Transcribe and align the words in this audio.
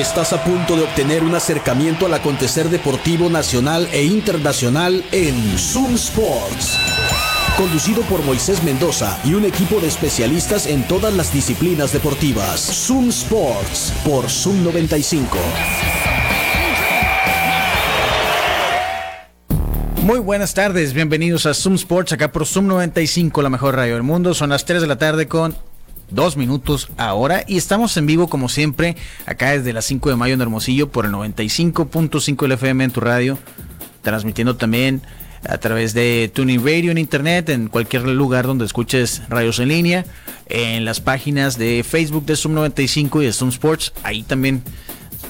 Estás 0.00 0.32
a 0.32 0.42
punto 0.42 0.76
de 0.76 0.84
obtener 0.84 1.22
un 1.22 1.34
acercamiento 1.34 2.06
al 2.06 2.14
acontecer 2.14 2.70
deportivo 2.70 3.28
nacional 3.28 3.86
e 3.92 4.02
internacional 4.02 5.04
en 5.12 5.58
Zoom 5.58 5.94
Sports. 5.96 6.78
Conducido 7.58 8.00
por 8.04 8.24
Moisés 8.24 8.62
Mendoza 8.62 9.20
y 9.24 9.34
un 9.34 9.44
equipo 9.44 9.78
de 9.78 9.88
especialistas 9.88 10.66
en 10.66 10.88
todas 10.88 11.12
las 11.12 11.34
disciplinas 11.34 11.92
deportivas. 11.92 12.60
Zoom 12.60 13.10
Sports 13.10 13.92
por 14.02 14.30
Zoom 14.30 14.64
95. 14.64 15.36
Muy 20.02 20.18
buenas 20.18 20.54
tardes, 20.54 20.94
bienvenidos 20.94 21.44
a 21.44 21.52
Zoom 21.52 21.74
Sports, 21.74 22.14
acá 22.14 22.32
por 22.32 22.46
Zoom 22.46 22.68
95, 22.68 23.42
la 23.42 23.50
mejor 23.50 23.76
radio 23.76 23.92
del 23.94 24.02
mundo. 24.02 24.32
Son 24.32 24.48
las 24.48 24.64
3 24.64 24.80
de 24.80 24.88
la 24.88 24.96
tarde 24.96 25.28
con 25.28 25.54
dos 26.10 26.36
minutos 26.36 26.88
ahora 26.96 27.44
y 27.46 27.56
estamos 27.56 27.96
en 27.96 28.06
vivo 28.06 28.28
como 28.28 28.48
siempre 28.48 28.96
acá 29.26 29.50
desde 29.50 29.72
las 29.72 29.84
5 29.86 30.10
de 30.10 30.16
mayo 30.16 30.34
en 30.34 30.40
Hermosillo 30.40 30.90
por 30.90 31.06
el 31.06 31.12
95.5 31.12 32.42
del 32.42 32.52
FM 32.52 32.84
en 32.84 32.90
tu 32.90 33.00
radio, 33.00 33.38
transmitiendo 34.02 34.56
también 34.56 35.02
a 35.48 35.58
través 35.58 35.94
de 35.94 36.30
Tuning 36.34 36.64
Radio 36.64 36.90
en 36.90 36.98
internet, 36.98 37.48
en 37.48 37.68
cualquier 37.68 38.02
lugar 38.02 38.46
donde 38.46 38.64
escuches 38.64 39.22
radios 39.28 39.58
en 39.58 39.68
línea, 39.68 40.04
en 40.46 40.84
las 40.84 41.00
páginas 41.00 41.56
de 41.56 41.84
Facebook 41.88 42.26
de 42.26 42.36
Zoom 42.36 42.54
95 42.54 43.22
y 43.22 43.26
de 43.26 43.32
Zoom 43.32 43.50
Sports, 43.50 43.92
ahí 44.02 44.22
también 44.22 44.62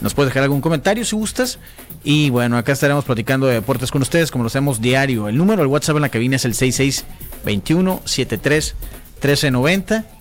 nos 0.00 0.14
puedes 0.14 0.30
dejar 0.30 0.44
algún 0.44 0.60
comentario 0.60 1.04
si 1.04 1.14
gustas. 1.14 1.58
Y 2.02 2.30
bueno, 2.30 2.56
acá 2.56 2.72
estaremos 2.72 3.04
platicando 3.04 3.46
de 3.46 3.54
deportes 3.54 3.90
con 3.90 4.02
ustedes 4.02 4.30
como 4.30 4.44
lo 4.44 4.48
hacemos 4.48 4.80
diario. 4.80 5.28
El 5.28 5.36
número 5.36 5.62
del 5.62 5.66
WhatsApp 5.66 5.96
en 5.96 6.02
la 6.02 6.08
cabina 6.08 6.36
es 6.36 6.44
el 6.44 6.54
6621 6.54 8.00
73 8.04 8.74
1390 9.22 10.19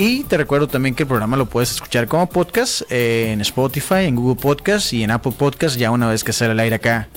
y 0.00 0.24
te 0.24 0.38
recuerdo 0.38 0.66
también 0.66 0.94
que 0.94 1.02
el 1.02 1.08
programa 1.08 1.36
lo 1.36 1.44
puedes 1.44 1.72
escuchar 1.72 2.08
como 2.08 2.26
podcast 2.26 2.80
eh, 2.88 3.32
en 3.32 3.42
Spotify, 3.42 4.06
en 4.06 4.16
Google 4.16 4.40
Podcast 4.40 4.94
y 4.94 5.04
en 5.04 5.10
Apple 5.10 5.34
Podcast. 5.36 5.76
Ya 5.76 5.90
una 5.90 6.08
vez 6.08 6.24
que 6.24 6.32
sale 6.32 6.52
el 6.52 6.60
aire 6.60 6.76
acá 6.76 7.08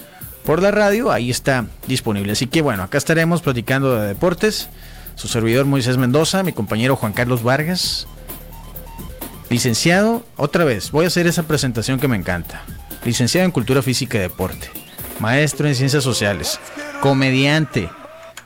por 0.44 0.62
la 0.62 0.70
radio, 0.70 1.10
ahí 1.10 1.32
está 1.32 1.66
disponible. 1.88 2.34
Así 2.34 2.48
que 2.48 2.62
bueno, 2.62 2.84
acá 2.84 2.98
estaremos 2.98 3.42
platicando 3.42 3.96
de 3.96 4.10
deportes. 4.10 4.68
Su 5.16 5.30
servidor 5.30 5.66
Moisés 5.66 5.96
Mendoza, 5.96 6.44
mi 6.44 6.52
compañero 6.52 6.98
Juan 6.98 7.14
Carlos 7.14 7.42
Vargas. 7.42 8.06
Licenciado, 9.50 10.26
otra 10.36 10.66
vez, 10.66 10.92
voy 10.92 11.06
a 11.06 11.08
hacer 11.08 11.26
esa 11.26 11.44
presentación 11.44 12.02
que 12.02 12.10
me 12.10 12.18
encanta. 12.18 12.64
Licenciado 13.06 13.46
en 13.46 13.52
Cultura 13.52 13.82
Física 13.82 14.18
y 14.18 14.22
Deporte. 14.22 14.70
Maestro 15.22 15.70
en 15.70 15.76
Ciencias 15.76 16.04
Sociales. 16.04 16.60
Comediante. 17.00 17.90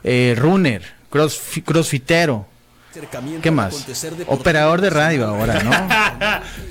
Eh, 0.04 0.36
runner. 0.38 0.82
crossfitero 1.10 2.46
¿Qué 3.42 3.50
más? 3.50 3.86
Operador 4.26 4.80
de 4.80 4.90
radio 4.90 5.26
ahora, 5.26 5.62
¿no? 5.62 5.70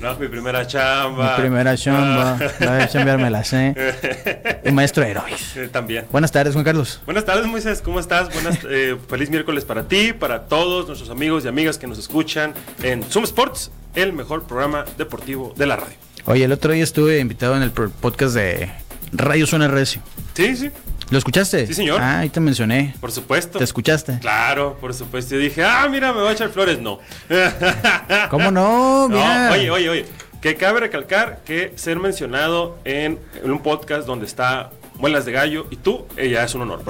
no, 0.00 0.18
mi 0.18 0.28
primera 0.28 0.66
chamba. 0.66 1.36
Mi 1.36 1.42
primera 1.42 1.76
chamba. 1.76 2.38
Voy 2.58 2.68
a 2.68 2.88
chambearme 2.88 3.30
la 3.30 3.44
sé. 3.44 3.74
Y 4.64 4.72
maestro 4.72 5.04
de 5.04 5.10
héroes. 5.10 5.54
también. 5.72 6.06
Buenas 6.10 6.30
tardes, 6.32 6.52
Juan 6.52 6.64
Carlos. 6.64 7.00
Buenas 7.06 7.24
tardes, 7.24 7.46
Moisés. 7.46 7.80
¿Cómo 7.80 8.00
estás? 8.00 8.32
Buenas, 8.32 8.58
eh, 8.68 8.96
feliz 9.08 9.30
miércoles 9.30 9.64
para 9.64 9.88
ti, 9.88 10.12
para 10.12 10.44
todos 10.44 10.86
nuestros 10.86 11.10
amigos 11.10 11.44
y 11.44 11.48
amigas 11.48 11.78
que 11.78 11.86
nos 11.86 11.98
escuchan 11.98 12.52
en 12.82 13.02
Zoom 13.04 13.24
Sports, 13.24 13.70
el 13.94 14.12
mejor 14.12 14.44
programa 14.46 14.84
deportivo 14.96 15.54
de 15.56 15.66
la 15.66 15.76
radio. 15.76 15.96
Oye, 16.26 16.44
el 16.44 16.52
otro 16.52 16.72
día 16.72 16.84
estuve 16.84 17.18
invitado 17.20 17.56
en 17.56 17.62
el 17.62 17.70
podcast 17.70 18.34
de 18.34 18.70
Radio 19.12 19.46
Suena 19.46 19.68
Recio. 19.68 20.02
Sí, 20.34 20.56
sí. 20.56 20.70
¿Lo 21.10 21.16
escuchaste? 21.18 21.66
Sí, 21.66 21.74
señor. 21.74 22.00
Ah, 22.02 22.20
ahí 22.20 22.28
te 22.28 22.38
mencioné. 22.40 22.94
Por 23.00 23.10
supuesto. 23.10 23.58
¿Te 23.58 23.64
escuchaste? 23.64 24.18
Claro, 24.18 24.76
por 24.78 24.92
supuesto. 24.92 25.34
Yo 25.34 25.40
dije, 25.40 25.64
ah, 25.64 25.88
mira, 25.90 26.12
me 26.12 26.20
voy 26.20 26.28
a 26.28 26.32
echar 26.32 26.50
flores. 26.50 26.80
No. 26.80 26.98
¿Cómo 28.30 28.50
no? 28.50 29.08
Mira. 29.08 29.50
oye, 29.52 29.70
oye, 29.70 29.88
oye. 29.88 30.06
Que 30.42 30.54
cabe 30.54 30.80
recalcar 30.80 31.40
que 31.44 31.72
ser 31.76 31.98
mencionado 31.98 32.78
en 32.84 33.18
un 33.42 33.60
podcast 33.60 34.06
donde 34.06 34.26
está 34.26 34.70
Muelas 34.98 35.24
de 35.24 35.32
Gallo 35.32 35.66
y 35.70 35.76
tú, 35.76 36.06
ella 36.16 36.44
es 36.44 36.54
un 36.54 36.62
honor 36.62 36.82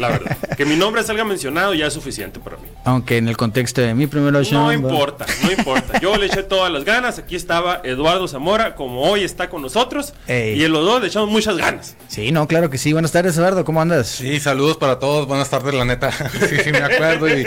la 0.00 0.08
verdad. 0.08 0.36
Que 0.56 0.64
mi 0.64 0.76
nombre 0.76 1.02
salga 1.02 1.24
mencionado 1.24 1.74
ya 1.74 1.86
es 1.86 1.92
suficiente 1.92 2.40
para 2.40 2.56
mí. 2.56 2.64
Aunque 2.84 3.16
en 3.16 3.28
el 3.28 3.36
contexto 3.36 3.80
de 3.80 3.94
mi 3.94 4.06
primera 4.06 4.42
show. 4.42 4.64
No 4.64 4.72
importa, 4.72 5.26
no 5.42 5.52
importa. 5.52 6.00
Yo 6.00 6.16
le 6.16 6.26
eché 6.26 6.42
todas 6.42 6.72
las 6.72 6.84
ganas. 6.84 7.18
Aquí 7.18 7.36
estaba 7.36 7.80
Eduardo 7.84 8.26
Zamora, 8.28 8.74
como 8.74 9.02
hoy 9.02 9.24
está 9.24 9.48
con 9.48 9.62
nosotros. 9.62 10.14
Y 10.26 10.62
en 10.62 10.72
los 10.72 10.84
dos 10.84 11.00
le 11.00 11.08
echamos 11.08 11.30
muchas 11.30 11.56
ganas. 11.56 11.96
Sí, 12.08 12.32
no, 12.32 12.46
claro 12.46 12.70
que 12.70 12.78
sí. 12.78 12.92
Buenas 12.92 13.12
tardes, 13.12 13.36
Eduardo. 13.36 13.64
¿Cómo 13.64 13.80
andas? 13.80 14.08
Sí, 14.08 14.40
saludos 14.40 14.76
para 14.76 14.98
todos. 14.98 15.26
Buenas 15.26 15.50
tardes, 15.50 15.74
la 15.74 15.84
neta. 15.84 16.10
sí, 16.48 16.56
sí, 16.64 16.72
me 16.72 16.78
acuerdo. 16.78 17.28
Y, 17.28 17.46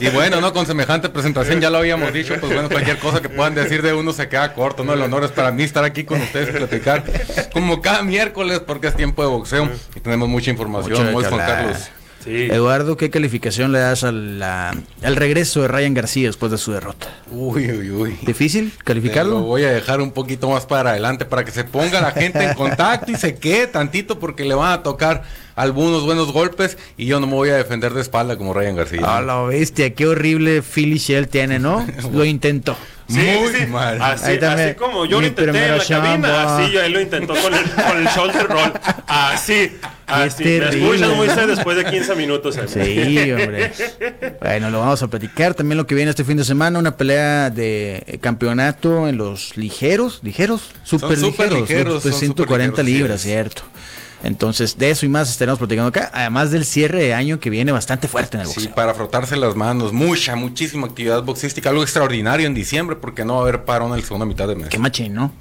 y, 0.00 0.08
bueno, 0.10 0.40
¿no? 0.40 0.52
Con 0.52 0.66
semejante 0.66 1.08
presentación, 1.08 1.60
ya 1.60 1.70
lo 1.70 1.78
habíamos 1.78 2.12
dicho. 2.12 2.34
Pues 2.40 2.52
bueno, 2.52 2.68
cualquier 2.68 2.98
cosa 2.98 3.20
que 3.20 3.28
puedan 3.28 3.54
decir 3.54 3.82
de 3.82 3.92
uno 3.92 4.12
se 4.12 4.28
queda 4.28 4.54
corto, 4.54 4.84
¿no? 4.84 4.94
El 4.94 5.02
honor 5.02 5.24
es 5.24 5.32
para 5.32 5.52
mí 5.52 5.62
estar 5.62 5.84
aquí 5.84 6.04
con 6.04 6.20
ustedes 6.20 6.50
y 6.50 6.52
platicar 6.52 7.04
como 7.52 7.80
cada 7.80 8.02
miércoles, 8.02 8.60
porque 8.60 8.88
es 8.88 8.96
tiempo 8.96 9.22
de 9.22 9.27
boxeo 9.30 9.70
y 9.94 10.00
tenemos 10.00 10.28
mucha 10.28 10.50
información. 10.50 11.12
Juan 11.12 11.36
Carlos. 11.36 11.90
Eduardo, 12.26 12.96
¿qué 12.96 13.10
calificación 13.10 13.72
le 13.72 13.78
das 13.78 14.04
al, 14.04 14.42
al 14.42 15.16
regreso 15.16 15.62
de 15.62 15.68
Ryan 15.68 15.94
García 15.94 16.26
después 16.26 16.52
de 16.52 16.58
su 16.58 16.72
derrota? 16.72 17.06
Uy, 17.30 17.70
uy, 17.70 17.90
uy. 17.90 18.18
¿Difícil 18.22 18.72
calificarlo? 18.84 19.38
lo 19.38 19.42
voy 19.42 19.64
a 19.64 19.70
dejar 19.70 20.00
un 20.00 20.10
poquito 20.10 20.50
más 20.50 20.66
para 20.66 20.90
adelante 20.90 21.24
para 21.24 21.44
que 21.44 21.52
se 21.52 21.64
ponga 21.64 22.00
la 22.00 22.10
gente 22.10 22.44
en 22.44 22.54
contacto 22.56 23.10
y 23.12 23.16
se 23.16 23.36
quede 23.36 23.66
tantito 23.68 24.18
porque 24.18 24.44
le 24.44 24.54
van 24.54 24.72
a 24.72 24.82
tocar 24.82 25.22
algunos 25.54 26.04
buenos 26.04 26.32
golpes 26.32 26.76
y 26.96 27.06
yo 27.06 27.20
no 27.20 27.26
me 27.26 27.34
voy 27.34 27.50
a 27.50 27.56
defender 27.56 27.94
de 27.94 28.00
espalda 28.00 28.36
como 28.36 28.52
Ryan 28.52 28.76
García. 28.76 29.16
A 29.16 29.22
la 29.22 29.42
bestia, 29.42 29.94
qué 29.94 30.06
horrible 30.06 30.62
Philly 30.62 30.98
Shell 30.98 31.28
tiene, 31.28 31.58
¿no? 31.58 31.86
lo 32.12 32.24
intentó. 32.24 32.76
Sí, 33.08 33.14
Muy 33.16 33.66
mal. 33.68 34.00
Así, 34.02 34.32
así, 34.32 34.74
como 34.74 35.06
yo 35.06 35.20
lo 35.20 35.26
intenté 35.26 35.66
en 35.66 35.78
la 35.78 35.84
cabina, 35.84 36.58
así 36.58 36.76
él 36.76 36.92
lo 36.92 37.00
intentó 37.00 37.34
con 37.34 37.54
el, 37.54 37.64
con 37.70 37.96
el 37.98 38.06
shoulder 38.06 38.46
roll. 38.46 38.72
Así. 39.06 39.72
Así. 40.08 40.42
Me 40.42 40.68
escuchas 40.70 41.16
muy 41.16 41.28
después 41.28 41.76
de 41.76 41.84
15 41.84 42.14
minutos. 42.14 42.58
Sí, 42.66 43.30
hombre. 43.30 43.72
Bueno, 44.40 44.70
lo 44.70 44.80
vamos 44.80 45.02
a 45.02 45.08
platicar. 45.08 45.52
También 45.52 45.76
lo 45.76 45.86
que 45.86 45.94
viene 45.94 46.10
este 46.10 46.24
fin 46.24 46.38
de 46.38 46.44
semana, 46.44 46.78
una 46.78 46.96
pelea 46.96 47.50
de 47.50 48.18
campeonato 48.22 49.06
en 49.06 49.18
los 49.18 49.56
ligeros, 49.58 50.20
ligeros, 50.22 50.70
super, 50.82 51.18
ligeros, 51.18 51.60
ligeros, 51.60 52.02
140 52.02 52.82
libras, 52.82 53.20
cierto. 53.20 53.62
Entonces, 54.22 54.78
de 54.78 54.90
eso 54.90 55.06
y 55.06 55.08
más 55.08 55.30
estaremos 55.30 55.58
platicando 55.58 55.88
acá, 55.88 56.10
además 56.12 56.50
del 56.50 56.64
cierre 56.64 57.02
de 57.02 57.14
año 57.14 57.38
que 57.38 57.50
viene 57.50 57.70
bastante 57.72 58.08
fuerte 58.08 58.36
en 58.36 58.42
el 58.42 58.46
boxeo. 58.48 58.64
Sí, 58.64 58.70
para 58.74 58.94
frotarse 58.94 59.36
las 59.36 59.54
manos, 59.54 59.92
mucha, 59.92 60.34
muchísima 60.34 60.88
actividad 60.88 61.22
boxística, 61.22 61.70
algo 61.70 61.82
extraordinario 61.82 62.46
en 62.46 62.54
diciembre 62.54 62.96
porque 62.96 63.24
no 63.24 63.34
va 63.34 63.40
a 63.40 63.42
haber 63.42 63.64
parón 63.64 63.92
en 63.92 64.00
la 64.00 64.04
segunda 64.04 64.26
mitad 64.26 64.48
de 64.48 64.56
mes. 64.56 64.68
Qué 64.68 64.78
machín, 64.78 65.14
¿no? 65.14 65.32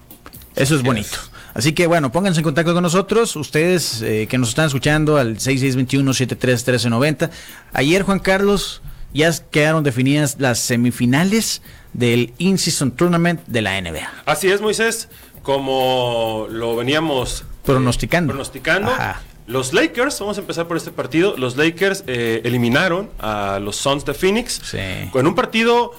Eso 0.55 0.75
es 0.75 0.83
bonito. 0.83 1.17
Así 1.53 1.73
que 1.73 1.87
bueno, 1.87 2.11
pónganse 2.11 2.41
en 2.41 2.43
contacto 2.43 2.73
con 2.75 2.83
nosotros, 2.83 3.35
ustedes 3.35 4.03
eh, 4.03 4.27
que 4.29 4.37
nos 4.37 4.49
están 4.49 4.67
escuchando 4.67 5.17
al 5.17 5.37
6621-731390. 5.37 7.31
Ayer, 7.73 8.03
Juan 8.03 8.19
Carlos, 8.19 8.83
ya 9.11 9.31
quedaron 9.49 9.83
definidas 9.83 10.35
las 10.39 10.59
semifinales 10.59 11.63
del 11.93 12.33
In-Season 12.37 12.91
Tournament 12.91 13.41
de 13.47 13.61
la 13.63 13.81
NBA. 13.81 14.07
Así 14.25 14.49
es, 14.49 14.61
Moisés, 14.61 15.09
como 15.41 16.45
lo 16.51 16.75
veníamos 16.75 17.43
Pronosticando. 17.67 18.31
Pronosticando. 18.31 18.91
Los 19.45 19.73
Lakers, 19.73 20.19
vamos 20.19 20.37
a 20.37 20.41
empezar 20.41 20.67
por 20.67 20.77
este 20.77 20.91
partido. 20.91 21.35
Los 21.37 21.55
Lakers 21.55 22.03
eh, 22.07 22.41
eliminaron 22.43 23.09
a 23.19 23.59
los 23.61 23.75
Suns 23.77 24.03
de 24.05 24.13
Phoenix 24.13 24.61
con 25.11 25.27
un 25.27 25.35
partido, 25.35 25.93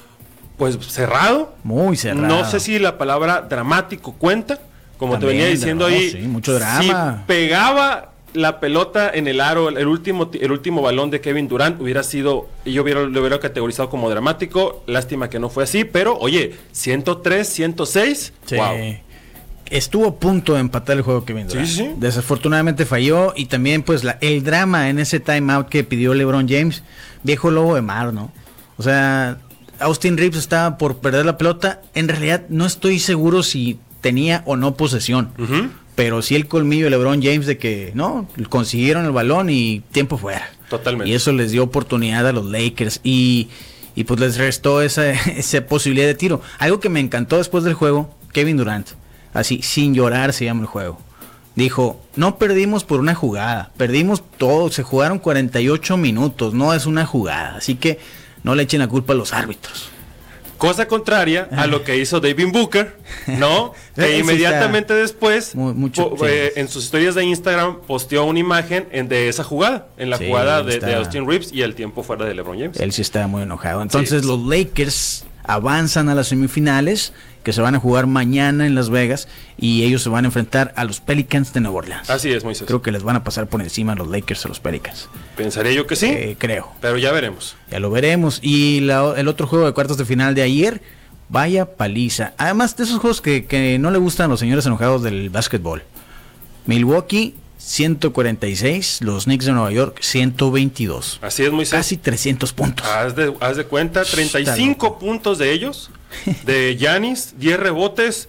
pues 0.56 0.78
cerrado. 0.86 1.54
Muy 1.64 1.96
cerrado. 1.96 2.26
No 2.26 2.44
sé 2.48 2.60
si 2.60 2.78
la 2.78 2.98
palabra 2.98 3.42
dramático 3.42 4.12
cuenta, 4.12 4.60
como 4.98 5.18
te 5.18 5.26
venía 5.26 5.46
diciendo 5.46 5.86
ahí. 5.86 6.10
Sí, 6.10 6.18
mucho 6.18 6.54
drama. 6.54 6.82
Si 6.82 7.24
pegaba 7.26 8.12
la 8.34 8.60
pelota 8.60 9.10
en 9.12 9.26
el 9.26 9.40
aro, 9.40 9.70
el 9.70 9.86
último, 9.86 10.30
el 10.38 10.52
último 10.52 10.82
balón 10.82 11.10
de 11.10 11.22
Kevin 11.22 11.48
Durant 11.48 11.80
hubiera 11.80 12.02
sido, 12.02 12.48
yo 12.66 12.82
hubiera, 12.82 13.00
lo 13.00 13.20
hubiera 13.20 13.40
categorizado 13.40 13.88
como 13.88 14.10
dramático. 14.10 14.84
Lástima 14.86 15.30
que 15.30 15.38
no 15.38 15.48
fue 15.48 15.64
así, 15.64 15.84
pero 15.84 16.18
oye, 16.18 16.54
103, 16.72 17.48
106. 17.48 18.32
Sí. 18.44 18.56
Wow 18.56 19.07
estuvo 19.70 20.08
a 20.08 20.14
punto 20.16 20.54
de 20.54 20.60
empatar 20.60 20.96
el 20.96 21.02
juego 21.02 21.24
que 21.24 21.34
viene. 21.34 21.50
Desafortunadamente 21.98 22.86
falló 22.86 23.32
y 23.36 23.46
también 23.46 23.82
pues 23.82 24.04
la, 24.04 24.18
el 24.20 24.42
drama 24.42 24.88
en 24.88 24.98
ese 24.98 25.20
timeout 25.20 25.68
que 25.68 25.84
pidió 25.84 26.14
LeBron 26.14 26.48
James, 26.48 26.82
viejo 27.22 27.50
lobo 27.50 27.74
de 27.74 27.82
mar, 27.82 28.12
¿no? 28.12 28.32
O 28.76 28.82
sea, 28.82 29.38
Austin 29.80 30.16
Reeves 30.16 30.38
estaba 30.38 30.78
por 30.78 30.98
perder 30.98 31.26
la 31.26 31.38
pelota. 31.38 31.82
En 31.94 32.08
realidad 32.08 32.44
no 32.48 32.66
estoy 32.66 32.98
seguro 32.98 33.42
si 33.42 33.78
tenía 34.00 34.42
o 34.46 34.56
no 34.56 34.76
posesión. 34.76 35.30
Pero 35.94 36.22
sí 36.22 36.36
el 36.36 36.46
colmillo 36.46 36.84
de 36.84 36.90
LeBron 36.90 37.22
James 37.22 37.46
de 37.46 37.58
que, 37.58 37.90
no, 37.94 38.28
consiguieron 38.48 39.04
el 39.04 39.10
balón 39.10 39.50
y 39.50 39.80
tiempo 39.90 40.16
fuera. 40.16 40.48
Totalmente. 40.70 41.10
Y 41.10 41.14
eso 41.14 41.32
les 41.32 41.50
dio 41.50 41.64
oportunidad 41.64 42.26
a 42.26 42.32
los 42.32 42.44
Lakers 42.46 43.00
y, 43.02 43.48
y 43.96 44.04
pues 44.04 44.20
les 44.20 44.36
restó 44.36 44.80
esa, 44.80 45.10
esa 45.10 45.66
posibilidad 45.66 46.06
de 46.06 46.14
tiro. 46.14 46.40
Algo 46.58 46.78
que 46.78 46.88
me 46.88 47.00
encantó 47.00 47.38
después 47.38 47.64
del 47.64 47.74
juego, 47.74 48.14
Kevin 48.32 48.58
Durant 48.58 48.90
así, 49.38 49.62
sin 49.62 49.94
llorar 49.94 50.32
se 50.32 50.44
llama 50.44 50.60
el 50.62 50.66
juego. 50.66 51.00
Dijo, 51.54 52.00
no 52.14 52.38
perdimos 52.38 52.84
por 52.84 53.00
una 53.00 53.14
jugada, 53.14 53.70
perdimos 53.76 54.22
todo, 54.38 54.70
se 54.70 54.82
jugaron 54.84 55.18
48 55.18 55.96
minutos, 55.96 56.54
no 56.54 56.72
es 56.72 56.86
una 56.86 57.04
jugada, 57.04 57.56
así 57.56 57.74
que 57.74 57.98
no 58.44 58.54
le 58.54 58.62
echen 58.62 58.78
la 58.80 58.86
culpa 58.88 59.12
a 59.12 59.16
los 59.16 59.32
árbitros. 59.32 59.90
Cosa 60.56 60.86
contraria 60.88 61.48
a 61.52 61.68
lo 61.68 61.84
que 61.84 61.96
hizo 61.98 62.18
David 62.18 62.48
Booker, 62.52 62.96
¿no? 63.26 63.72
Que 63.94 64.18
inmediatamente 64.18 64.92
después, 64.92 65.54
Mu- 65.54 65.72
mucho- 65.74 66.10
po- 66.10 66.18
sí. 66.26 66.32
eh, 66.32 66.52
en 66.56 66.68
sus 66.68 66.84
historias 66.84 67.14
de 67.14 67.24
Instagram, 67.24 67.78
posteó 67.86 68.24
una 68.24 68.40
imagen 68.40 68.88
en- 68.90 69.08
de 69.08 69.28
esa 69.28 69.44
jugada, 69.44 69.86
en 69.96 70.10
la 70.10 70.18
Sí, 70.18 70.26
jugada 70.26 70.62
de, 70.64 70.94
Austin 70.96 71.28
Reeves 71.28 71.52
y 71.52 71.62
el 71.62 71.74
tiempo 71.76 72.02
fuera 72.02 72.24
de 72.24 72.34
LeBron 72.34 72.58
James. 72.58 72.78
Él 72.80 72.90
sí 72.92 73.02
estaba 73.02 73.28
muy 73.28 73.42
enojado. 73.42 73.82
Entonces 73.82 74.22
Sí. 74.22 74.26
los 74.28 74.40
Lakers 74.46 75.24
avanzan 75.44 76.08
a 76.08 76.14
las 76.16 76.26
semifinales 76.28 77.12
que 77.42 77.52
se 77.52 77.60
van 77.62 77.74
a 77.74 77.78
jugar 77.80 78.06
mañana 78.06 78.66
en 78.66 78.74
Las 78.74 78.90
Vegas 78.90 79.28
y 79.56 79.84
ellos 79.84 80.02
se 80.02 80.08
van 80.08 80.24
a 80.24 80.28
enfrentar 80.28 80.72
a 80.76 80.84
los 80.84 81.00
Pelicans 81.00 81.52
de 81.52 81.60
Nueva 81.60 81.78
Orleans. 81.78 82.10
Así 82.10 82.30
es, 82.30 82.44
Moisés. 82.44 82.66
Creo 82.66 82.82
que 82.82 82.92
les 82.92 83.02
van 83.02 83.16
a 83.16 83.24
pasar 83.24 83.46
por 83.48 83.62
encima 83.62 83.92
a 83.92 83.96
los 83.96 84.08
Lakers 84.08 84.44
a 84.44 84.48
los 84.48 84.60
Pelicans. 84.60 85.08
Pensaría 85.36 85.72
yo 85.72 85.86
que 85.86 85.96
sí, 85.96 86.06
Eh, 86.06 86.36
creo. 86.38 86.68
pero 86.80 86.98
ya 86.98 87.12
veremos. 87.12 87.56
Ya 87.70 87.80
lo 87.80 87.90
veremos. 87.90 88.38
Y 88.42 88.80
la- 88.80 89.14
el 89.16 89.28
otro 89.28 89.46
juego 89.46 89.66
de 89.66 89.72
cuartos 89.72 89.96
de 89.96 90.04
final 90.04 90.34
de 90.34 90.42
ayer, 90.42 90.82
vaya 91.28 91.76
paliza. 91.76 92.32
Además 92.38 92.76
de 92.76 92.84
esos 92.84 92.98
juegos 93.00 93.20
que, 93.20 93.46
que 93.46 93.78
no 93.78 93.90
le 93.90 93.98
gustan 93.98 94.26
a 94.26 94.28
los 94.28 94.40
señores 94.40 94.66
enojados 94.66 95.02
del 95.02 95.30
básquetbol. 95.30 95.82
Milwaukee 96.66 97.34
146, 97.56 99.00
los 99.02 99.24
Knicks 99.24 99.44
de 99.46 99.52
Nueva 99.52 99.70
York 99.72 99.98
122. 100.00 101.18
Así 101.22 101.42
es, 101.44 101.52
Moisés. 101.52 101.72
Casi 101.78 101.96
300 101.96 102.52
puntos. 102.52 102.86
Haz 102.86 103.14
de, 103.16 103.34
haz 103.40 103.56
de 103.56 103.64
cuenta, 103.64 104.04
35 104.04 104.86
loco. 104.86 104.98
puntos 104.98 105.38
de 105.38 105.52
ellos, 105.52 105.90
de 106.44 106.76
Yanis, 106.76 107.34
10 107.38 107.58
rebotes, 107.60 108.28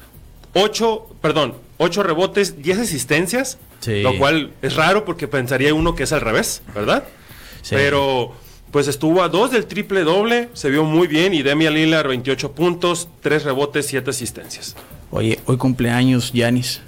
8, 0.53 1.07
perdón, 1.21 1.55
8 1.77 2.03
rebotes, 2.03 2.61
10 2.61 2.79
asistencias, 2.79 3.57
Sí. 3.79 4.01
lo 4.01 4.17
cual 4.17 4.51
es 4.61 4.75
raro 4.75 5.05
porque 5.05 5.27
pensaría 5.27 5.73
uno 5.73 5.95
que 5.95 6.03
es 6.03 6.11
al 6.11 6.21
revés, 6.21 6.61
¿verdad? 6.75 7.05
Sí. 7.61 7.75
Pero 7.75 8.33
pues 8.71 8.87
estuvo 8.87 9.23
a 9.23 9.29
2 9.29 9.51
del 9.51 9.65
triple 9.65 10.03
doble, 10.03 10.49
se 10.53 10.69
vio 10.69 10.83
muy 10.83 11.07
bien 11.07 11.33
y 11.33 11.41
Demian 11.41 11.73
Lillard 11.73 12.07
28 12.07 12.51
puntos, 12.51 13.07
3 13.21 13.43
rebotes, 13.43 13.85
7 13.87 14.09
asistencias. 14.11 14.75
Oye, 15.11 15.39
hoy 15.45 15.57
cumpleaños, 15.57 16.31
Yanis. 16.33 16.81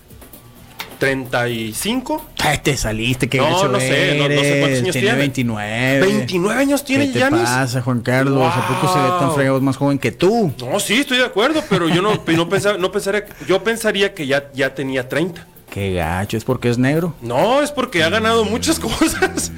35, 1.02 2.26
Ay, 2.44 2.60
te 2.60 2.78
saliste, 2.78 3.28
qué 3.28 3.40
No, 3.40 3.68
no 3.68 3.80
sé, 3.80 4.16
no- 4.20 4.30
no 4.30 4.42
sé 4.42 4.60
cuántos 4.60 4.80
años 4.82 4.94
tiene. 4.94 5.08
tiene. 5.08 5.16
29. 5.18 6.00
29 6.00 6.60
años 6.62 6.86
tiene 6.86 7.08
¿Qué 7.08 7.14
te 7.14 7.20
Giannis. 7.20 7.42
pasa, 7.42 7.82
Juan 7.82 8.02
Carlos? 8.02 8.52
¿A 8.56 8.68
poco 8.68 8.94
se 8.94 9.00
ve 9.00 9.08
tan 9.18 9.28
Wow. 9.28 9.36
fregado 9.36 9.62
más 9.62 9.78
joven 9.78 9.98
que 9.98 10.12
tú? 10.12 10.54
No, 10.60 10.80
sí, 10.80 11.00
estoy 11.00 11.18
de 11.18 11.26
acuerdo, 11.26 11.64
pero 11.70 11.90
yo 11.90 12.04
no, 12.04 12.14
no, 12.14 12.50
pensaba, 12.50 12.78
no 12.78 12.92
pensaría, 12.92 13.26
yo 13.48 13.64
pensaría 13.64 14.14
que 14.14 14.28
ya, 14.28 14.52
ya 14.54 14.76
tenía 14.76 15.10
30. 15.10 15.48
Qué 15.72 15.94
gacho, 15.94 16.36
es 16.36 16.44
porque 16.44 16.70
es 16.70 16.78
negro. 16.78 17.16
No, 17.22 17.62
es 17.62 17.72
porque 17.72 18.04
ha 18.04 18.10
ganado 18.10 18.44
muchas 18.44 18.78
cosas. 18.78 19.54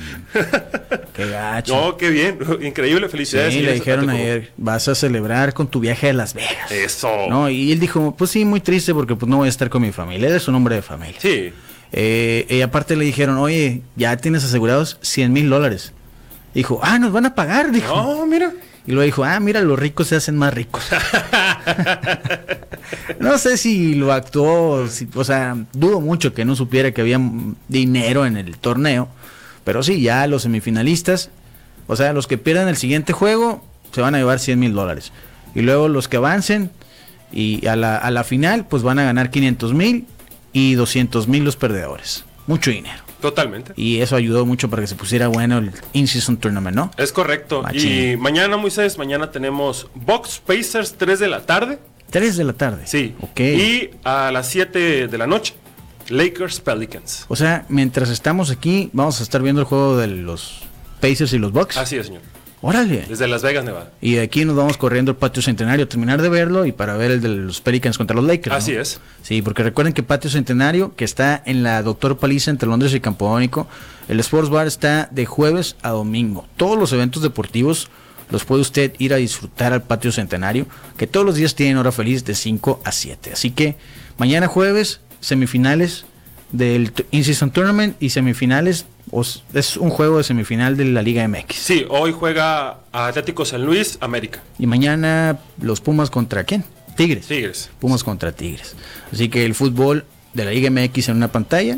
Qué 1.11 1.27
gacho. 1.27 1.75
No, 1.75 1.97
qué 1.97 2.11
bien. 2.11 2.37
Increíble, 2.61 3.09
felicidades. 3.09 3.51
Sí, 3.51 3.59
señor 3.59 3.71
le 3.71 3.79
dijeron 3.79 4.09
ayer, 4.11 4.51
vas 4.55 4.87
a 4.87 4.93
celebrar 4.93 5.55
con 5.55 5.65
tu 5.67 5.79
viaje 5.79 6.11
a 6.11 6.13
Las 6.13 6.35
Vegas. 6.35 6.71
Eso. 6.71 7.09
No, 7.29 7.49
y 7.49 7.71
él 7.71 7.79
dijo, 7.79 8.13
pues 8.15 8.29
sí, 8.29 8.45
muy 8.45 8.61
triste 8.61 8.93
porque 8.93 9.15
pues 9.15 9.27
no 9.27 9.37
voy 9.37 9.47
a 9.47 9.49
estar 9.49 9.71
con 9.71 9.81
mi 9.81 9.91
familia. 9.91 10.27
Él 10.29 10.35
es 10.35 10.47
un 10.47 10.53
hombre 10.53 10.75
de 10.75 10.81
familia. 10.83 11.19
Sí. 11.19 11.51
Eh, 11.91 12.45
y 12.47 12.61
aparte 12.61 12.95
le 12.95 13.05
dijeron, 13.05 13.39
oye, 13.39 13.81
ya 13.95 14.15
tienes 14.17 14.43
asegurados 14.43 14.99
100 15.01 15.33
mil 15.33 15.49
dólares. 15.49 15.93
Dijo, 16.53 16.79
ah, 16.83 16.99
nos 16.99 17.11
van 17.11 17.25
a 17.25 17.33
pagar, 17.33 17.71
dijo. 17.71 17.95
No, 17.95 18.27
mira. 18.27 18.53
Y 18.85 18.91
luego 18.91 19.05
dijo, 19.05 19.23
ah, 19.23 19.39
mira, 19.39 19.61
los 19.61 19.79
ricos 19.79 20.07
se 20.07 20.17
hacen 20.17 20.37
más 20.37 20.53
ricos. 20.53 20.83
no 23.19 23.37
sé 23.37 23.57
si 23.57 23.95
lo 23.95 24.11
actuó, 24.11 24.85
o 25.15 25.23
sea, 25.23 25.55
dudo 25.71 26.01
mucho 26.01 26.33
que 26.33 26.43
no 26.43 26.55
supiera 26.55 26.91
que 26.91 27.01
había 27.01 27.19
dinero 27.69 28.25
en 28.25 28.35
el 28.35 28.57
torneo. 28.57 29.07
Pero 29.63 29.83
sí, 29.83 30.01
ya 30.01 30.27
los 30.27 30.41
semifinalistas, 30.41 31.29
o 31.87 31.95
sea, 31.95 32.11
los 32.11 32.27
que 32.27 32.37
pierdan 32.37 32.67
el 32.67 32.75
siguiente 32.75 33.13
juego, 33.13 33.63
se 33.93 34.01
van 34.01 34.15
a 34.15 34.17
llevar 34.17 34.39
100 34.39 34.59
mil 34.59 34.73
dólares. 34.73 35.13
Y 35.55 35.61
luego 35.61 35.87
los 35.87 36.09
que 36.09 36.17
avancen 36.17 36.69
y 37.31 37.65
a 37.67 37.77
la, 37.77 37.95
a 37.95 38.11
la 38.11 38.25
final, 38.25 38.65
pues 38.67 38.83
van 38.83 38.99
a 38.99 39.03
ganar 39.03 39.29
500 39.29 39.73
mil 39.73 40.05
y 40.51 40.73
200 40.75 41.27
mil 41.29 41.45
los 41.45 41.55
perdedores. 41.55 42.25
Mucho 42.47 42.71
dinero. 42.71 43.02
Totalmente. 43.23 43.71
Y 43.77 44.01
eso 44.01 44.17
ayudó 44.17 44.45
mucho 44.45 44.69
para 44.69 44.81
que 44.81 44.87
se 44.87 44.95
pusiera 44.95 45.29
bueno 45.29 45.59
el 45.59 45.71
In-Season 45.93 46.35
Tournament, 46.35 46.75
¿no? 46.75 46.91
Es 46.97 47.13
correcto. 47.13 47.63
Machín. 47.63 48.11
Y 48.11 48.17
mañana, 48.17 48.57
Moisés, 48.57 48.97
mañana 48.97 49.31
tenemos 49.31 49.87
Box 49.95 50.41
Pacers 50.45 50.95
3 50.97 51.19
de 51.19 51.27
la 51.29 51.45
tarde. 51.45 51.79
3 52.09 52.35
de 52.35 52.43
la 52.43 52.51
tarde. 52.51 52.81
Sí. 52.85 53.15
Ok. 53.21 53.39
Y 53.39 53.91
a 54.03 54.29
las 54.33 54.49
7 54.49 55.07
de 55.07 55.17
la 55.17 55.25
noche, 55.25 55.53
Lakers 56.09 56.59
Pelicans. 56.59 57.23
O 57.29 57.37
sea, 57.37 57.65
mientras 57.69 58.09
estamos 58.09 58.51
aquí, 58.51 58.89
vamos 58.91 59.21
a 59.21 59.23
estar 59.23 59.41
viendo 59.41 59.61
el 59.61 59.67
juego 59.67 59.95
de 59.95 60.07
los 60.07 60.63
Pacers 60.99 61.31
y 61.31 61.37
los 61.39 61.53
Bucks. 61.53 61.77
Así 61.77 61.95
es, 61.95 62.07
señor. 62.07 62.23
Órale. 62.65 63.03
Desde 63.09 63.27
Las 63.27 63.43
Vegas, 63.43 63.65
Nevada. 63.65 63.91
Y 63.99 64.13
de 64.13 64.21
aquí 64.21 64.45
nos 64.45 64.55
vamos 64.55 64.77
corriendo 64.77 65.11
al 65.11 65.17
patio 65.17 65.41
centenario 65.41 65.83
a 65.83 65.89
terminar 65.89 66.21
de 66.21 66.29
verlo 66.29 66.65
y 66.65 66.71
para 66.71 66.95
ver 66.95 67.11
el 67.11 67.21
de 67.21 67.27
los 67.27 67.59
Pelicans 67.59 67.97
contra 67.97 68.15
los 68.15 68.23
Lakers. 68.23 68.53
¿no? 68.53 68.57
Así 68.57 68.71
es. 68.71 69.01
Sí, 69.21 69.41
porque 69.41 69.63
recuerden 69.63 69.93
que 69.93 70.01
patio 70.01 70.29
centenario, 70.29 70.95
que 70.95 71.03
está 71.03 71.43
en 71.45 71.61
la 71.61 71.83
Doctor 71.83 72.17
Paliza 72.17 72.51
entre 72.51 72.69
Londres 72.69 72.93
y 72.93 73.01
Campodónico, 73.01 73.67
el 74.07 74.17
Sports 74.21 74.49
Bar 74.49 74.65
está 74.65 75.09
de 75.11 75.25
jueves 75.25 75.75
a 75.81 75.89
domingo. 75.89 76.47
Todos 76.55 76.79
los 76.79 76.93
eventos 76.93 77.21
deportivos 77.21 77.89
los 78.29 78.45
puede 78.45 78.61
usted 78.61 78.93
ir 78.97 79.13
a 79.13 79.17
disfrutar 79.17 79.73
al 79.73 79.83
patio 79.83 80.13
centenario, 80.13 80.65
que 80.95 81.05
todos 81.05 81.25
los 81.25 81.35
días 81.35 81.55
tienen 81.55 81.75
hora 81.75 81.91
feliz 81.91 82.23
de 82.23 82.33
5 82.33 82.81
a 82.85 82.93
7. 82.93 83.33
Así 83.33 83.51
que 83.51 83.75
mañana 84.17 84.47
jueves, 84.47 85.01
semifinales 85.19 86.05
del 86.53 86.93
In-Season 87.11 87.51
Tournament 87.51 88.01
y 88.01 88.11
semifinales, 88.11 88.85
os- 89.13 89.43
es 89.53 89.77
un 89.77 89.89
juego 89.89 90.17
de 90.17 90.23
semifinal 90.23 90.75
de 90.77 90.85
la 90.85 91.01
Liga 91.01 91.23
MX. 91.27 91.55
Sí, 91.55 91.85
hoy 91.89 92.11
juega 92.11 92.79
Atlético 92.91 93.45
San 93.45 93.63
Luis, 93.65 93.97
América. 94.01 94.41
Y 94.59 94.67
mañana 94.67 95.39
los 95.61 95.79
Pumas 95.81 96.09
contra 96.09 96.43
quién? 96.43 96.63
Tigres. 96.95 97.27
Tigres. 97.27 97.69
Pumas 97.79 98.03
contra 98.03 98.31
Tigres. 98.31 98.75
Así 99.11 99.29
que 99.29 99.45
el 99.45 99.55
fútbol 99.55 100.05
de 100.33 100.45
la 100.45 100.51
Liga 100.51 100.69
MX 100.69 101.09
en 101.09 101.17
una 101.17 101.27
pantalla, 101.31 101.77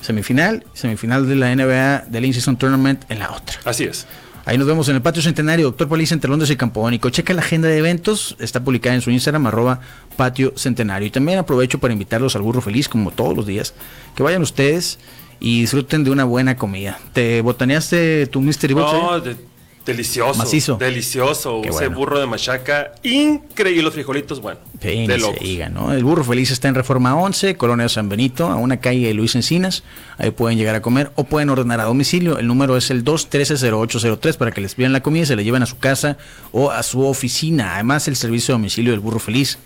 semifinal, 0.00 0.64
semifinal 0.74 1.28
de 1.28 1.34
la 1.36 1.50
NBA 1.54 2.04
del 2.08 2.24
In-Season 2.26 2.56
Tournament 2.56 3.04
en 3.10 3.18
la 3.18 3.32
otra. 3.32 3.58
Así 3.64 3.84
es. 3.84 4.06
Ahí 4.46 4.58
nos 4.58 4.66
vemos 4.66 4.86
en 4.90 4.96
el 4.96 5.00
patio 5.00 5.22
centenario, 5.22 5.64
Doctor 5.66 5.88
Paliza 5.88 6.12
entre 6.14 6.28
Londres 6.28 6.50
y 6.50 6.56
Campodónico. 6.56 7.08
Checa 7.08 7.32
la 7.32 7.40
agenda 7.40 7.66
de 7.68 7.78
eventos, 7.78 8.36
está 8.38 8.62
publicada 8.62 8.94
en 8.94 9.00
su 9.00 9.10
Instagram, 9.10 9.46
arroba 9.46 9.80
patio 10.18 10.52
centenario. 10.56 11.08
Y 11.08 11.10
también 11.10 11.38
aprovecho 11.38 11.78
para 11.78 11.94
invitarlos 11.94 12.36
al 12.36 12.42
burro 12.42 12.60
feliz, 12.60 12.86
como 12.90 13.10
todos 13.10 13.34
los 13.34 13.46
días, 13.46 13.72
que 14.14 14.22
vayan 14.22 14.42
ustedes 14.42 14.98
y 15.46 15.60
disfruten 15.60 16.04
de 16.04 16.10
una 16.10 16.24
buena 16.24 16.56
comida. 16.56 16.98
¿Te 17.12 17.42
botaneaste 17.42 18.26
tu 18.28 18.40
Mystery 18.40 18.72
Box? 18.72 18.92
No, 18.94 19.20
de- 19.20 19.36
delicioso. 19.84 20.38
Macizo. 20.38 20.76
Delicioso. 20.76 21.60
Qué 21.60 21.68
Ese 21.68 21.80
bueno. 21.80 21.96
burro 21.98 22.18
de 22.18 22.26
machaca. 22.26 22.92
Increíble. 23.02 23.82
Los 23.82 23.92
frijolitos, 23.92 24.40
bueno. 24.40 24.58
De 24.80 25.18
locos. 25.18 25.40
diga, 25.40 25.68
¿no? 25.68 25.92
El 25.92 26.02
Burro 26.02 26.24
Feliz 26.24 26.50
está 26.50 26.68
en 26.68 26.74
Reforma 26.74 27.14
11, 27.16 27.56
Colonia 27.56 27.90
San 27.90 28.08
Benito, 28.08 28.46
a 28.46 28.56
una 28.56 28.78
calle 28.78 29.06
de 29.08 29.12
Luis 29.12 29.34
Encinas. 29.34 29.82
Ahí 30.16 30.30
pueden 30.30 30.56
llegar 30.56 30.74
a 30.76 30.80
comer 30.80 31.10
o 31.16 31.24
pueden 31.24 31.50
ordenar 31.50 31.78
a 31.80 31.84
domicilio. 31.84 32.38
El 32.38 32.46
número 32.46 32.78
es 32.78 32.90
el 32.90 33.04
213-0803 33.04 34.36
para 34.38 34.50
que 34.52 34.62
les 34.62 34.74
pidan 34.74 34.92
la 34.94 35.02
comida 35.02 35.24
y 35.24 35.26
se 35.26 35.36
la 35.36 35.42
lleven 35.42 35.62
a 35.62 35.66
su 35.66 35.76
casa 35.78 36.16
o 36.52 36.70
a 36.70 36.82
su 36.82 37.04
oficina. 37.04 37.74
Además, 37.74 38.08
el 38.08 38.16
servicio 38.16 38.54
de 38.54 38.60
domicilio 38.60 38.92
del 38.92 39.00
Burro 39.00 39.18
Feliz 39.18 39.58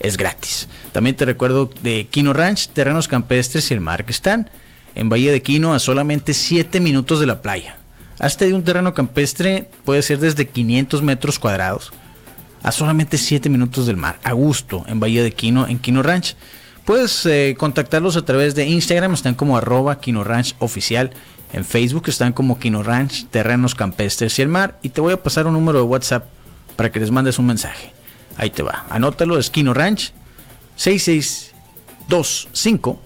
es 0.00 0.16
gratis. 0.18 0.68
También 0.92 1.16
te 1.16 1.24
recuerdo 1.24 1.70
de 1.82 2.06
Quino 2.10 2.32
Ranch, 2.34 2.68
terrenos 2.68 3.08
campestres 3.08 3.70
y 3.70 3.74
el 3.74 3.80
mar 3.80 4.04
que 4.04 4.12
están 4.12 4.50
en 4.94 5.08
Bahía 5.08 5.32
de 5.32 5.42
Quino 5.42 5.74
a 5.74 5.78
solamente 5.78 6.34
7 6.34 6.80
minutos 6.80 7.20
de 7.20 7.26
la 7.26 7.42
playa. 7.42 7.76
Hazte 8.18 8.46
de 8.46 8.54
un 8.54 8.64
terreno 8.64 8.94
campestre, 8.94 9.68
puede 9.84 10.02
ser 10.02 10.18
desde 10.18 10.48
500 10.48 11.02
metros 11.02 11.38
cuadrados 11.38 11.92
a 12.64 12.72
solamente 12.72 13.16
7 13.18 13.48
minutos 13.50 13.86
del 13.86 13.98
mar, 13.98 14.18
a 14.24 14.32
gusto, 14.32 14.84
en 14.88 14.98
Bahía 14.98 15.22
de 15.22 15.32
Quino, 15.32 15.68
en 15.68 15.78
Quino 15.78 16.02
Ranch. 16.02 16.34
Puedes 16.86 17.26
eh, 17.26 17.54
contactarlos 17.58 18.16
a 18.16 18.24
través 18.24 18.54
de 18.54 18.64
Instagram, 18.66 19.12
están 19.12 19.34
como 19.34 19.58
arroba 19.58 20.00
Quino 20.00 20.24
Ranch 20.24 20.54
oficial. 20.58 21.10
En 21.52 21.62
Facebook 21.64 22.08
están 22.08 22.32
como 22.32 22.58
Quino 22.58 22.82
Ranch, 22.82 23.26
Terrenos 23.26 23.74
Campestres 23.74 24.38
y 24.38 24.42
el 24.42 24.48
Mar. 24.48 24.78
Y 24.82 24.88
te 24.88 25.02
voy 25.02 25.12
a 25.12 25.22
pasar 25.22 25.46
un 25.46 25.52
número 25.52 25.78
de 25.78 25.84
WhatsApp 25.84 26.24
para 26.74 26.90
que 26.90 27.00
les 27.00 27.10
mandes 27.10 27.38
un 27.38 27.46
mensaje. 27.46 27.92
Ahí 28.36 28.50
te 28.50 28.62
va. 28.62 28.86
Anótalo, 28.88 29.38
es 29.38 29.50
Quino 29.50 29.74
Ranch 29.74 30.12
6625 30.76 32.98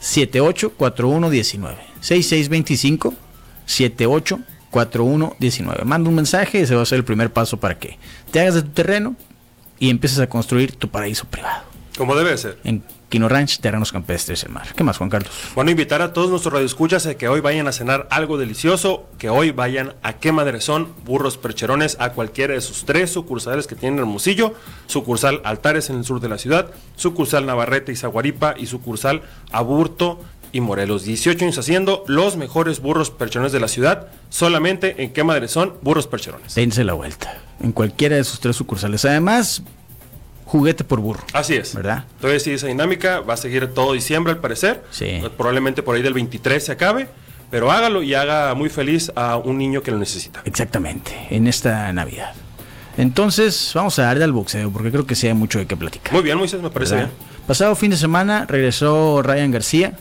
784119. 0.00 1.76
6625 2.00 3.14
784119. 3.66 5.84
Manda 5.84 6.08
un 6.08 6.16
mensaje 6.16 6.58
y 6.58 6.62
ese 6.62 6.74
va 6.74 6.82
a 6.82 6.86
ser 6.86 6.98
el 6.98 7.04
primer 7.04 7.32
paso 7.32 7.58
para 7.58 7.78
que 7.78 7.98
te 8.30 8.40
hagas 8.40 8.54
de 8.54 8.62
tu 8.62 8.70
terreno 8.70 9.14
y 9.78 9.90
empieces 9.90 10.18
a 10.18 10.28
construir 10.28 10.72
tu 10.72 10.88
paraíso 10.88 11.26
privado. 11.26 11.62
Como 11.96 12.16
debe 12.16 12.36
ser. 12.38 12.58
En 12.64 12.82
Quino 13.10 13.28
Ranch, 13.28 13.58
Terrenos 13.60 13.92
Campestres, 13.92 14.44
el 14.44 14.52
mar. 14.52 14.68
¿Qué 14.74 14.84
más, 14.84 14.96
Juan 14.96 15.10
Carlos? 15.10 15.30
Bueno, 15.54 15.70
invitar 15.70 16.00
a 16.00 16.14
todos 16.14 16.30
nuestros 16.30 16.54
radioescuchas 16.54 17.04
a 17.06 17.16
que 17.16 17.28
hoy 17.28 17.40
vayan 17.40 17.66
a 17.66 17.72
cenar 17.72 18.08
algo 18.10 18.38
delicioso, 18.38 19.06
que 19.18 19.28
hoy 19.28 19.50
vayan 19.50 19.94
a 20.02 20.14
Qué 20.14 20.30
Burros 21.04 21.36
Percherones, 21.36 21.96
a 22.00 22.12
cualquiera 22.12 22.54
de 22.54 22.60
sus 22.60 22.84
tres 22.84 23.10
sucursales 23.10 23.66
que 23.66 23.74
tienen 23.74 23.98
Hermosillo, 23.98 24.54
sucursal 24.86 25.42
Altares 25.44 25.90
en 25.90 25.96
el 25.96 26.04
sur 26.04 26.20
de 26.20 26.28
la 26.28 26.38
ciudad, 26.38 26.70
sucursal 26.96 27.44
Navarrete 27.44 27.92
y 27.92 27.96
Zaguaripa 27.96 28.54
y 28.56 28.66
sucursal 28.66 29.22
Aburto 29.50 30.20
y 30.52 30.60
Morelos. 30.60 31.04
18 31.04 31.44
años 31.44 31.58
haciendo 31.58 32.04
los 32.06 32.36
mejores 32.36 32.80
burros 32.80 33.10
percherones 33.10 33.52
de 33.52 33.60
la 33.60 33.68
ciudad, 33.68 34.08
solamente 34.28 35.02
en 35.02 35.12
Qué 35.12 35.22
Burros 35.82 36.06
Percherones. 36.06 36.54
Dense 36.54 36.84
la 36.84 36.94
vuelta. 36.94 37.38
en 37.60 37.72
cualquiera 37.72 38.16
de 38.16 38.24
sus 38.24 38.40
tres 38.40 38.56
sucursales. 38.56 39.04
Además, 39.04 39.62
juguete 40.50 40.82
por 40.82 40.98
burro. 40.98 41.22
Así 41.32 41.54
es. 41.54 41.74
¿Verdad? 41.74 42.04
Entonces, 42.16 42.42
sí, 42.42 42.50
esa 42.50 42.66
dinámica 42.66 43.20
va 43.20 43.34
a 43.34 43.36
seguir 43.36 43.68
todo 43.68 43.92
diciembre, 43.92 44.32
al 44.32 44.40
parecer. 44.40 44.82
Sí. 44.90 45.20
Probablemente 45.36 45.82
por 45.84 45.94
ahí 45.94 46.02
del 46.02 46.14
23 46.14 46.64
se 46.64 46.72
acabe. 46.72 47.06
Pero 47.52 47.70
hágalo 47.70 48.02
y 48.02 48.14
haga 48.14 48.54
muy 48.54 48.68
feliz 48.68 49.10
a 49.16 49.36
un 49.36 49.58
niño 49.58 49.82
que 49.82 49.90
lo 49.90 49.98
necesita. 49.98 50.40
Exactamente, 50.44 51.12
en 51.30 51.46
esta 51.48 51.92
Navidad. 51.92 52.32
Entonces, 52.96 53.72
vamos 53.74 53.98
a 53.98 54.02
darle 54.02 54.24
al 54.24 54.32
boxeo, 54.32 54.70
porque 54.70 54.90
creo 54.90 55.06
que 55.06 55.14
sí 55.14 55.26
hay 55.26 55.34
mucho 55.34 55.58
de 55.58 55.66
qué 55.66 55.76
platicar. 55.76 56.12
Muy 56.12 56.22
bien, 56.22 56.38
Moisés, 56.38 56.60
me 56.60 56.70
parece 56.70 56.94
¿verdad? 56.94 57.10
bien. 57.10 57.28
Pasado 57.46 57.74
fin 57.74 57.90
de 57.90 57.96
semana 57.96 58.46
regresó 58.46 59.22
Ryan 59.22 59.50
García, 59.50 59.94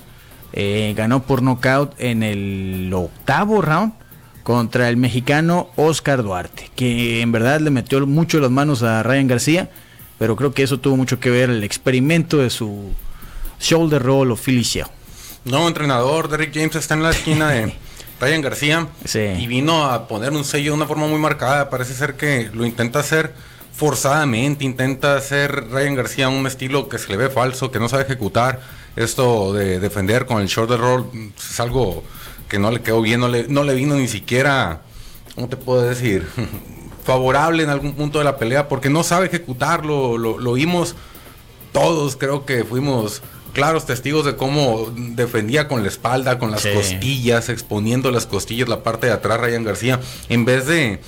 eh, 0.53 0.93
ganó 0.95 1.23
por 1.23 1.41
nocaut 1.41 1.93
en 1.99 2.21
el 2.21 2.91
octavo 2.93 3.61
round 3.61 3.93
contra 4.43 4.89
el 4.89 4.97
mexicano 4.97 5.69
Oscar 5.75 6.21
Duarte, 6.21 6.69
que 6.75 7.21
en 7.21 7.31
verdad 7.31 7.61
le 7.61 7.71
metió 7.71 8.05
mucho 8.05 8.39
las 8.39 8.51
manos 8.51 8.83
a 8.83 9.01
Ryan 9.01 9.27
García, 9.27 9.69
pero 10.19 10.35
creo 10.35 10.53
que 10.53 10.61
eso 10.63 10.79
tuvo 10.79 10.97
mucho 10.97 11.19
que 11.19 11.29
ver 11.29 11.49
el 11.49 11.63
experimento 11.63 12.37
de 12.37 12.49
su 12.49 12.91
shoulder 13.59 14.03
roll 14.03 14.31
o 14.31 14.35
shell. 14.35 14.85
No, 15.45 15.67
entrenador, 15.67 16.27
Derrick 16.27 16.53
James 16.53 16.75
está 16.75 16.93
en 16.93 17.03
la 17.03 17.11
esquina 17.11 17.49
de 17.49 17.73
Ryan 18.21 18.41
García 18.41 18.87
Sí. 19.05 19.19
y 19.39 19.47
vino 19.47 19.85
a 19.85 20.07
poner 20.07 20.31
un 20.33 20.43
sello 20.43 20.71
de 20.71 20.77
una 20.77 20.85
forma 20.85 21.07
muy 21.07 21.17
marcada. 21.19 21.69
Parece 21.69 21.93
ser 21.93 22.15
que 22.15 22.49
lo 22.53 22.65
intenta 22.65 22.99
hacer 22.99 23.33
forzadamente, 23.73 24.65
intenta 24.65 25.15
hacer 25.15 25.69
Ryan 25.71 25.95
García 25.95 26.27
un 26.27 26.45
estilo 26.45 26.89
que 26.89 26.97
se 26.97 27.09
le 27.09 27.15
ve 27.17 27.29
falso, 27.29 27.71
que 27.71 27.79
no 27.79 27.87
sabe 27.87 28.03
ejecutar. 28.03 28.59
Esto 28.97 29.53
de 29.53 29.79
defender 29.79 30.25
con 30.25 30.41
el 30.41 30.47
shoulder 30.47 30.79
roll 30.79 31.09
es 31.37 31.59
algo 31.61 32.03
que 32.49 32.59
no 32.59 32.71
le 32.71 32.81
quedó 32.81 33.01
bien, 33.01 33.21
no 33.21 33.29
le, 33.29 33.47
no 33.47 33.63
le 33.63 33.73
vino 33.75 33.95
ni 33.95 34.07
siquiera, 34.09 34.81
¿cómo 35.35 35.47
te 35.47 35.55
puedo 35.55 35.81
decir? 35.83 36.27
favorable 37.13 37.63
en 37.63 37.69
algún 37.71 37.93
punto 37.93 38.19
de 38.19 38.23
la 38.25 38.37
pelea 38.37 38.67
porque 38.67 38.89
no 38.91 39.03
sabe 39.03 39.25
ejecutarlo, 39.25 40.17
lo, 40.19 40.37
lo 40.37 40.53
vimos 40.53 40.95
todos 41.71 42.15
creo 42.15 42.45
que 42.45 42.63
fuimos 42.63 43.23
claros 43.53 43.87
testigos 43.87 44.25
de 44.25 44.35
cómo 44.35 44.91
defendía 44.95 45.67
con 45.67 45.81
la 45.81 45.87
espalda, 45.87 46.37
con 46.37 46.51
las 46.51 46.61
Sí. 46.61 46.69
costillas, 46.71 47.49
exponiendo 47.49 48.11
las 48.11 48.27
costillas, 48.27 48.69
la 48.69 48.83
parte 48.83 49.07
de 49.07 49.13
atrás 49.13 49.39
Ryan 49.39 49.63
García, 49.63 49.99
en 50.29 50.45
vez 50.45 50.67
de 50.67 51.01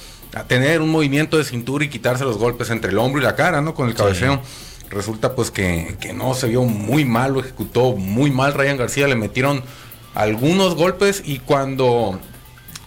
tener 0.47 0.81
un 0.81 0.89
movimiento 0.89 1.37
de 1.37 1.43
cintura 1.43 1.85
y 1.85 1.89
quitarse 1.89 2.23
los 2.23 2.37
golpes 2.39 2.71
entre 2.71 2.89
el 2.91 2.97
hombro 2.97 3.21
y 3.21 3.23
la 3.23 3.35
cara, 3.35 3.61
¿no? 3.61 3.75
Con 3.75 3.87
el 3.87 3.93
cabeceo. 3.93 4.41
Resulta 4.89 5.35
pues 5.35 5.51
que, 5.51 5.97
que 6.01 6.13
no 6.13 6.33
se 6.33 6.47
vio 6.47 6.63
muy 6.63 7.05
mal, 7.05 7.33
lo 7.33 7.41
ejecutó 7.41 7.93
muy 7.95 8.31
mal 8.31 8.53
Ryan 8.55 8.77
García, 8.77 9.07
le 9.07 9.15
metieron 9.15 9.61
algunos 10.15 10.73
golpes 10.75 11.21
y 11.25 11.39
cuando 11.39 12.19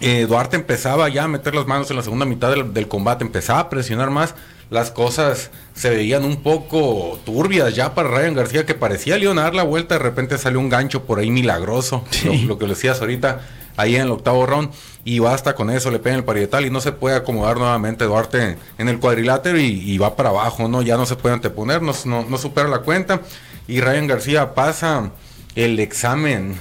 eh, 0.06 0.26
Duarte 0.26 0.56
empezaba 0.56 1.08
ya 1.08 1.24
a 1.24 1.28
meter 1.28 1.54
las 1.54 1.66
manos 1.66 1.90
en 1.90 1.96
la 1.96 2.02
segunda 2.02 2.26
mitad 2.26 2.50
del, 2.50 2.74
del 2.74 2.88
combate, 2.88 3.24
empezaba 3.24 3.60
a 3.60 3.70
presionar 3.70 4.10
más, 4.10 4.34
las 4.68 4.90
cosas 4.90 5.50
se 5.74 5.88
veían 5.88 6.26
un 6.26 6.42
poco 6.42 7.18
turbias 7.24 7.74
ya 7.74 7.94
para 7.94 8.10
Ryan 8.10 8.34
García, 8.34 8.66
que 8.66 8.74
parecía 8.74 9.16
le 9.16 9.24
iban 9.24 9.38
a 9.38 9.44
dar 9.44 9.54
la 9.54 9.62
vuelta, 9.62 9.94
de 9.94 10.00
repente 10.00 10.36
salió 10.36 10.60
un 10.60 10.68
gancho 10.68 11.04
por 11.04 11.20
ahí 11.20 11.30
milagroso, 11.30 12.04
lo, 12.26 12.34
lo 12.48 12.58
que 12.58 12.66
le 12.66 12.74
decías 12.74 13.00
ahorita, 13.00 13.40
ahí 13.78 13.96
en 13.96 14.02
el 14.02 14.10
octavo 14.10 14.44
round, 14.44 14.70
y 15.04 15.20
basta 15.20 15.54
con 15.54 15.70
eso, 15.70 15.90
le 15.90 16.00
pega 16.00 16.16
el 16.16 16.24
parietal 16.24 16.66
y 16.66 16.70
no 16.70 16.82
se 16.82 16.92
puede 16.92 17.16
acomodar 17.16 17.56
nuevamente 17.56 18.04
Duarte 18.04 18.58
en 18.76 18.88
el 18.90 18.98
cuadrilátero 19.00 19.58
y, 19.58 19.64
y 19.64 19.96
va 19.96 20.16
para 20.16 20.28
abajo, 20.28 20.68
¿no? 20.68 20.82
Ya 20.82 20.98
no 20.98 21.06
se 21.06 21.16
puede 21.16 21.34
anteponer, 21.34 21.80
no, 21.80 21.94
no, 22.04 22.26
no 22.28 22.36
supera 22.36 22.68
la 22.68 22.80
cuenta, 22.80 23.22
y 23.66 23.80
Ryan 23.80 24.06
García 24.06 24.54
pasa 24.54 25.12
el 25.54 25.80
examen. 25.80 26.58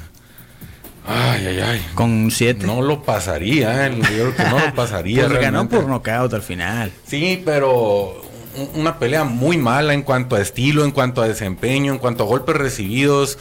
Ay, 1.05 1.45
ay, 1.47 1.59
ay. 1.59 1.85
Con 1.95 2.31
7. 2.31 2.65
No 2.65 2.81
lo 2.81 3.03
pasaría, 3.03 3.87
eh, 3.87 3.95
yo 3.97 4.31
creo 4.31 4.35
que 4.35 4.43
no 4.43 4.59
lo 4.59 4.73
pasaría. 4.75 5.27
Pues 5.27 5.39
ganó 5.41 5.67
por 5.67 5.85
nocaut 5.87 6.33
al 6.33 6.41
final. 6.41 6.91
Sí, 7.05 7.41
pero 7.45 8.21
un- 8.55 8.81
una 8.81 8.99
pelea 8.99 9.23
muy 9.23 9.57
mala 9.57 9.93
en 9.93 10.03
cuanto 10.03 10.35
a 10.35 10.41
estilo, 10.41 10.85
en 10.85 10.91
cuanto 10.91 11.21
a 11.21 11.27
desempeño, 11.27 11.91
en 11.91 11.99
cuanto 11.99 12.23
a 12.23 12.27
golpes 12.27 12.55
recibidos. 12.55 13.37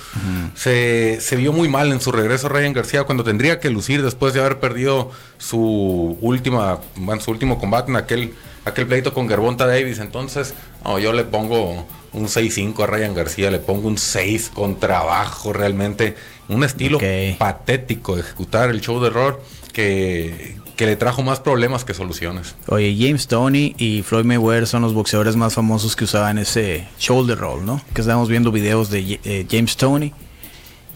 se, 0.55 1.19
se 1.21 1.37
vio 1.37 1.53
muy 1.53 1.69
mal 1.69 1.93
en 1.93 2.01
su 2.01 2.11
regreso 2.13 2.49
Ryan 2.49 2.73
García 2.73 3.05
cuando 3.05 3.23
tendría 3.23 3.61
que 3.61 3.71
lucir 3.71 4.03
después 4.03 4.35
de 4.35 4.41
haber 4.41 4.59
perdido 4.59 5.11
su 5.39 6.17
última, 6.21 6.79
su 7.21 7.31
último 7.31 7.59
combate 7.61 7.91
en 7.91 7.97
aquel, 7.97 8.35
aquel 8.65 8.87
pleito 8.87 9.15
con 9.15 9.29
Gervonta 9.29 9.67
Davis. 9.67 9.99
Entonces, 10.01 10.55
no, 10.85 10.99
yo 10.99 11.13
le 11.13 11.25
pongo 11.25 11.87
un 12.13 12.27
6-5 12.27 12.83
a 12.83 12.87
Ryan 12.87 13.15
García, 13.15 13.51
le 13.51 13.59
pongo 13.59 13.89
un 13.89 13.99
6 13.99 14.51
con 14.55 14.79
trabajo 14.79 15.53
realmente. 15.53 16.17
Un 16.49 16.65
estilo 16.65 16.99
patético 17.39 18.17
de 18.17 18.23
ejecutar 18.23 18.69
el 18.71 18.81
show 18.81 19.01
de 19.01 19.07
error 19.07 19.43
que, 19.73 20.57
que 20.77 20.87
le 20.87 20.97
trajo 20.97 21.23
más 21.23 21.41
problemas 21.41 21.85
que 21.85 21.95
soluciones. 21.95 22.55
Oye, 22.67 22.95
James 22.99 23.27
Tony 23.27 23.75
y 23.79 24.03
Floyd 24.03 24.25
Mayweather 24.25 24.67
son 24.67 24.83
los 24.83 24.95
boxeadores 24.95 25.37
más 25.37 25.55
famosos 25.55 25.97
que 25.97 26.05
usaban 26.05 26.39
ese 26.39 26.87
shoulder 26.99 27.39
roll, 27.39 27.65
¿no? 27.65 27.81
Que 27.95 28.01
estábamos 28.01 28.29
viendo 28.29 28.51
videos 28.51 28.91
de 28.91 29.21
eh, 29.25 29.47
James 29.51 29.77
Tony. 29.77 30.13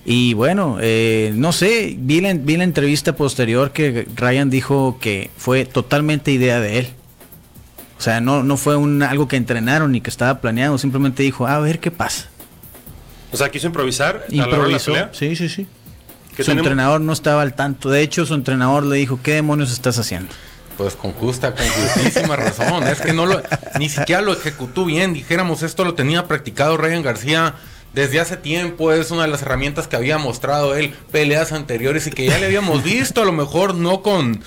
Y 0.04 0.35
bueno, 0.35 0.78
eh, 0.80 1.32
no 1.35 1.52
sé, 1.52 1.96
vi 1.99 2.20
la, 2.20 2.32
vi 2.35 2.56
la 2.56 2.64
entrevista 2.64 3.16
posterior 3.16 3.73
que 3.73 4.06
Ryan 4.14 4.50
dijo 4.50 4.99
que 5.00 5.30
fue 5.37 5.64
totalmente 5.64 6.30
idea 6.30 6.61
de 6.61 6.78
él. 6.78 6.88
O 7.99 8.03
sea, 8.03 8.21
no, 8.21 8.43
no 8.43 8.57
fue 8.57 8.76
un, 8.76 9.03
algo 9.03 9.26
que 9.29 9.37
entrenaron 9.37 9.93
ni 9.93 10.00
que 10.00 10.11
estaba 10.11 10.41
planeado, 10.41 10.76
simplemente 10.79 11.23
dijo, 11.23 11.47
a 11.47 11.59
ver 11.61 11.81
qué 11.81 11.91
pasa. 11.91 12.29
O 13.33 13.37
sea, 13.37 13.50
quiso 13.50 13.67
improvisar 13.67 14.26
a 14.31 14.35
la 14.35 14.45
hora 14.45 14.53
de 14.53 14.53
la 14.53 14.57
Improvisó. 14.79 14.93
pelea. 14.93 15.11
Sí, 15.12 15.35
sí, 15.37 15.49
sí. 15.49 15.67
¿Qué 16.37 16.43
Su 16.43 16.50
tenemos? 16.50 16.67
entrenador 16.67 17.00
no 17.00 17.12
estaba 17.12 17.43
al 17.43 17.55
tanto. 17.55 17.88
De 17.91 18.03
hecho, 18.03 18.26
su 18.26 18.35
entrenador 18.35 18.85
le 18.85 18.97
dijo, 18.97 19.19
¿qué 19.23 19.33
demonios 19.35 19.73
estás 19.73 19.99
haciendo? 19.99 20.29
Pues 20.76 20.95
con 20.95 21.12
justa, 21.12 21.55
con 21.55 21.67
justísima 21.67 22.37
razón. 22.37 22.87
Es 22.87 23.00
que 23.00 23.15
no 23.15 23.25
lo, 23.25 23.43
ni 23.79 23.88
siquiera 23.88 24.21
lo 24.21 24.33
ejecutó 24.35 24.85
bien. 24.85 25.15
Dijéramos, 25.15 25.62
esto 25.62 25.85
lo 25.85 25.95
tenía 25.95 26.29
practicado 26.29 26.76
Ryan 26.76 27.03
García 27.03 27.55
desde 27.95 28.21
hace 28.21 28.37
tiempo. 28.37 28.93
Es 28.93 29.11
una 29.11 29.23
de 29.23 29.29
las 29.29 29.41
herramientas 29.41 29.88
que 29.88 29.97
había 29.97 30.19
mostrado 30.19 30.75
él, 30.76 30.95
peleas 31.11 31.53
anteriores 31.53 32.07
y 32.07 32.11
que 32.11 32.26
ya 32.26 32.38
le 32.38 32.45
habíamos 32.47 32.83
visto. 32.85 33.23
A 33.23 33.25
lo 33.25 33.33
mejor 33.33 33.75
no 33.75 34.03
con, 34.03 34.43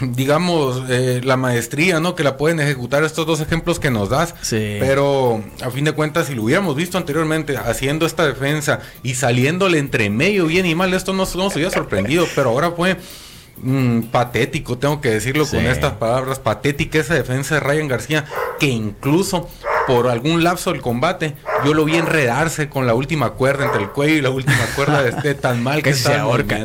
digamos, 0.00 0.82
eh, 0.88 1.20
la 1.24 1.36
maestría, 1.36 2.00
¿no? 2.00 2.14
Que 2.14 2.24
la 2.24 2.36
pueden 2.36 2.60
ejecutar 2.60 3.04
estos 3.04 3.26
dos 3.26 3.40
ejemplos 3.40 3.78
que 3.78 3.90
nos 3.90 4.08
das. 4.08 4.34
Sí. 4.42 4.76
Pero 4.80 5.42
a 5.62 5.70
fin 5.70 5.84
de 5.84 5.92
cuentas, 5.92 6.26
si 6.26 6.34
lo 6.34 6.42
hubiéramos 6.44 6.76
visto 6.76 6.98
anteriormente 6.98 7.56
haciendo 7.56 8.06
esta 8.06 8.26
defensa 8.26 8.80
y 9.02 9.14
saliéndole 9.14 9.78
entre 9.78 10.10
medio 10.10 10.46
bien 10.46 10.66
y 10.66 10.74
mal, 10.74 10.92
esto 10.94 11.12
no, 11.12 11.24
no 11.34 11.44
nos 11.44 11.54
hubiera 11.54 11.70
sorprendido. 11.70 12.26
Pero 12.34 12.50
ahora 12.50 12.70
fue 12.72 12.96
mm, 13.58 14.02
patético, 14.12 14.78
tengo 14.78 15.00
que 15.00 15.10
decirlo 15.10 15.44
Sí. 15.44 15.56
con 15.56 15.66
estas 15.66 15.94
palabras, 15.94 16.38
patética 16.38 16.98
esa 16.98 17.14
defensa 17.14 17.54
de 17.56 17.60
Ryan 17.60 17.88
García, 17.88 18.24
que 18.58 18.66
incluso 18.66 19.48
por 19.86 20.08
algún 20.08 20.42
lapso 20.44 20.72
del 20.72 20.82
combate, 20.82 21.34
yo 21.64 21.74
lo 21.74 21.84
vi 21.84 21.96
enredarse 21.96 22.68
con 22.68 22.86
la 22.86 22.94
última 22.94 23.30
cuerda 23.30 23.64
entre 23.66 23.82
el 23.82 23.90
cuello 23.90 24.14
y 24.16 24.20
la 24.20 24.30
última 24.30 24.64
cuerda 24.74 25.02
de 25.02 25.10
este 25.10 25.34
tan 25.34 25.62
mal 25.62 25.82
que 25.82 25.94
se 25.94 26.14
ahorca. 26.14 26.58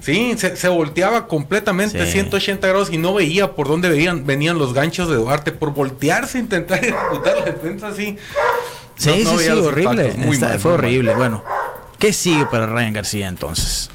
Sí, 0.00 0.34
se, 0.38 0.56
se 0.56 0.68
volteaba 0.68 1.26
completamente 1.28 2.04
Sí. 2.06 2.12
180 2.12 2.66
grados 2.68 2.90
y 2.92 2.98
no 2.98 3.14
veía 3.14 3.52
por 3.52 3.68
dónde 3.68 3.88
veían, 3.88 4.24
venían 4.26 4.58
los 4.58 4.72
ganchos 4.74 5.08
de 5.08 5.16
Duarte 5.16 5.52
por 5.52 5.72
voltearse, 5.74 6.38
intentar 6.38 6.78
ejecutar 6.84 7.36
la 7.38 7.44
defensa 7.46 7.88
así. 7.88 8.16
Sí, 8.96 9.22
No- 9.24 9.32
no 9.32 9.38
sí, 9.38 9.44
sí, 9.44 9.50
horrible. 9.50 10.12
muy 10.16 10.38
mal, 10.38 10.58
fue 10.58 10.70
muy 10.72 10.78
mal. 10.78 10.84
horrible. 10.86 11.14
Bueno, 11.14 11.44
¿qué 11.98 12.12
sigue 12.12 12.46
para 12.46 12.66
Ryan 12.66 12.92
García 12.94 13.28
entonces? 13.28 13.90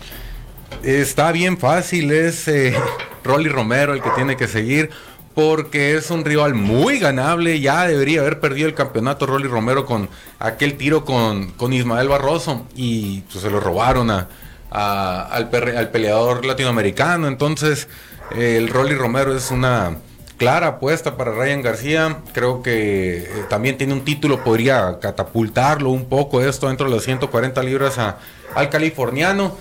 Está 0.83 1.31
bien 1.31 1.57
fácil, 1.57 2.11
es 2.11 2.47
eh, 2.47 2.75
Rolly 3.23 3.49
Romero 3.49 3.93
el 3.93 4.01
que 4.01 4.09
tiene 4.11 4.37
que 4.37 4.47
seguir 4.47 4.89
porque 5.37 5.95
es 5.95 6.09
un 6.09 6.25
rival 6.25 6.55
muy 6.55 6.97
ganable, 6.97 7.59
ya 7.59 7.85
debería 7.85 8.21
haber 8.21 8.39
perdido 8.39 8.67
el 8.67 8.73
campeonato 8.73 9.27
Rolly 9.27 9.47
Romero 9.47 9.85
con 9.85 10.09
aquel 10.39 10.77
tiro 10.77 11.05
con, 11.05 11.53
Ismael 11.71 12.07
Barroso 12.07 12.65
y 12.75 13.21
pues, 13.21 13.43
se 13.43 13.51
lo 13.51 13.59
robaron 13.59 14.09
al, 14.09 15.49
peleador 15.51 16.43
latinoamericano, 16.43 17.27
entonces 17.27 17.87
el 18.35 18.67
Rolly 18.69 18.95
Romero 18.95 19.37
es 19.37 19.51
una 19.51 19.97
clara 20.37 20.65
apuesta 20.69 21.17
para 21.17 21.33
Ryan 21.33 21.61
García, 21.61 22.17
creo 22.33 22.63
que 22.63 23.17
eh, 23.17 23.29
también 23.47 23.77
tiene 23.77 23.93
un 23.93 24.03
título, 24.03 24.43
podría 24.43 24.97
catapultarlo 24.99 25.91
un 25.91 26.05
poco 26.05 26.41
esto 26.41 26.67
dentro 26.67 26.87
de 26.87 26.95
los 26.95 27.03
140 27.03 27.61
libras 27.61 27.99
al 27.99 28.69
californiano. 28.71 29.55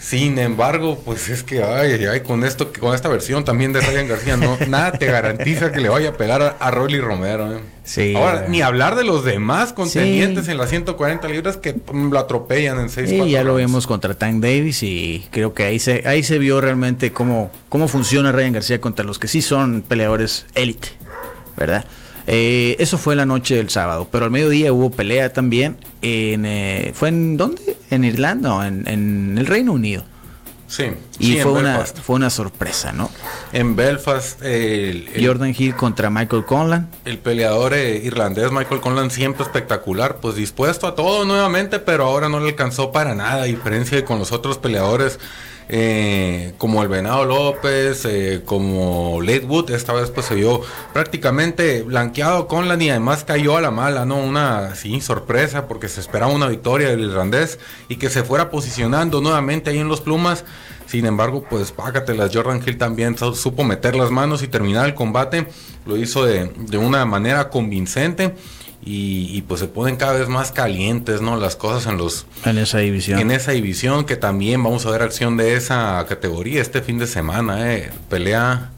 Sin 0.00 0.38
embargo, 0.38 0.98
pues 1.04 1.28
es 1.28 1.42
que 1.42 1.62
ay, 1.62 2.06
ay, 2.06 2.20
con 2.20 2.42
esto, 2.42 2.72
con 2.80 2.94
esta 2.94 3.10
versión 3.10 3.44
también 3.44 3.74
de 3.74 3.82
Ryan 3.82 4.08
García, 4.08 4.36
no, 4.38 4.56
nada 4.68 4.92
te 4.92 5.04
garantiza 5.04 5.70
que 5.72 5.80
le 5.80 5.90
vaya 5.90 6.08
a 6.08 6.12
pegar 6.14 6.40
a, 6.40 6.48
a 6.58 6.70
Rolly 6.70 6.98
Romero. 7.00 7.54
¿eh? 7.54 7.60
Sí, 7.84 8.14
Ahora, 8.16 8.46
ni 8.48 8.62
hablar 8.62 8.96
de 8.96 9.04
los 9.04 9.24
demás 9.26 9.74
contendientes 9.74 10.46
Sí. 10.46 10.52
en 10.52 10.56
las 10.56 10.70
140 10.70 11.28
libras 11.28 11.58
que 11.58 11.74
mm, 11.74 12.10
lo 12.12 12.18
atropellan 12.18 12.80
en 12.80 12.88
6 12.88 13.10
Sí, 13.10 13.30
ya 13.30 13.44
lo 13.44 13.56
vimos 13.56 13.86
contra 13.86 14.14
Tank 14.14 14.40
Davis 14.42 14.82
y 14.82 15.26
creo 15.30 15.52
que 15.52 15.64
ahí 15.64 15.78
se, 15.78 16.02
ahí 16.08 16.22
se 16.22 16.38
vio 16.38 16.62
realmente 16.62 17.12
cómo, 17.12 17.50
cómo 17.68 17.86
funciona 17.86 18.32
Ryan 18.32 18.54
García 18.54 18.80
contra 18.80 19.04
los 19.04 19.18
que 19.18 19.28
sí 19.28 19.42
son 19.42 19.82
peleadores 19.82 20.46
élite, 20.54 20.88
¿verdad? 21.58 21.84
Eh, 22.32 22.76
eso 22.78 22.96
fue 22.96 23.16
la 23.16 23.26
noche 23.26 23.56
del 23.56 23.70
sábado, 23.70 24.06
pero 24.10 24.24
al 24.26 24.30
mediodía 24.30 24.72
hubo 24.72 24.90
pelea 24.90 25.32
también. 25.32 25.76
En, 26.00 26.46
eh, 26.46 26.92
¿Fue 26.94 27.08
en 27.08 27.36
dónde? 27.36 27.76
¿En 27.90 28.04
Irlanda? 28.04 28.48
No, 28.50 28.64
en, 28.64 28.86
en 28.86 29.36
el 29.36 29.46
Reino 29.46 29.72
Unido. 29.72 30.04
Sí. 30.68 30.84
Y 31.18 31.32
sí, 31.32 31.38
fue, 31.40 31.50
una, 31.50 31.78
fue 31.84 32.14
una 32.14 32.30
sorpresa, 32.30 32.92
¿no? 32.92 33.10
En 33.52 33.74
Belfast, 33.74 34.40
el, 34.44 35.08
el- 35.12 35.26
Jordan 35.26 35.52
Hill 35.58 35.74
contra 35.74 36.10
Michael 36.10 36.44
Conlan. 36.44 36.88
el 37.04 37.18
peleador 37.18 37.74
eh, 37.74 37.96
irlandés 38.04 38.52
Michael 38.52 38.80
Conlan 38.80 39.10
siempre 39.10 39.42
espectacular, 39.42 40.18
pues 40.20 40.36
dispuesto 40.36 40.86
a 40.86 40.94
todo 40.94 41.24
nuevamente, 41.24 41.80
pero 41.80 42.04
ahora 42.04 42.28
no 42.28 42.38
le 42.38 42.50
alcanzó 42.50 42.92
para 42.92 43.16
nada, 43.16 43.42
a 43.42 43.46
diferencia 43.46 43.96
de 43.96 44.04
con 44.04 44.20
los 44.20 44.30
otros 44.30 44.58
peleadores 44.58 45.18
eh, 45.72 46.52
como 46.58 46.82
el 46.82 46.88
Venado 46.88 47.24
López, 47.24 48.04
eh, 48.04 48.42
como 48.44 49.20
Lakewood, 49.22 49.70
esta 49.70 49.92
vez 49.92 50.10
pues 50.10 50.26
se 50.26 50.34
vio 50.34 50.62
prácticamente 50.92 51.82
blanqueado 51.82 52.48
Conlan 52.48 52.82
y 52.82 52.90
además 52.90 53.22
cayó 53.22 53.56
a 53.56 53.60
la 53.60 53.70
mala, 53.70 54.04
¿no? 54.04 54.16
Una 54.16 54.74
sorpresa 55.00 55.68
porque 55.68 55.88
se 55.88 56.00
esperaba 56.00 56.32
una 56.32 56.48
victoria 56.48 56.88
del 56.88 57.00
irlandés 57.02 57.60
y 57.88 57.96
que 57.96 58.10
se 58.10 58.24
fuera 58.24 58.50
posicionando 58.50 59.20
nuevamente 59.20 59.70
ahí 59.70 59.78
en 59.78 59.88
los 59.88 60.00
plumas. 60.00 60.44
Sin 60.86 61.06
embargo, 61.06 61.44
pues 61.48 61.70
págatelas. 61.70 62.32
Jordan 62.34 62.60
Hill 62.66 62.76
también 62.76 63.16
su- 63.16 63.36
supo 63.36 63.62
meter 63.62 63.94
las 63.94 64.10
manos 64.10 64.42
y 64.42 64.48
terminar 64.48 64.86
el 64.86 64.94
combate. 64.94 65.46
Lo 65.86 65.96
hizo 65.96 66.24
de 66.24 66.78
una 66.78 67.04
manera 67.06 67.48
convincente. 67.48 68.34
Y, 68.82 69.28
y, 69.36 69.42
pues 69.42 69.60
se 69.60 69.66
ponen 69.68 69.96
cada 69.96 70.14
vez 70.14 70.28
más 70.28 70.52
calientes, 70.52 71.20
¿no? 71.20 71.36
Las 71.36 71.54
cosas 71.54 71.86
en 71.92 71.98
los 71.98 72.26
En 72.46 72.56
esa 72.56 72.78
división. 72.78 73.18
en 73.20 73.30
esa 73.30 73.52
división 73.52 74.06
que 74.06 74.16
también 74.16 74.62
vamos 74.62 74.86
a 74.86 74.90
ver 74.90 75.02
acción 75.02 75.36
de 75.36 75.54
esa 75.54 76.02
categoría 76.08 76.62
este 76.62 76.80
fin 76.80 76.98
de 76.98 77.06
semana. 77.06 77.74
Eh. 77.76 77.90
Pelea 78.08 78.70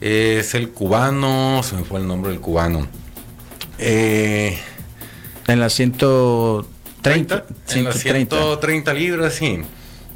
es 0.00 0.54
el 0.54 0.70
cubano, 0.70 1.60
se 1.62 1.76
me 1.76 1.84
fue 1.84 2.00
el 2.00 2.06
nombre 2.06 2.30
del 2.30 2.40
cubano. 2.40 2.86
Eh, 3.78 4.58
En 5.46 5.60
la 5.60 5.68
130. 5.68 7.44
en 7.74 7.84
las 7.84 7.98
130. 7.98 8.36
130 8.36 8.94
libras, 8.94 9.34
sí. 9.34 9.58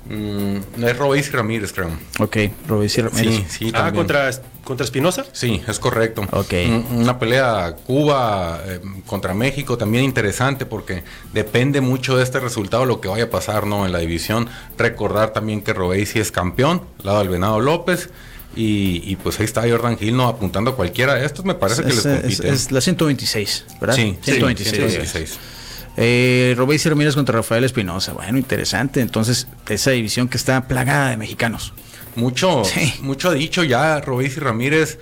Mm, 0.09 0.85
es 0.85 0.97
Robéis 0.97 1.31
Ramírez, 1.33 1.73
creo. 1.75 1.91
Ok, 2.19 2.37
Robinson 2.67 3.11
Ramírez. 3.11 3.35
Sí, 3.35 3.45
sí, 3.49 3.69
Ah, 3.75 3.79
también. 3.85 3.95
contra, 3.97 4.31
contra 4.69 4.85
Espinosa. 4.85 5.25
Sí, 5.33 5.63
es 5.67 5.79
correcto. 5.81 6.23
Ok. 6.31 6.53
Un- 6.67 6.87
Una 7.03 7.19
pelea 7.19 7.75
Cuba 7.87 8.61
eh, 8.67 8.81
contra 9.07 9.35
México 9.35 9.77
también 9.77 10.05
interesante 10.05 10.65
porque 10.67 11.03
depende 11.33 11.81
mucho 11.81 12.17
de 12.17 12.23
este 12.23 12.39
resultado 12.39 12.85
lo 12.85 13.01
que 13.01 13.09
vaya 13.09 13.25
a 13.25 13.31
pasar 13.31 13.67
¿no? 13.67 13.85
en 13.87 13.93
la 13.93 13.99
división. 13.99 14.49
Recordar 14.77 15.33
también 15.33 15.63
que 15.63 15.73
Robesi 15.73 16.21
es 16.21 16.31
campeón, 16.31 16.83
lado 17.03 17.19
del 17.21 17.31
Venado 17.31 17.59
López. 17.61 18.11
Y, 18.57 19.03
y, 19.05 19.17
pues 19.17 19.39
ahí 19.39 19.45
está 19.45 19.63
Jordan 19.69 19.97
Hill 20.01 20.17
no 20.17 20.27
apuntando 20.27 20.71
a 20.73 20.77
cualquiera 20.77 21.15
de 21.15 21.25
estos, 21.27 21.45
me 21.45 21.55
parece 21.55 21.83
que 21.83 21.91
es, 21.91 21.97
les 21.97 22.07
es- 22.07 22.21
compite. 22.23 22.49
es 22.49 22.73
la 22.73 22.81
126, 22.81 23.67
¿verdad? 23.81 23.95
sí, 23.95 24.17
sí, 24.23 24.33
126. 24.33 24.75
126. 24.77 25.39
Eh, 25.97 26.55
Robéis 26.57 26.85
Ramírez 26.87 27.15
contra 27.15 27.37
Rafael 27.37 27.65
Espinosa. 27.65 28.13
Bueno, 28.13 28.39
interesante. 28.39 29.01
Entonces, 29.01 29.47
esa 29.69 29.91
división 29.91 30.29
que 30.29 30.37
está 30.37 30.67
plagada 30.69 31.11
de 31.11 31.17
mexicanos. 31.17 31.73
Mucho, 32.19 32.65
Sí. 32.65 32.95
mucho 33.01 33.31
ha 33.31 33.35
dicho 33.35 33.63
ya 33.65 34.01
Robéis 34.01 34.37
y 34.37 34.41
Ramírez 34.41 34.99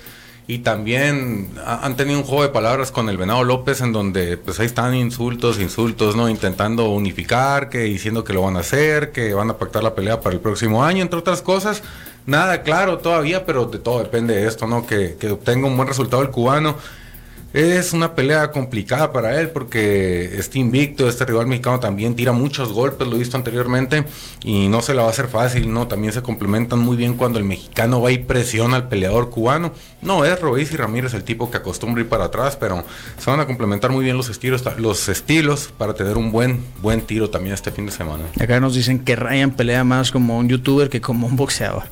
y 0.49 0.58
también 0.58 1.49
ha- 1.64 1.85
han 1.85 1.96
tenido 1.96 2.18
un 2.20 2.25
juego 2.25 2.42
de 2.42 2.50
palabras 2.50 2.92
con 2.92 3.08
el 3.08 3.16
Venado 3.16 3.42
López 3.42 3.80
en 3.80 3.92
donde 3.92 4.37
pues 4.37 4.61
ahí 4.61 4.66
están 4.66 4.94
insultos, 4.94 5.58
insultos, 5.58 6.14
¿no? 6.14 6.28
Intentando 6.28 6.90
unificar, 6.90 7.68
que 7.68 7.78
diciendo 7.80 8.23
que 8.23 8.32
lo 8.32 8.42
van 8.42 8.56
a 8.56 8.61
hacer, 8.61 9.11
que 9.12 9.35
van 9.35 9.50
a 9.50 9.56
pactar 9.56 9.82
la 9.82 9.94
pelea 9.94 10.20
para 10.20 10.35
el 10.35 10.40
próximo 10.40 10.85
año, 10.85 11.02
entre 11.02 11.18
otras 11.18 11.42
cosas. 11.42 11.82
Nada 12.26 12.62
claro 12.62 12.99
todavía, 12.99 13.46
pero 13.46 13.64
de 13.66 13.78
todo 13.78 14.00
depende 14.00 14.35
de 14.37 14.46
esto, 14.46 14.66
¿no? 14.66 14.87
Que, 14.87 15.16
que 15.18 15.30
obtenga 15.30 15.66
un 15.66 15.76
buen 15.76 15.88
resultado 15.88 16.23
el 16.23 16.30
cubano. 16.30 16.76
Es 17.53 17.93
una 17.95 18.15
pelea 18.15 18.50
complicada 18.50 19.12
para 19.12 19.41
él 19.41 19.49
porque 19.49 20.38
está 20.38 20.59
invicto, 20.59 21.09
este 21.09 21.25
rival 21.25 21.47
mexicano 21.47 21.81
también 21.81 22.15
tira 22.15 22.33
muchos 22.33 22.73
golpes, 22.73 23.07
lo 23.07 23.17
he 23.17 23.21
visto 23.21 23.37
anteriormente, 23.37 24.05
y 24.45 24.69
no 24.69 24.83
se 24.83 24.93
la 24.93 25.03
va 25.03 25.09
a 25.09 25.11
hacer 25.12 25.29
fácil, 25.29 25.73
¿no? 25.73 25.87
También 25.88 26.12
se 26.12 26.23
complementan 26.23 26.81
muy 26.81 26.97
bien 26.97 27.15
cuando 27.15 27.38
el 27.38 27.45
mexicano 27.45 28.03
va 28.03 28.12
y 28.12 28.19
presiona 28.19 28.76
al 28.76 28.88
peleador 28.88 29.31
cubano. 29.31 29.73
No 30.03 30.25
es 30.25 30.38
Robéis 30.38 30.73
y 30.73 30.76
Ramírez 30.76 31.15
el 31.15 31.25
tipo 31.25 31.50
que 31.50 31.57
acostumbra 31.57 32.03
ir 32.03 32.09
para 32.09 32.25
atrás, 32.25 32.57
pero 32.57 32.85
se 33.19 33.31
van 33.31 33.41
a 33.41 33.47
complementar 33.47 33.91
muy 33.91 34.05
bien 34.05 34.17
los 34.17 34.29
estilos, 34.29 34.62
los 34.79 35.09
estilos 35.09 35.73
para 35.79 35.95
tener 35.95 36.19
un 36.19 36.33
buen, 36.33 36.62
buen 36.82 37.00
tiro 37.00 37.30
también 37.30 37.54
este 37.54 37.71
fin 37.71 37.87
de 37.87 37.93
semana. 37.93 38.25
Acá 38.39 38.61
nos 38.61 38.75
dicen 38.75 38.99
que 38.99 39.17
Ryan 39.17 39.52
pelea 39.52 39.82
más 39.82 40.11
como 40.11 40.37
un 40.37 40.49
youtuber 40.49 40.91
que 40.91 41.00
como 41.00 41.26
un 41.26 41.37
boxeador. 41.37 41.85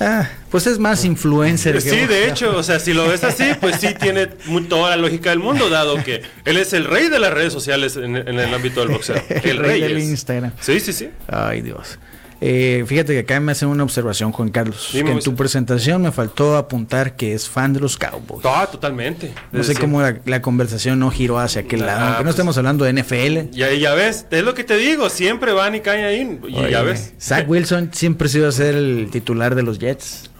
Ah, 0.00 0.28
pues 0.50 0.66
es 0.66 0.78
más 0.78 1.04
influencer. 1.04 1.74
que 1.74 1.80
Sí, 1.80 2.06
de 2.06 2.28
hecho, 2.28 2.56
o 2.56 2.62
sea, 2.62 2.78
si 2.78 2.92
lo 2.92 3.08
ves 3.08 3.24
así, 3.24 3.44
pues 3.60 3.76
sí 3.80 3.88
tiene 3.98 4.26
toda 4.68 4.90
la 4.90 4.96
lógica 4.96 5.30
del 5.30 5.38
mundo, 5.38 5.68
dado 5.70 6.02
que 6.04 6.22
él 6.44 6.56
es 6.56 6.72
el 6.72 6.84
rey 6.84 7.08
de 7.08 7.18
las 7.18 7.32
redes 7.32 7.52
sociales 7.52 7.96
en, 7.96 8.16
en 8.16 8.38
el 8.38 8.52
ámbito 8.54 8.80
del 8.80 8.90
boxeo. 8.90 9.16
El, 9.42 9.58
rey, 9.58 9.80
del 9.80 9.96
es. 9.96 10.04
Instagram. 10.04 10.52
Sí, 10.60 10.80
sí, 10.80 10.92
sí. 10.92 11.10
Ay, 11.28 11.62
Dios. 11.62 11.98
Eh, 12.40 12.84
fíjate 12.86 13.12
que 13.14 13.20
acá 13.20 13.40
me 13.40 13.52
hacen 13.52 13.68
una 13.68 13.82
observación, 13.82 14.32
Juan 14.32 14.50
Carlos. 14.50 14.90
Dime, 14.92 15.04
que 15.04 15.08
en 15.10 15.14
Moisés. 15.14 15.24
tu 15.24 15.34
presentación 15.36 16.02
me 16.02 16.12
faltó 16.12 16.56
apuntar 16.56 17.16
que 17.16 17.32
es 17.34 17.48
fan 17.48 17.72
de 17.72 17.80
los 17.80 17.96
Cowboys. 17.96 18.44
Ah, 18.44 18.68
totalmente. 18.70 19.32
No 19.52 19.62
sé 19.62 19.74
cómo 19.74 20.02
la, 20.02 20.18
la 20.24 20.42
conversación 20.42 20.98
no 20.98 21.10
giró 21.10 21.38
hacia 21.38 21.62
aquel 21.62 21.86
lado. 21.86 22.00
Aunque 22.00 22.18
no 22.18 22.22
pues- 22.24 22.34
estemos 22.34 22.58
hablando 22.58 22.84
de 22.84 22.92
NFL. 22.92 23.56
Y 23.56 23.62
ahí 23.62 23.80
ya 23.80 23.94
ves, 23.94 24.26
es 24.30 24.44
lo 24.44 24.54
que 24.54 24.64
te 24.64 24.76
digo, 24.76 25.08
siempre 25.08 25.52
van 25.52 25.74
y 25.74 25.80
caen 25.80 26.04
ahí. 26.04 26.38
Y 26.48 26.56
Oye, 26.58 26.70
ya 26.70 26.82
ves. 26.82 27.14
Zach 27.20 27.48
Wilson 27.48 27.90
siempre 27.92 28.28
se 28.28 28.38
iba 28.38 28.48
a 28.48 28.52
ser 28.52 28.74
el 28.74 29.08
titular 29.10 29.54
de 29.54 29.62
los 29.62 29.78
Jets. 29.78 30.30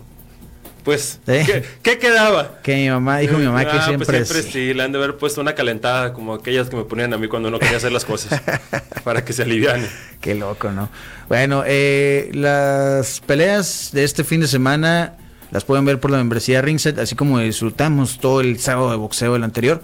Pues, 0.86 1.18
¿Eh? 1.26 1.42
¿qué, 1.44 1.64
qué 1.82 1.98
quedaba? 1.98 2.60
Que 2.62 2.76
mi 2.76 2.88
mamá 2.88 3.18
dijo 3.18 3.36
mi 3.36 3.44
mamá 3.44 3.64
que 3.64 3.70
Ah, 3.70 3.72
pues 3.72 3.84
siempre, 3.86 4.24
siempre 4.24 4.42
sí. 4.44 4.52
sí, 4.68 4.72
le 4.72 4.84
han 4.84 4.92
de 4.92 4.98
haber 4.98 5.16
puesto 5.16 5.40
una 5.40 5.56
calentada 5.56 6.12
como 6.12 6.32
aquellas 6.32 6.70
que 6.70 6.76
me 6.76 6.84
ponían 6.84 7.12
a 7.12 7.18
mí 7.18 7.26
cuando 7.26 7.50
no 7.50 7.58
quería 7.58 7.78
hacer 7.78 7.90
las 7.90 8.04
cosas. 8.04 8.40
para 9.04 9.24
que 9.24 9.32
se 9.32 9.42
aliviane. 9.42 9.88
Qué 10.20 10.36
loco, 10.36 10.70
¿no? 10.70 10.88
Bueno, 11.28 11.64
eh, 11.66 12.30
las 12.34 13.20
peleas 13.26 13.90
de 13.92 14.04
este 14.04 14.22
fin 14.22 14.40
de 14.40 14.46
semana 14.46 15.16
las 15.50 15.64
pueden 15.64 15.84
ver 15.84 15.98
por 15.98 16.12
la 16.12 16.18
membresía 16.18 16.62
Ringset, 16.62 16.96
así 17.00 17.16
como 17.16 17.40
disfrutamos 17.40 18.20
todo 18.20 18.40
el 18.40 18.60
sábado 18.60 18.92
de 18.92 18.96
boxeo 18.96 19.32
del 19.32 19.42
anterior, 19.42 19.82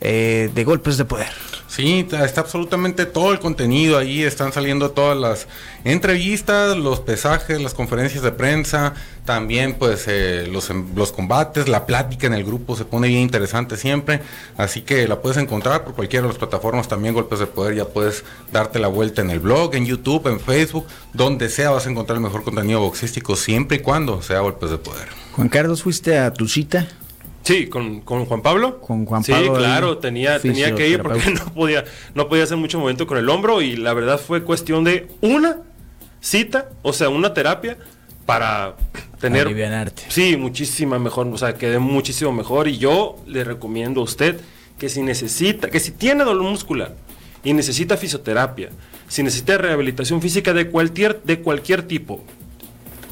eh, 0.00 0.50
de 0.54 0.64
golpes 0.64 0.96
de 0.96 1.04
poder. 1.04 1.28
Sí, 1.68 2.06
está 2.10 2.40
absolutamente 2.40 3.04
todo 3.04 3.30
el 3.30 3.40
contenido 3.40 3.98
ahí, 3.98 4.22
están 4.22 4.52
saliendo 4.52 4.90
todas 4.90 5.16
las 5.18 5.46
entrevistas, 5.84 6.76
los 6.76 7.00
pesajes, 7.00 7.60
las 7.60 7.74
conferencias 7.74 8.22
de 8.22 8.32
prensa, 8.32 8.94
también 9.26 9.74
pues 9.74 10.04
eh, 10.08 10.48
los, 10.50 10.70
em- 10.70 10.86
los 10.96 11.12
combates, 11.12 11.68
la 11.68 11.84
plática 11.84 12.26
en 12.26 12.32
el 12.32 12.42
grupo 12.44 12.74
se 12.74 12.86
pone 12.86 13.08
bien 13.08 13.20
interesante 13.20 13.76
siempre, 13.76 14.22
así 14.56 14.80
que 14.80 15.06
la 15.06 15.20
puedes 15.20 15.36
encontrar 15.36 15.84
por 15.84 15.94
cualquiera 15.94 16.22
de 16.22 16.28
las 16.28 16.38
plataformas, 16.38 16.88
también 16.88 17.12
Golpes 17.12 17.38
de 17.38 17.46
Poder, 17.46 17.74
ya 17.74 17.84
puedes 17.84 18.24
darte 18.50 18.78
la 18.78 18.88
vuelta 18.88 19.20
en 19.20 19.30
el 19.30 19.40
blog, 19.40 19.74
en 19.74 19.84
YouTube, 19.84 20.26
en 20.28 20.40
Facebook, 20.40 20.86
donde 21.12 21.50
sea 21.50 21.70
vas 21.70 21.86
a 21.86 21.90
encontrar 21.90 22.16
el 22.16 22.22
mejor 22.22 22.44
contenido 22.44 22.80
boxístico 22.80 23.36
siempre 23.36 23.76
y 23.76 23.80
cuando 23.80 24.22
sea 24.22 24.40
Golpes 24.40 24.70
de 24.70 24.78
Poder. 24.78 25.08
Juan 25.32 25.50
Carlos, 25.50 25.82
¿fuiste 25.82 26.18
a 26.18 26.32
tu 26.32 26.48
cita? 26.48 26.88
Sí, 27.42 27.66
con, 27.66 28.00
con 28.02 28.26
Juan 28.26 28.42
Pablo. 28.42 28.80
Con 28.80 29.06
Juan 29.06 29.24
sí, 29.24 29.32
Pablo 29.32 29.56
ahí, 29.56 29.62
claro, 29.62 29.98
tenía, 29.98 30.38
tenía 30.38 30.74
que 30.74 30.88
ir 30.88 31.02
porque 31.02 31.30
no 31.32 31.52
podía, 31.54 31.84
no 32.14 32.28
podía 32.28 32.44
hacer 32.44 32.56
mucho 32.56 32.78
movimiento 32.78 33.06
con 33.06 33.18
el 33.18 33.28
hombro 33.28 33.62
y 33.62 33.76
la 33.76 33.94
verdad 33.94 34.20
fue 34.20 34.42
cuestión 34.42 34.84
de 34.84 35.08
una 35.20 35.58
cita, 36.20 36.70
o 36.82 36.92
sea, 36.92 37.08
una 37.08 37.32
terapia 37.32 37.78
para 38.26 38.76
tener... 39.20 39.46
Alivianarte. 39.46 40.02
Sí, 40.08 40.36
muchísima 40.36 40.98
mejor, 40.98 41.26
o 41.28 41.38
sea, 41.38 41.54
quedé 41.54 41.78
muchísimo 41.78 42.32
mejor 42.32 42.68
y 42.68 42.78
yo 42.78 43.16
le 43.26 43.44
recomiendo 43.44 44.00
a 44.00 44.04
usted 44.04 44.40
que 44.78 44.88
si 44.88 45.02
necesita, 45.02 45.70
que 45.70 45.80
si 45.80 45.92
tiene 45.92 46.24
dolor 46.24 46.44
muscular 46.44 46.94
y 47.42 47.52
necesita 47.52 47.96
fisioterapia, 47.96 48.70
si 49.08 49.22
necesita 49.22 49.58
rehabilitación 49.58 50.20
física 50.20 50.52
de 50.52 50.68
cualquier, 50.68 51.22
de 51.22 51.40
cualquier 51.40 51.82
tipo, 51.82 52.22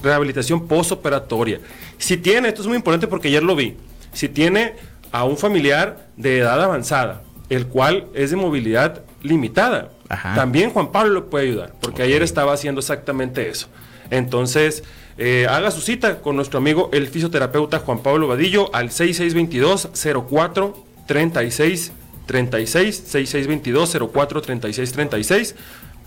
rehabilitación 0.03 0.69
postoperatoria. 0.69 1.61
Si 1.99 2.17
tiene, 2.17 2.49
esto 2.49 2.63
es 2.63 2.69
muy 2.69 2.77
importante 2.77 3.07
porque 3.07 3.29
ayer 3.29 3.43
lo 3.43 3.57
vi, 3.57 3.77
si 4.17 4.31
tiene 4.31 4.75
a 5.13 5.25
un 5.25 5.37
familiar 5.37 6.09
de 6.17 6.39
edad 6.39 6.63
avanzada, 6.63 7.23
el 7.51 7.67
cual 7.67 8.07
es 8.15 8.31
de 8.31 8.37
movilidad 8.37 9.03
limitada, 9.23 9.91
Ajá. 10.09 10.35
también 10.35 10.71
Juan 10.71 10.91
Pablo 10.91 11.15
le 11.15 11.21
puede 11.23 11.49
ayudar, 11.49 11.75
porque 11.81 12.03
ayer 12.03 12.23
estaba 12.23 12.55
haciendo 12.55 12.81
exactamente 12.81 13.49
eso. 13.49 13.69
Entonces, 14.11 14.85
eh, 15.19 15.47
haga 15.51 15.71
su 15.71 15.83
cita 15.83 16.23
con 16.23 16.35
nuestro 16.35 16.59
amigo 16.59 16.89
el 16.95 17.09
fisioterapeuta 17.09 17.81
Juan 17.81 17.99
Pablo 17.99 18.27
Vadillo 18.27 18.75
al 18.75 18.91
6622 18.91 19.91
04 20.31 20.85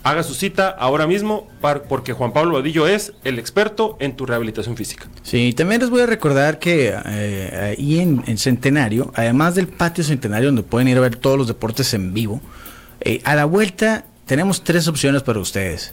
haga 0.02 0.22
su 0.22 0.34
cita 0.34 0.68
ahora 0.68 1.06
mismo 1.06 1.48
porque 1.88 2.12
Juan 2.12 2.32
Pablo 2.32 2.54
Vadillo 2.54 2.86
es 2.86 3.12
el 3.24 3.38
experto 3.38 3.96
en 4.00 4.16
tu 4.16 4.26
rehabilitación 4.26 4.76
física. 4.76 5.06
Sí, 5.22 5.52
también 5.52 5.80
les 5.80 5.90
voy 5.90 6.02
a 6.02 6.06
recordar 6.06 6.58
que 6.58 6.94
eh, 7.06 7.74
ahí 7.78 8.00
en, 8.00 8.22
en 8.26 8.38
Centenario, 8.38 9.12
además 9.14 9.54
del 9.54 9.68
patio 9.68 10.04
Centenario 10.04 10.48
donde 10.48 10.62
pueden 10.62 10.88
ir 10.88 10.96
a 10.96 11.00
ver 11.00 11.16
todos 11.16 11.38
los 11.38 11.48
deportes 11.48 11.92
en 11.94 12.14
vivo, 12.14 12.40
eh, 13.00 13.20
a 13.24 13.34
la 13.34 13.44
vuelta 13.44 14.04
tenemos 14.26 14.64
tres 14.64 14.88
opciones 14.88 15.22
para 15.22 15.40
ustedes. 15.40 15.92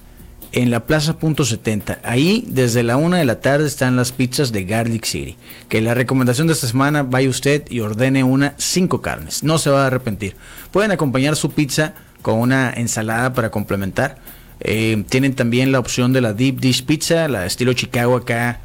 En 0.53 0.71
la 0.71 0.85
Plaza 0.85 1.19
Punto 1.19 1.43
70, 1.43 1.99
ahí 2.03 2.45
desde 2.47 2.81
la 2.81 2.95
una 2.95 3.17
de 3.17 3.25
la 3.25 3.41
tarde 3.41 3.67
están 3.67 3.97
las 3.97 4.13
pizzas 4.13 4.53
de 4.53 4.63
Garlic 4.63 5.03
City. 5.03 5.35
Que 5.67 5.81
la 5.81 5.93
recomendación 5.93 6.47
de 6.47 6.53
esta 6.53 6.67
semana, 6.67 7.03
vaya 7.03 7.29
usted 7.29 7.69
y 7.69 7.81
ordene 7.81 8.23
una 8.23 8.55
cinco 8.57 9.01
carnes. 9.01 9.43
No 9.43 9.57
se 9.57 9.69
va 9.69 9.83
a 9.83 9.87
arrepentir. 9.87 10.37
Pueden 10.71 10.91
acompañar 10.91 11.35
su 11.35 11.51
pizza 11.51 11.95
con 12.21 12.39
una 12.39 12.71
ensalada 12.71 13.33
para 13.33 13.51
complementar. 13.51 14.17
Eh, 14.59 15.03
tienen 15.09 15.35
también 15.35 15.71
la 15.71 15.79
opción 15.79 16.13
de 16.13 16.21
la 16.21 16.33
Deep 16.33 16.59
Dish 16.59 16.83
Pizza, 16.85 17.27
la 17.27 17.45
estilo 17.45 17.73
Chicago 17.73 18.15
acá, 18.15 18.59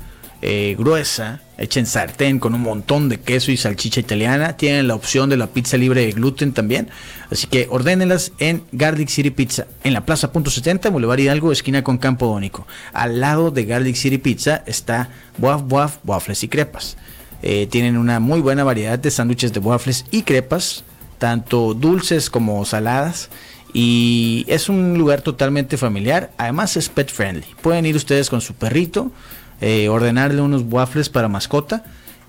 eh, 0.44 0.74
gruesa, 0.76 1.40
hecha 1.56 1.78
en 1.78 1.86
sartén 1.86 2.40
con 2.40 2.54
un 2.54 2.62
montón 2.62 3.08
de 3.08 3.20
queso 3.20 3.52
y 3.52 3.56
salchicha 3.56 4.00
italiana. 4.00 4.56
Tienen 4.56 4.88
la 4.88 4.96
opción 4.96 5.30
de 5.30 5.36
la 5.36 5.46
pizza 5.46 5.76
libre 5.76 6.04
de 6.04 6.12
gluten 6.12 6.52
también. 6.52 6.88
Así 7.30 7.46
que 7.46 7.68
ordénenlas 7.70 8.32
en 8.38 8.64
Garlic 8.72 9.08
City 9.08 9.30
Pizza, 9.30 9.66
en 9.84 9.92
la 9.92 10.04
Plaza 10.04 10.32
Punto 10.32 10.50
70, 10.50 10.90
Boulevard 10.90 11.20
Hidalgo, 11.20 11.52
esquina 11.52 11.84
con 11.84 11.98
Campo 11.98 12.26
Dónico. 12.26 12.66
Al 12.92 13.20
lado 13.20 13.52
de 13.52 13.64
Garlic 13.64 13.94
City 13.94 14.18
Pizza 14.18 14.64
está 14.66 15.10
Waf 15.38 15.62
Waf, 15.70 15.98
waffles 16.04 16.42
y 16.42 16.48
crepas. 16.48 16.96
Eh, 17.42 17.68
tienen 17.70 17.96
una 17.96 18.18
muy 18.18 18.40
buena 18.40 18.64
variedad 18.64 18.98
de 18.98 19.10
sándwiches 19.10 19.52
de 19.52 19.60
waffles 19.60 20.06
y 20.10 20.22
crepas, 20.22 20.84
tanto 21.22 21.72
dulces 21.72 22.30
como 22.30 22.64
saladas. 22.64 23.30
Y 23.72 24.44
es 24.48 24.68
un 24.68 24.98
lugar 24.98 25.22
totalmente 25.22 25.76
familiar. 25.76 26.32
Además 26.36 26.76
es 26.76 26.88
pet 26.88 27.12
friendly. 27.12 27.46
Pueden 27.62 27.86
ir 27.86 27.94
ustedes 27.94 28.28
con 28.28 28.40
su 28.40 28.54
perrito 28.54 29.12
eh, 29.60 29.88
ordenarle 29.88 30.42
unos 30.42 30.64
waffles 30.68 31.08
para 31.08 31.28
mascota 31.28 31.84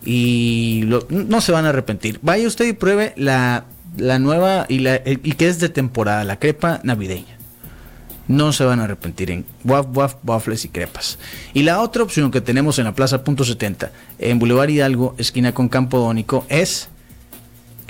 y 0.06 0.84
no 1.10 1.42
se 1.42 1.52
van 1.52 1.66
a 1.66 1.70
arrepentir. 1.70 2.20
Vaya 2.22 2.48
usted 2.48 2.68
y 2.68 2.74
pruebe 2.74 3.14
la, 3.18 3.66
nueva 4.20 4.68
y, 4.70 4.78
la, 4.78 5.02
y 5.04 5.32
que 5.32 5.48
es 5.48 5.60
de 5.60 5.70
temporada, 5.70 6.24
la 6.24 6.38
crepa 6.38 6.82
navideña. 6.84 7.36
No 8.28 8.54
se 8.54 8.64
van 8.64 8.80
a 8.80 8.84
arrepentir 8.84 9.32
en 9.32 9.46
waf, 9.64 9.88
waf, 9.92 10.18
waffles 10.24 10.66
y 10.66 10.70
crepas. 10.70 11.18
Y 11.56 11.64
la 11.64 11.82
otra 11.82 12.04
opción 12.04 12.30
que 12.30 12.42
tenemos 12.42 12.78
en 12.78 12.86
la 12.86 12.94
Plaza 12.94 13.24
Punto 13.24 13.44
70, 13.44 13.92
en 14.20 14.38
Boulevard 14.38 14.70
Hidalgo, 14.70 15.16
esquina 15.18 15.52
con 15.52 15.68
Campo 15.68 15.98
Dónico, 15.98 16.46
es 16.50 16.90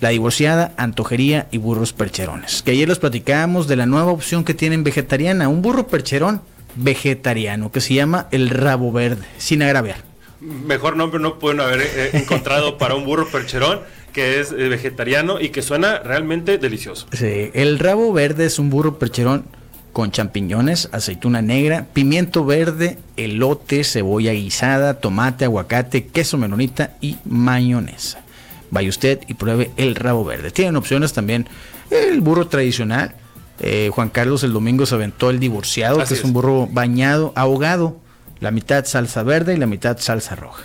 la 0.04 0.10
divorciada, 0.10 0.74
antojería 0.76 1.48
y 1.50 1.58
burros 1.58 1.94
percherones. 1.94 2.62
Que 2.62 2.72
ayer 2.72 2.88
los 2.90 3.00
platicábamos 3.00 3.68
de 3.68 3.78
la 3.78 3.86
nueva 3.86 4.12
opción 4.12 4.44
que 4.44 4.54
tienen 4.54 4.84
vegetariana, 4.84 5.48
un 5.48 5.62
burro 5.62 5.88
percherón 5.88 6.42
vegetariano 6.76 7.72
que 7.72 7.80
se 7.80 7.94
llama 7.94 8.28
el 8.32 8.50
rabo 8.50 8.92
verde, 8.92 9.26
sin 9.38 9.64
agraviar. 9.64 10.04
Mejor 10.42 10.98
nombre 10.98 11.22
no 11.22 11.40
pueden 11.40 11.62
haber 11.62 11.82
eh, 11.82 12.10
encontrado 12.14 12.78
para 12.78 12.96
un 12.96 13.06
burro 13.06 13.30
percherón 13.32 13.80
que 14.12 14.42
es 14.42 14.52
eh, 14.52 14.68
vegetariano 14.68 15.40
y 15.40 15.50
que 15.50 15.62
suena 15.62 16.00
realmente 16.00 16.58
delicioso. 16.58 17.08
Sí, 17.14 17.50
el 17.54 17.80
rabo 17.80 18.12
verde 18.12 18.46
es 18.46 18.60
un 18.60 18.70
burro 18.70 19.00
percherón 19.00 19.46
con 19.94 20.12
champiñones, 20.12 20.90
aceituna 20.92 21.42
negra, 21.42 21.88
pimiento 21.94 22.44
verde, 22.44 22.98
elote, 23.16 23.86
cebolla 23.86 24.34
guisada, 24.34 24.96
tomate, 24.96 25.46
aguacate, 25.46 26.08
queso 26.08 26.38
menonita 26.38 26.98
y 27.00 27.16
mayonesa. 27.24 28.23
Vaya 28.74 28.90
usted 28.90 29.20
y 29.28 29.36
pruebe 29.36 29.70
el 29.78 29.94
rabo 29.94 30.26
verde. 30.26 30.50
Tienen 30.50 30.76
opciones 30.76 31.14
también 31.14 31.48
el 31.92 32.22
burro 32.22 32.48
tradicional, 32.48 33.14
eh, 33.60 33.92
Juan 33.94 34.10
Carlos 34.10 34.44
el 34.44 34.52
domingo 34.52 34.88
se 34.88 34.96
aventó 34.96 35.30
el 35.30 35.40
divorciado, 35.40 36.04
que 36.04 36.12
es, 36.16 36.24
un 36.24 36.34
burro 36.34 36.68
bañado, 36.72 37.34
ahogado, 37.36 38.00
la 38.40 38.50
mitad 38.50 38.84
salsa 38.86 39.22
verde 39.22 39.54
y 39.54 39.58
la 39.58 39.68
mitad 39.68 40.00
salsa 40.00 40.36
roja. 40.36 40.64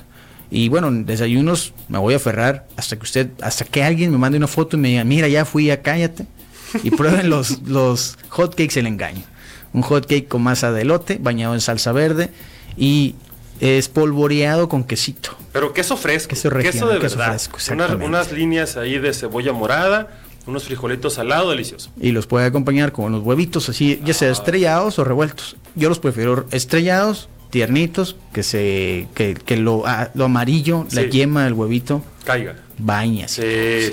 Y 0.50 0.70
bueno, 0.70 0.88
en 0.88 1.04
desayunos 1.04 1.74
me 1.88 1.98
voy 1.98 2.14
a 2.14 2.16
aferrar 2.16 2.66
hasta 2.78 2.96
que 2.96 3.02
usted, 3.02 3.28
hasta 3.42 3.66
que 3.66 3.84
alguien 3.84 4.10
me 4.10 4.16
mande 4.16 4.38
una 4.38 4.46
foto 4.46 4.78
y 4.78 4.80
me 4.80 4.88
diga, 4.88 5.04
mira, 5.04 5.28
ya 5.28 5.44
fui, 5.44 5.66
ya 5.66 5.82
cállate. 5.82 6.26
Y 6.82 6.90
prueben 6.92 7.28
los, 7.30 7.60
los 7.68 8.16
hot 8.30 8.54
cakes 8.54 8.80
el 8.80 8.86
engaño. 8.86 9.22
Un 9.74 9.82
hot 9.82 10.06
cake 10.06 10.28
con 10.28 10.42
masa 10.42 10.72
de 10.72 10.80
elote, 10.80 11.18
bañado 11.20 11.52
en 11.52 11.60
salsa 11.60 11.92
verde 11.92 12.30
y 12.74 13.16
espolvoreado 13.60 14.68
con 14.68 14.84
quesito. 14.84 15.36
Pero 15.52 15.72
queso 15.72 15.96
fresco. 15.96 16.30
Queso, 16.30 16.88
de 16.88 16.98
verdad. 16.98 17.40
unas, 17.72 17.90
unas 17.92 18.32
líneas 18.32 18.76
ahí 18.76 18.98
de 18.98 19.12
cebolla 19.12 19.52
morada 19.52 20.08
unos 20.48 20.64
frijolitos 20.64 21.18
al 21.18 21.28
lado, 21.28 21.50
delicioso. 21.50 21.90
Y 22.00 22.12
los 22.12 22.26
puede 22.26 22.46
acompañar 22.46 22.92
con 22.92 23.04
unos 23.04 23.22
huevitos 23.22 23.68
así, 23.68 24.00
ya 24.02 24.14
sea 24.14 24.30
estrellados 24.30 24.98
o 24.98 25.04
revueltos. 25.04 25.56
Yo 25.74 25.90
los 25.90 25.98
prefiero 25.98 26.46
estrellados, 26.50 27.28
tiernitos, 27.50 28.16
que 28.32 28.42
se 28.42 29.08
que, 29.14 29.56
lo, 29.56 29.86
ah, 29.86 30.10
lo 30.14 30.24
amarillo, 30.24 30.86
la 30.92 31.02
yema 31.02 31.44
del 31.44 31.52
huevito 31.52 32.02
caiga. 32.24 32.56
Baña, 32.80 33.26
sí, 33.26 33.42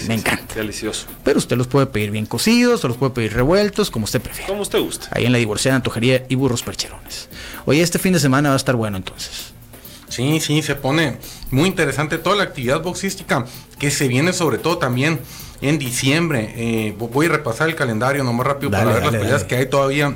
me 0.08 0.13
encanta. 0.13 0.56
Delicioso. 0.56 1.08
Pero 1.23 1.39
usted 1.39 1.58
los 1.58 1.67
puede 1.67 1.88
pedir 1.88 2.12
bien 2.12 2.25
cocidos, 2.25 2.86
o 2.86 2.88
los 2.88 2.97
puede 2.97 3.13
pedir 3.13 3.34
revueltos, 3.34 3.89
como 3.89 4.06
usted 4.06 4.21
prefiera. 4.21 4.47
Como 4.47 4.62
usted 4.62 4.80
gusta. 4.80 5.08
Ahí 5.12 5.25
en 5.25 5.32
la 5.32 5.39
divorciada 5.39 5.78
antojería 5.78 6.25
y 6.30 6.36
burros 6.36 6.62
percherones. 6.62 7.30
Oye, 7.65 7.82
este 7.82 7.97
fin 7.97 8.13
de 8.13 8.19
semana 8.19 8.49
va 8.49 8.56
a 8.56 8.58
estar 8.58 8.75
bueno 8.75 8.97
entonces. 8.97 9.54
Sí, 10.15 10.39
sí, 10.39 10.62
se 10.62 10.75
pone 10.75 11.17
muy 11.51 11.67
interesante 11.67 12.17
toda 12.17 12.38
la 12.38 12.43
actividad 12.43 12.82
boxística 12.82 13.45
que 13.78 13.91
se 13.91 14.08
viene 14.08 14.32
sobre 14.32 14.58
todo 14.58 14.78
también 14.78 15.19
en 15.60 15.78
diciembre. 15.78 16.54
Eh, 16.56 16.95
voy 16.97 17.25
a 17.25 17.30
repasar 17.30 17.67
el 17.67 17.75
calendario 17.75 18.23
nomás 18.23 18.47
rápido 18.47 18.71
para 18.71 18.86
ver 18.93 19.04
las 19.04 19.15
peleas 19.15 19.43
que 19.43 19.56
hay 19.56 19.65
todavía. 19.65 20.15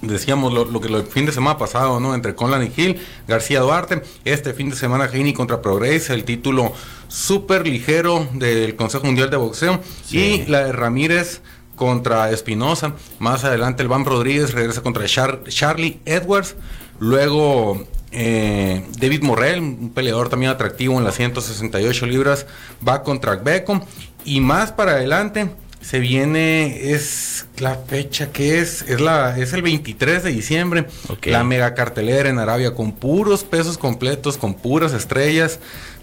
Decíamos 0.00 0.52
lo, 0.52 0.80
que 0.80 0.86
el 0.86 1.02
fin 1.02 1.26
de 1.26 1.32
semana 1.32 1.58
pasado, 1.58 1.98
¿no? 1.98 2.14
Entre 2.14 2.36
Conlan 2.36 2.62
y 2.62 2.70
Gil, 2.70 3.00
García 3.26 3.58
Duarte. 3.58 4.02
Este 4.24 4.54
fin 4.54 4.70
de 4.70 4.76
semana, 4.76 5.08
Heini 5.12 5.32
contra 5.32 5.60
Progress, 5.60 6.10
el 6.10 6.22
título 6.22 6.72
súper 7.08 7.66
ligero 7.66 8.28
del 8.34 8.76
Consejo 8.76 9.06
Mundial 9.06 9.28
de 9.28 9.38
Boxeo. 9.38 9.80
Y 10.08 10.46
la 10.46 10.66
de 10.66 10.72
Ramírez 10.72 11.40
contra 11.74 12.30
Espinosa. 12.30 12.94
Más 13.18 13.42
adelante, 13.42 13.82
el 13.82 13.88
Van 13.88 14.04
Rodríguez 14.04 14.52
regresa 14.52 14.82
contra 14.82 15.04
Charlie 15.06 15.98
Edwards. 16.04 16.54
Luego 17.00 17.84
eh, 18.12 18.84
David 18.98 19.22
Morrell, 19.22 19.60
un 19.60 19.90
peleador 19.90 20.28
también 20.28 20.52
atractivo 20.52 20.98
en 20.98 21.04
las 21.04 21.16
168 21.16 22.06
libras, 22.06 22.46
va 22.86 23.02
contra 23.02 23.36
Beckham. 23.36 23.82
Y 24.24 24.40
más 24.40 24.70
para 24.70 24.92
adelante 24.92 25.50
se 25.80 25.98
viene, 25.98 26.92
es 26.92 27.46
la 27.58 27.74
fecha 27.74 28.30
que 28.30 28.60
es, 28.60 28.82
es, 28.82 29.00
la, 29.00 29.36
es 29.36 29.52
el 29.52 29.62
23 29.62 30.22
de 30.22 30.30
diciembre, 30.30 30.86
la 31.24 31.42
mega 31.42 31.74
cartelera 31.74 32.28
en 32.28 32.38
Arabia 32.38 32.74
con 32.74 32.92
puros 32.92 33.42
pesos 33.42 33.78
completos, 33.78 34.36
con 34.36 34.54
puras 34.54 34.92
estrellas 34.92 35.58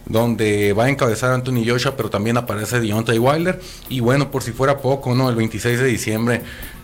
donde 0.05 0.73
va 0.73 0.85
a 0.85 0.89
encabezar 0.89 1.31
Anthony 1.31 1.63
Joshua, 1.65 1.95
pero 1.95 2.09
también 2.09 2.35
aparece 2.35 2.79
Deontay 2.79 3.19
Wilder. 3.19 3.61
Y 3.89 3.99
bueno, 3.99 4.31
por 4.31 4.41
si 4.41 4.51
fuera 4.51 4.79
poco, 4.79 5.13
¿no? 5.13 5.29
El 5.29 5.35
26 5.35 5.79
de 5.79 5.85
diciembre 5.85 6.41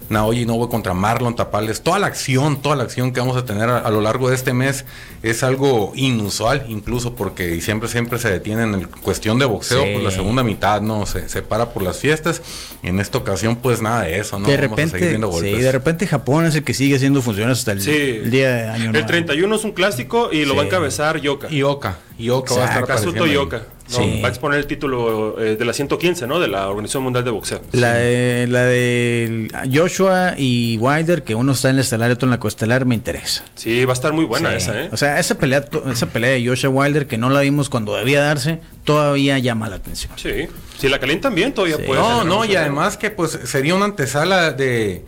Naoya 0.09 0.41
Inoue 0.41 0.69
contra 0.69 0.93
Marlon 0.93 1.35
Tapales, 1.35 1.81
toda 1.81 1.99
la 1.99 2.07
acción, 2.07 2.61
toda 2.61 2.75
la 2.75 2.83
acción 2.83 3.11
que 3.11 3.19
vamos 3.19 3.37
a 3.37 3.45
tener 3.45 3.69
a, 3.69 3.89
lo 3.89 4.01
largo 4.01 4.29
de 4.29 4.35
este 4.35 4.53
mes 4.53 4.85
es 5.23 5.43
algo 5.43 5.91
inusual, 5.95 6.65
incluso 6.67 7.15
porque 7.15 7.59
siempre 7.61 7.89
siempre 7.89 8.19
se 8.19 8.29
detiene 8.29 8.63
en 8.63 8.83
cuestión 9.01 9.39
de 9.39 9.45
boxeo, 9.45 9.83
por 9.93 10.03
la 10.03 10.11
segunda 10.11 10.43
mitad, 10.43 10.81
¿no? 10.81 11.05
Se, 11.05 11.29
se 11.29 11.41
para 11.41 11.69
por 11.69 11.83
las 11.83 11.97
fiestas. 11.97 12.41
En 12.83 12.99
esta 12.99 13.17
ocasión, 13.17 13.55
pues 13.55 13.81
nada 13.81 14.03
de 14.03 14.19
eso, 14.19 14.37
¿no? 14.39 14.47
De 14.47 14.57
repente, 14.57 15.17
Sí, 15.39 15.51
de 15.51 15.71
repente 15.71 16.07
Japón 16.07 16.45
es 16.45 16.55
el 16.55 16.63
que 16.63 16.73
sigue 16.73 16.95
haciendo 16.95 17.21
funciones 17.21 17.59
hasta 17.59 17.71
el, 17.71 18.31
día 18.31 18.55
de 18.55 18.69
año 18.69 18.91
El 18.93 19.05
31 19.05 19.55
es 19.55 19.63
un 19.63 19.71
clásico 19.71 20.29
y 20.31 20.45
lo 20.45 20.55
va 20.55 20.63
a 20.63 20.65
encabezar 20.65 21.19
Yoka. 21.19 21.49
Yoka. 21.49 21.97
Yoka 22.17 22.55
va 22.55 22.63
a 22.63 22.67
estar 22.67 22.85
Kazuto 22.85 23.25
Yoka. 23.25 23.63
Va 23.93 24.27
a 24.27 24.29
exponer 24.29 24.59
el 24.59 24.65
título 24.65 25.39
eh, 25.39 25.55
de 25.55 25.65
la 25.65 25.73
115, 25.73 26.25
¿no? 26.27 26.39
De 26.39 26.47
la 26.47 26.67
Organización 26.69 27.03
Mundial 27.03 27.23
de 27.23 27.31
Boxeo. 27.31 27.61
La, 27.71 27.93
de, 27.93 28.47
la 28.49 28.63
de 28.63 29.47
Joshua 29.71 30.33
y 30.37 30.77
Wilder, 30.79 31.23
que 31.23 31.35
uno 31.35 31.51
está 31.51 31.69
en 31.69 31.75
el 31.75 31.81
estelar 31.81 32.09
y 32.09 32.13
otro 32.13 32.25
en 32.25 32.31
la 32.31 32.39
coestelar, 32.39 32.85
me 32.85 32.95
interesa. 32.95 33.43
Sí, 33.55 33.85
va 33.85 33.93
a 33.93 33.93
estar 33.93 34.13
muy 34.13 34.25
buena 34.25 34.55
esa, 34.55 34.81
¿eh? 34.81 34.89
O 34.91 34.97
sea, 34.97 35.19
esa 35.19 35.37
pelea, 35.37 35.65
esa 35.91 36.07
pelea 36.07 36.31
de 36.31 36.47
Joshua 36.47 36.69
Wilder, 36.69 37.07
que 37.07 37.17
no 37.17 37.29
la 37.29 37.41
vimos 37.41 37.69
cuando 37.69 37.95
debía 37.95 38.21
darse, 38.21 38.59
todavía 38.83 39.37
llama 39.39 39.69
la 39.69 39.75
atención. 39.75 40.11
Sí, 40.15 40.47
si 40.79 40.89
la 40.89 40.99
calientan 40.99 41.35
bien, 41.35 41.53
todavía 41.53 41.77
puede. 41.77 42.01
No, 42.01 42.23
no, 42.23 42.45
y 42.45 42.55
además 42.55 42.97
que 42.97 43.11
pues 43.11 43.39
sería 43.43 43.75
una 43.75 43.85
antesala 43.85 44.51
de 44.51 45.05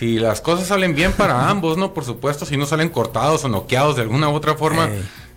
si 0.00 0.18
las 0.18 0.40
cosas 0.40 0.68
salen 0.68 0.94
bien 0.94 1.12
para 1.12 1.48
ambos, 1.50 1.76
¿no? 1.76 1.92
Por 1.92 2.04
supuesto, 2.04 2.46
si 2.46 2.56
no 2.56 2.64
salen 2.64 2.88
cortados 2.88 3.44
o 3.44 3.48
noqueados 3.48 3.96
de 3.96 4.02
alguna 4.02 4.28
u 4.30 4.34
otra 4.34 4.54
forma, 4.54 4.88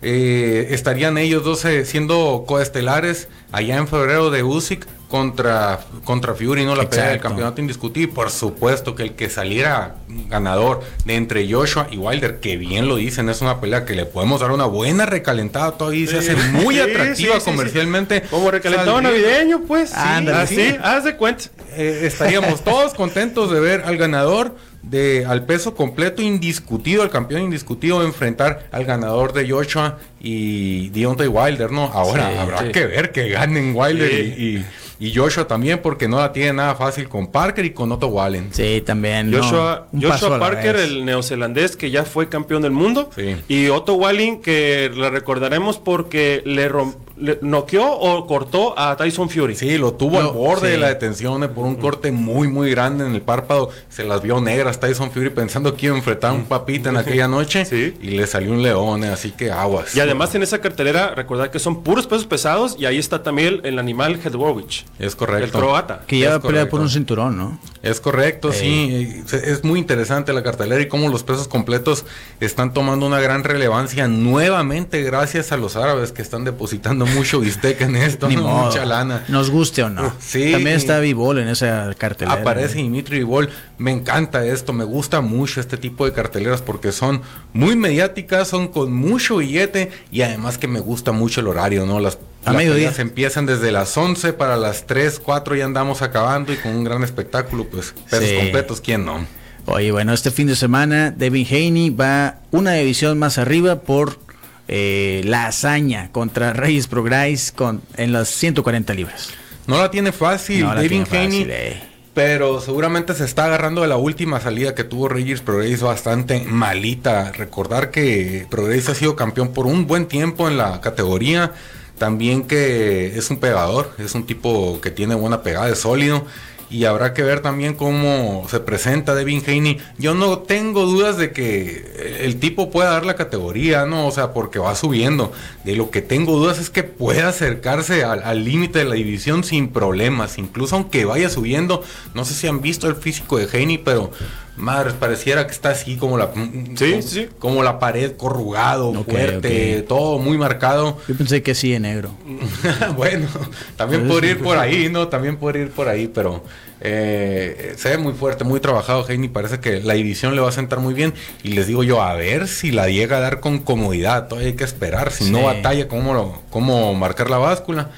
eh, 0.03 0.67
estarían 0.71 1.17
ellos 1.17 1.43
dos 1.43 1.63
eh, 1.65 1.85
siendo 1.85 2.43
coestelares 2.47 3.27
allá 3.51 3.77
en 3.77 3.87
febrero 3.87 4.29
de 4.29 4.43
Usyk 4.43 4.85
contra, 5.13 5.79
contra 6.05 6.33
Fury, 6.33 6.65
¿no? 6.65 6.75
La 6.75 6.89
pelea 6.89 7.09
del 7.09 7.19
campeonato 7.19 7.61
indiscutible. 7.61 8.11
Por 8.11 8.31
supuesto 8.31 8.95
que 8.95 9.03
el 9.03 9.11
que 9.13 9.29
saliera 9.29 9.97
ganador 10.27 10.81
de 11.05 11.15
entre 11.15 11.47
Joshua 11.47 11.87
y 11.91 11.97
Wilder, 11.97 12.39
que 12.39 12.57
bien 12.57 12.87
lo 12.87 12.95
dicen, 12.95 13.29
es 13.29 13.41
una 13.41 13.61
pelea 13.61 13.85
que 13.85 13.93
le 13.93 14.07
podemos 14.07 14.41
dar 14.41 14.51
una 14.51 14.65
buena 14.65 15.05
recalentada 15.05 15.73
todavía 15.73 16.07
se 16.07 16.17
hace 16.17 16.35
muy 16.35 16.79
atractiva 16.79 17.39
comercialmente. 17.39 18.23
Como 18.23 18.49
recalentado 18.49 19.01
navideño, 19.01 19.61
pues. 19.67 19.93
así, 19.93 20.75
haz 20.81 21.03
de 21.03 21.15
cuenta. 21.15 21.45
Eh, 21.75 22.01
estaríamos 22.03 22.63
todos 22.63 22.95
contentos 22.95 23.51
de 23.51 23.59
ver 23.59 23.83
al 23.85 23.97
ganador 23.97 24.55
de 24.84 25.26
al 25.26 25.46
peso 25.46 25.74
completo 25.74 26.22
indiscutido, 26.22 27.02
al 27.02 27.10
campeón 27.10 27.41
indiscutido, 27.41 28.04
enfrentar 28.04 28.67
al 28.72 28.86
ganador 28.86 29.34
de 29.34 29.50
Joshua 29.50 29.98
y 30.19 30.89
Deontay 30.89 31.28
Wilder, 31.28 31.72
¿no? 31.72 31.86
Ahora 31.86 32.41
habrá 32.41 32.72
que 32.72 32.86
ver 32.86 33.12
que 33.12 33.30
ganen 33.30 33.74
Wilder 33.76 34.12
y, 34.12 34.65
y, 35.00 35.13
Joshua 35.13 35.48
también, 35.48 35.80
porque 35.82 36.08
no 36.08 36.19
la 36.19 36.32
tiene 36.32 36.54
nada 36.54 36.76
fácil 36.76 37.10
con 37.10 37.28
Parker 37.28 37.65
y 37.65 37.72
con 37.72 37.91
Otto 37.91 38.08
Wallen. 38.08 38.54
Sí, 38.54 38.82
también. 38.86 39.34
Joshua, 39.34 39.88
Joshua 39.91 40.39
Parker, 40.39 40.76
el 40.78 41.04
neozelandés 41.04 41.76
que 41.76 41.91
ya 41.91 42.06
fue 42.06 42.30
campeón 42.30 42.62
del 42.62 42.72
mundo, 42.72 43.10
y 43.48 43.67
Otto 43.67 43.96
Wallen 43.96 44.41
que 44.41 44.91
le 44.93 45.10
recordaremos 45.10 45.78
porque 45.78 46.41
le 46.46 46.69
le 47.17 47.39
noqueó 47.41 47.91
o 47.91 48.26
cortó 48.26 48.78
a 48.78 48.95
Tyson 48.95 49.30
Fury. 49.30 49.56
Sí, 49.56 49.78
lo 49.78 49.93
tuvo 49.93 50.19
al 50.19 50.30
borde 50.30 50.67
sí. 50.67 50.71
de 50.73 50.78
la 50.78 50.88
detención 50.88 51.43
eh, 51.43 51.47
por 51.47 51.65
un 51.65 51.76
corte 51.76 52.12
muy, 52.12 52.47
muy 52.47 52.71
grande 52.71 53.06
en 53.06 53.13
el 53.13 53.21
párpado. 53.21 53.69
Se 53.89 54.04
las 54.04 54.21
vio 54.21 54.41
negras 54.41 54.80
Tyson 54.80 55.12
Fury 55.12 55.30
pensando 55.30 55.76
que 55.76 55.88
iba 55.88 55.95
a 55.95 55.97
enfrentar 55.97 56.32
a 56.32 56.34
un 56.34 56.45
papita 56.45 56.89
en 56.89 56.97
aquella 57.04 57.28
noche. 57.28 57.65
Sí. 57.65 57.95
Y 58.02 58.12
le 58.12 58.28
salió 58.28 58.52
un 58.52 58.63
león, 58.63 59.04
eh, 59.04 59.10
así 59.10 59.32
que 59.32 59.52
aguas. 59.52 59.95
Y 59.95 59.99
además 59.99 60.34
en 60.36 60.43
esa 60.43 60.60
cartelera, 60.60 61.13
recordad 61.15 61.49
que 61.49 61.60
son 61.60 61.84
puros 61.84 62.08
pesos 62.08 62.26
pesados 62.26 62.76
y 62.80 62.86
ahí 62.86 62.97
está 62.97 63.23
también 63.23 63.62
el, 63.63 63.80
animal 63.80 64.19
Hedworowicz, 64.23 64.86
Es 64.99 65.15
correcto. 65.15 65.45
el 65.45 65.52
croata. 65.52 66.04
Que 66.08 66.19
ya 66.19 66.30
va 66.30 66.36
a 66.36 66.38
Es 66.38 66.43
pelear 66.45 66.69
por 66.69 66.80
un 66.80 66.89
cinturón, 66.89 67.38
¿no? 67.38 67.60
Es 67.82 67.99
correcto, 67.99 68.52
sí. 68.52 69.23
Es 69.32 69.63
muy 69.63 69.80
interesante 69.80 70.32
la 70.34 70.41
cartelera 70.41 70.82
y 70.82 70.88
cómo 70.88 71.10
los 71.10 71.23
pesos 71.23 71.47
completos 71.47 72.06
están 72.39 72.73
tomando 72.73 73.06
una 73.06 73.19
gran 73.19 73.43
relevancia 73.43 74.08
nuevamente 74.08 75.02
gracias 75.02 75.52
a 75.52 75.58
los 75.58 75.76
árabes 75.76 76.12
que 76.12 76.21
están 76.21 76.45
depositando 76.45 77.02
mucho 77.05 77.39
bistec 77.39 77.81
en 77.81 77.95
esto, 77.95 78.27
Ni 78.29 78.35
¿no? 78.37 78.43
modo. 78.43 78.65
mucha 78.67 78.85
lana. 78.85 79.23
Nos 79.27 79.49
guste 79.49 79.83
o 79.83 79.89
no. 79.89 80.13
Sí. 80.19 80.51
También 80.51 80.75
está 80.75 80.99
Vivol 80.99 81.39
en 81.39 81.47
esa 81.47 81.93
cartelera. 81.97 82.39
Aparece 82.41 82.75
¿no? 82.77 82.83
Dimitri 82.83 83.17
Vivol. 83.19 83.49
Me 83.77 83.91
encanta 83.91 84.45
esto, 84.45 84.73
me 84.73 84.83
gusta 84.83 85.21
mucho 85.21 85.59
este 85.59 85.77
tipo 85.77 86.05
de 86.05 86.13
carteleras 86.13 86.61
porque 86.61 86.91
son 86.91 87.21
muy 87.53 87.75
mediáticas, 87.75 88.47
son 88.47 88.67
con 88.67 88.93
mucho 88.93 89.37
billete 89.37 89.91
y 90.11 90.21
además 90.21 90.57
que 90.57 90.67
me 90.67 90.79
gusta 90.79 91.11
mucho 91.11 91.41
el 91.41 91.47
horario, 91.47 91.85
¿no? 91.85 91.99
Las, 91.99 92.15
A 92.45 92.51
las 92.51 92.55
mediodía. 92.57 92.75
peleas 92.89 92.99
empiezan 92.99 93.45
desde 93.45 93.71
las 93.71 93.97
11 93.97 94.33
para 94.33 94.57
las 94.57 94.85
3, 94.87 95.19
4 95.19 95.55
ya 95.55 95.65
andamos 95.65 96.01
acabando 96.01 96.53
y 96.53 96.57
con 96.57 96.75
un 96.75 96.83
gran 96.83 97.03
espectáculo, 97.03 97.65
pues 97.65 97.93
pesos 98.09 98.29
Sí. 98.29 98.35
completos, 98.37 98.79
¿quién 98.81 99.05
no? 99.05 99.25
Oye, 99.65 99.91
bueno, 99.93 100.13
este 100.13 100.29
fin 100.29 100.47
de 100.47 100.57
semana 100.57 101.11
Devin 101.11 101.47
Haney 101.49 101.89
va 101.89 102.39
una 102.51 102.73
división 102.73 103.17
más 103.17 103.37
arriba 103.37 103.79
por 103.81 104.19
eh, 104.67 105.21
la 105.26 105.47
hazaña 105.47 106.12
contra 106.12 106.54
Reyes 106.54 106.88
Prograis 106.88 107.52
con, 107.52 107.82
en 107.97 108.13
las 108.13 108.30
140 108.30 108.93
libras. 108.93 109.30
No 109.67 109.78
la 109.78 109.91
tiene 109.91 110.12
fácil, 110.12 110.65
No 110.65 110.80
tiene 110.80 111.06
Haney, 111.10 111.47
eh. 111.49 111.82
pero 112.13 112.60
seguramente 112.60 113.13
se 113.13 113.26
está 113.26 113.45
agarrando 113.45 113.82
de 113.82 113.88
la 113.88 113.97
última 113.97 114.39
salida 114.39 114.76
que 114.76 114.84
tuvo 114.84 115.08
Reyes 115.08 115.41
Progress 115.41 115.82
bastante 115.82 116.41
malita. 116.41 117.32
Recordar 117.32 117.91
que 117.91 118.45
Progress 118.49 118.89
ha 118.89 118.95
sido 118.95 119.15
campeón 119.15 119.54
por 119.54 119.65
un 119.65 119.88
buen 119.88 120.08
tiempo 120.08 120.47
en 120.47 120.58
la 120.58 120.82
categoría. 120.82 121.54
También 121.97 122.43
que 122.43 123.17
es 123.17 123.30
un 123.30 123.38
pegador, 123.38 123.93
es 123.99 124.15
un 124.15 124.26
tipo 124.26 124.82
que 124.82 124.91
tiene 124.91 125.15
buena 125.15 125.43
pegada, 125.43 125.69
es 125.69 125.80
sólido. 125.80 126.26
Y 126.73 126.86
habrá 126.86 127.13
que 127.13 127.21
ver 127.21 127.41
también 127.41 127.75
cómo 127.75 128.47
se 128.49 128.59
presenta 128.59 129.13
Devin 129.13 129.43
Haney. 129.45 129.77
Yo 129.99 130.15
no 130.15 130.39
tengo 130.39 130.88
dudas 130.88 131.17
de 131.17 131.31
que 131.31 132.17
el 132.21 132.39
tipo 132.39 132.71
pueda 132.71 132.89
dar 132.89 133.05
la 133.05 133.15
categoría, 133.15 133.86
¿no? 133.86 134.07
O 134.07 134.12
sea, 134.12 134.33
porque 134.33 134.57
va 134.57 134.73
subiendo. 134.73 135.31
De 135.65 135.75
lo 135.75 135.91
que 135.91 136.01
tengo 136.01 136.36
dudas 136.36 136.57
es 136.57 136.71
que 136.71 136.81
pueda 136.81 137.27
acercarse 137.27 138.03
al 138.03 138.43
límite 138.43 138.79
de 138.79 138.86
la 138.86 138.95
división 138.95 139.43
sin 139.43 139.67
problemas. 139.67 140.39
Incluso 140.39 140.75
aunque 140.75 141.05
vaya 141.05 141.29
subiendo. 141.29 141.83
No 142.15 142.25
sé 142.25 142.33
si 142.33 142.47
han 142.47 142.59
visto 142.59 142.88
el 142.88 142.95
físico 142.95 143.38
de 143.38 143.47
Haney, 143.55 143.77
pero 143.77 144.09
madre, 144.55 144.91
pareciera 144.99 145.45
que 145.47 145.51
está 145.53 145.69
así 145.71 145.95
como 145.97 146.17
la, 146.17 146.29
Sí, 146.75 146.91
como, 146.91 147.01
sí. 147.01 147.27
como 147.39 147.63
la 147.63 147.79
pared 147.79 148.13
corrugado, 148.15 148.93
fuerte, 149.03 149.81
todo 149.87 150.19
muy 150.19 150.37
marcado. 150.37 150.97
Yo 151.07 151.15
pensé 151.15 151.41
que 151.41 151.55
sí 151.55 151.71
de 151.71 151.79
negro. 151.79 152.11
bueno, 152.95 153.27
también 153.75 154.07
podría 154.07 154.31
ir 154.31 154.39
por 154.43 154.57
ahí, 154.57 154.89
¿no? 154.89 155.07
También 155.07 155.37
podría 155.37 155.63
ir 155.63 155.71
por 155.71 155.87
ahí, 155.87 156.07
pero 156.07 156.43
eh, 156.81 157.73
se 157.77 157.89
ve 157.89 157.97
muy 157.97 158.13
fuerte, 158.13 158.43
muy 158.43 158.59
trabajado 158.59 159.05
Heini. 159.07 159.27
Parece 159.29 159.59
que 159.59 159.79
la 159.81 159.93
división 159.93 160.35
le 160.35 160.41
va 160.41 160.49
a 160.49 160.53
sentar 160.53 160.79
muy 160.79 160.93
bien. 160.93 161.13
Y 161.43 161.49
les 161.53 161.67
digo 161.67 161.83
yo, 161.83 162.01
a 162.01 162.13
ver 162.15 162.47
si 162.47 162.71
la 162.71 162.87
llega 162.89 163.17
a 163.17 163.21
dar 163.21 163.39
con 163.39 163.59
comodidad. 163.59 164.27
Todavía 164.27 164.49
hay 164.51 164.55
que 164.55 164.63
esperar. 164.65 165.11
Si 165.11 165.31
no 165.31 165.43
batalla, 165.43 165.87
cómo, 165.87 166.13
lo- 166.13 166.41
cómo 166.49 166.93
marcar 166.93 167.29
la 167.29 167.37
báscula. 167.37 167.91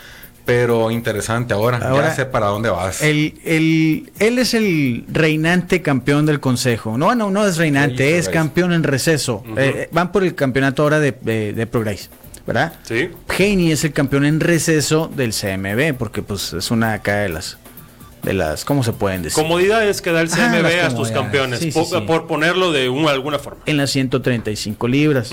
Pero 0.46 0.92
interesante 0.92 1.54
ahora, 1.54 1.78
Ahora, 1.78 2.10
ya 2.10 2.16
sé 2.16 2.26
para 2.26 2.46
dónde 2.48 2.70
vas. 2.70 3.02
El, 3.02 3.34
el- 3.44 4.12
él 4.20 4.38
es 4.40 4.54
el 4.54 5.04
reinante 5.12 5.82
campeón 5.82 6.26
del 6.28 6.40
consejo. 6.40 6.98
No, 6.98 7.16
no, 7.16 7.32
no 7.32 7.46
es 7.48 7.58
reinante, 7.58 8.18
es 8.18 8.30
campeón 8.30 8.72
en 8.74 8.84
receso. 8.84 9.44
Eh, 9.58 9.90
van 9.92 10.12
por 10.12 10.24
el 10.24 10.36
campeonato 10.36 10.84
ahora 10.84 11.00
de, 11.00 11.12
de, 11.22 11.54
de 11.54 11.66
¿verdad? 12.46 12.74
Sí. 12.84 13.10
Haney 13.40 13.72
es 13.72 13.84
el 13.86 13.92
campeón 13.94 14.24
en 14.26 14.40
receso 14.40 15.12
del 15.16 15.32
CMB, 15.34 15.98
porque 15.98 16.22
pues 16.22 16.54
es 16.54 16.70
una 16.70 16.94
acá 16.94 17.16
de 17.18 17.30
las, 17.30 17.58
de 18.26 18.34
las, 18.34 18.66
¿cómo 18.66 18.84
se 18.84 18.92
pueden 18.92 19.22
decir? 19.22 19.42
Comodidad 19.42 19.88
es 19.88 20.02
que 20.02 20.12
da 20.12 20.20
el 20.22 20.28
Ajá, 20.32 20.50
CMB 20.52 20.64
las 20.64 20.74
a 20.74 20.78
tus 20.90 20.94
comodidades. 21.10 21.12
campeones, 21.14 21.60
Sí, 21.60 21.72
sí, 21.72 21.80
po- 21.80 21.86
sí. 21.86 22.02
por 22.06 22.28
ponerlo 22.28 22.72
de 22.72 22.90
un- 22.90 23.08
alguna 23.08 23.40
forma. 23.40 23.62
En 23.66 23.78
las 23.78 23.92
135 23.92 24.88
libras. 24.88 25.32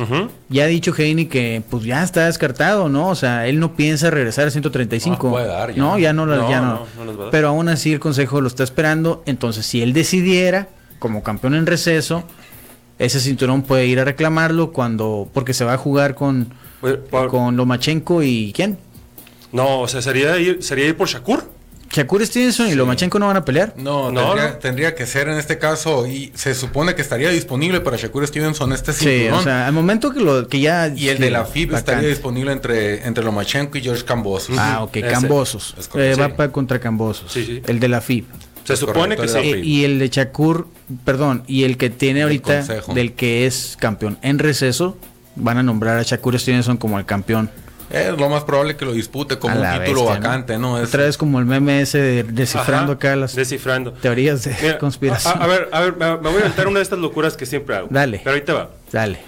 Ya 0.49 0.65
ha 0.65 0.67
dicho 0.67 0.93
Haney 0.97 1.27
que 1.27 1.63
pues 1.69 1.85
ya 1.85 2.03
está 2.05 2.27
descartado, 2.27 2.89
¿no? 2.89 3.09
O 3.09 3.15
sea, 3.15 3.47
él 3.49 3.59
no 3.59 3.75
piensa 3.75 4.11
regresar 4.11 4.47
a 4.47 4.51
135. 4.51 5.27
No 5.27 5.33
puede 5.33 5.47
dar 5.49 5.71
ya. 5.73 5.77
No, 5.83 5.99
ya 5.99 6.13
no, 6.13 6.27
lo- 6.27 6.37
No, 6.37 6.51
ya 6.51 6.61
no. 6.61 6.67
no, 6.75 6.87
no 6.99 7.05
les 7.07 7.15
va 7.17 7.21
a 7.21 7.23
dar. 7.25 7.31
Pero 7.31 7.49
aún 7.49 7.69
así 7.69 7.93
el 7.93 8.01
consejo 8.01 8.41
lo 8.41 8.47
está 8.49 8.63
esperando. 8.63 9.23
Entonces, 9.27 9.67
si 9.67 9.83
él 9.83 9.93
decidiera, 9.93 10.69
como 10.99 11.23
campeón 11.23 11.55
en 11.55 11.67
receso, 11.67 12.23
ese 12.99 13.19
cinturón 13.21 13.63
puede 13.63 13.87
ir 13.87 13.99
a 13.99 14.05
reclamarlo 14.05 14.71
cuando, 14.73 15.29
porque 15.33 15.55
se 15.55 15.65
va 15.65 15.73
a 15.75 15.79
jugar 15.79 16.15
con, 16.15 16.53
por- 17.11 17.29
con 17.29 17.57
Lomachenko 17.57 18.23
y 18.23 18.53
¿quién? 18.55 18.79
No, 19.51 19.81
o 19.81 19.89
sea, 19.89 20.01
sería 20.03 20.39
ir, 20.39 20.63
sería 20.63 20.87
ir 20.87 20.97
por 20.97 21.09
Shakur. 21.09 21.51
Shakur 21.93 22.25
Stevenson 22.27 22.69
y 22.69 22.75
Lomachenko 22.75 23.19
no 23.19 23.27
van 23.27 23.37
a 23.37 23.45
pelear. 23.45 23.75
No, 23.77 24.11
No, 24.11 24.23
tendría, 24.31 24.49
no. 24.51 24.57
tendría 24.59 24.95
que 24.95 25.07
ser 25.07 25.29
en 25.29 25.37
este 25.39 25.59
caso, 25.59 26.07
y 26.07 26.33
se 26.35 26.55
supone 26.55 26.95
que 26.95 27.03
estaría 27.03 27.29
disponible 27.31 27.81
para 27.81 27.97
Shakur 27.97 28.27
Stevenson 28.27 28.73
este 28.73 28.93
Sí, 28.93 29.05
cinturón. 29.05 29.39
o 29.39 29.43
sea, 29.43 29.67
al 29.67 29.73
momento 29.75 30.11
que 30.13 30.21
lo 30.21 30.49
que 30.49 30.61
ya 30.61 30.89
y 30.89 31.09
el 31.09 31.19
de 31.19 31.31
la 31.31 31.45
FIB 31.45 31.69
vacante. 31.73 31.91
estaría 31.93 32.09
disponible 32.09 32.53
entre, 32.53 33.07
entre 33.07 33.23
Lomachenko 33.23 33.77
y 33.79 33.83
George 33.83 34.05
Cambosos. 34.05 34.57
Ah, 34.59 34.83
ok, 34.83 34.97
Ese. 34.97 35.09
Cambosos. 35.09 35.75
Eh, 35.95 36.15
va 36.19 36.27
sí. 36.29 36.33
para 36.37 36.51
contra 36.51 36.79
Cambosos. 36.81 37.31
Sí, 37.31 37.45
sí. 37.45 37.63
El 37.67 37.79
de 37.79 37.89
la 37.89 38.01
FIB. 38.01 38.25
Se 38.65 38.77
supone 38.77 39.17
correcto, 39.17 39.41
que 39.43 39.55
sí. 39.55 39.61
Y 39.63 39.85
el 39.85 39.99
de 39.99 40.09
Shakur, 40.09 40.69
perdón, 41.05 41.43
y 41.47 41.65
el 41.65 41.77
que 41.77 41.91
tiene 41.91 42.23
ahorita, 42.23 42.59
consejo. 42.59 42.95
del 42.95 43.13
que 43.13 43.45
es 43.47 43.77
campeón 43.79 44.19
en 44.23 44.39
receso, 44.39 44.97
van 45.37 45.59
a 45.59 45.63
nombrar 45.63 45.99
a 45.99 46.03
Shakur 46.03 46.39
Stevenson 46.39 46.77
como 46.77 46.99
el 46.99 47.05
campeón. 47.05 47.51
Es 47.93 48.19
lo 48.19 48.29
más 48.31 48.45
probable 48.45 48.75
que 48.77 48.85
lo 48.87 48.93
dispute 48.93 49.39
como 49.39 49.55
un 49.55 49.79
título 49.85 50.07
vacante, 50.07 50.59
¿no? 50.59 50.79
Es, 50.81 50.89
Otra 50.89 51.05
vez 51.05 51.19
como 51.19 51.39
el 51.39 51.45
meme 51.45 51.83
ese 51.83 51.99
de 51.99 52.23
descifrando 52.23 52.93
Ajá, 52.93 52.99
acá 52.99 53.17
las 53.17 53.35
Descifrando. 53.37 53.93
teorías 53.93 54.45
de 54.45 54.57
Mira, 54.63 54.79
conspiración. 54.79 55.35
A, 55.41 55.45
a 55.45 55.47
ver, 55.47 55.69
a 55.73 55.81
ver, 55.81 55.97
me 55.97 56.17
voy 56.17 56.35
a 56.35 56.37
inventar 56.37 56.69
una 56.69 56.79
de 56.79 56.83
estas 56.85 56.99
locuras 56.99 57.37
que 57.37 57.45
siempre 57.45 57.77
hago. 57.77 57.89
Dale. 57.91 58.21
Pero 58.25 58.35
ahí 58.35 58.43
te 58.43 58.53
va. 58.53 58.71
Dale. 58.91 59.19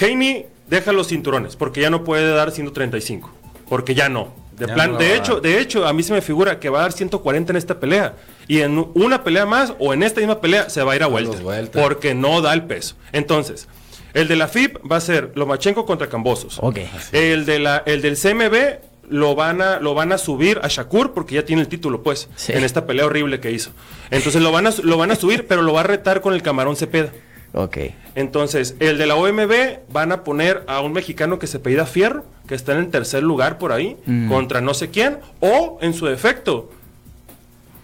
Haney 0.00 0.46
deja 0.68 0.92
los 0.92 1.08
cinturones 1.08 1.54
porque 1.56 1.80
ya 1.80 1.90
no 1.90 2.02
puede 2.04 2.32
dar 2.34 2.50
135. 2.50 3.30
Porque 3.68 3.94
ya 3.94 4.08
no. 4.08 4.34
De, 4.56 4.66
Ya 4.66 4.74
plan, 4.74 4.92
no 4.92 4.98
de 4.98 5.16
hecho, 5.16 5.40
de 5.40 5.58
hecho, 5.60 5.86
a 5.86 5.92
mí 5.92 6.02
se 6.02 6.12
me 6.12 6.20
figura 6.20 6.58
que 6.58 6.68
va 6.68 6.80
a 6.80 6.82
dar 6.82 6.92
140 6.92 7.52
en 7.52 7.56
esta 7.56 7.78
pelea. 7.78 8.16
Y 8.48 8.60
en 8.60 8.88
una 8.94 9.22
pelea 9.22 9.46
más 9.46 9.72
o 9.78 9.94
en 9.94 10.02
esta 10.02 10.20
misma 10.20 10.40
pelea 10.40 10.68
se 10.68 10.82
va 10.82 10.92
a 10.92 10.96
ir 10.96 11.02
a 11.02 11.06
vuelta. 11.06 11.38
Porque 11.72 12.14
no 12.14 12.40
da 12.42 12.52
el 12.52 12.64
peso. 12.64 12.96
Entonces, 13.12 13.68
el 14.14 14.28
de 14.28 14.36
la 14.36 14.48
FIB 14.48 14.80
va 14.90 14.96
a 14.96 15.00
ser 15.00 15.32
Lomachenko 15.34 15.84
contra 15.86 16.08
Cambosos. 16.08 16.58
Ok. 16.62 16.78
El, 17.12 17.44
de 17.46 17.58
la, 17.58 17.82
el 17.86 18.02
del 18.02 18.16
CMB 18.16 18.80
lo 19.10 19.34
van, 19.34 19.60
a, 19.60 19.80
lo 19.80 19.94
van 19.94 20.12
a 20.12 20.18
subir 20.18 20.60
a 20.62 20.68
Shakur 20.68 21.12
porque 21.14 21.34
ya 21.34 21.44
tiene 21.44 21.62
el 21.62 21.68
título, 21.68 22.02
pues, 22.02 22.28
Sí. 22.36 22.52
en 22.52 22.62
esta 22.64 22.86
pelea 22.86 23.06
horrible 23.06 23.40
que 23.40 23.50
hizo. 23.50 23.70
Entonces 24.10 24.40
lo 24.42 24.52
van, 24.52 24.66
a, 24.68 24.70
lo 24.82 24.96
van 24.98 25.10
a 25.10 25.16
subir, 25.16 25.46
pero 25.48 25.62
lo 25.62 25.72
va 25.72 25.80
a 25.80 25.84
retar 25.84 26.20
con 26.20 26.32
el 26.34 26.42
camarón 26.42 26.76
Cepeda. 26.76 27.10
Ok. 27.52 27.78
Entonces, 28.14 28.76
el 28.78 28.96
de 28.98 29.06
la 29.06 29.16
OMB 29.16 29.80
van 29.92 30.12
a 30.12 30.22
poner 30.22 30.62
a 30.68 30.80
un 30.80 30.92
mexicano 30.92 31.40
que 31.40 31.48
se 31.48 31.58
pedida 31.58 31.84
Fierro, 31.86 32.24
que 32.46 32.54
está 32.54 32.72
en 32.72 32.78
el 32.78 32.88
tercer 32.90 33.24
lugar 33.24 33.58
por 33.58 33.72
ahí, 33.72 33.96
Mm. 34.06 34.28
contra 34.28 34.60
no 34.60 34.72
sé 34.74 34.90
quién, 34.90 35.18
o 35.40 35.78
en 35.80 35.92
su 35.94 36.06
defecto, 36.06 36.70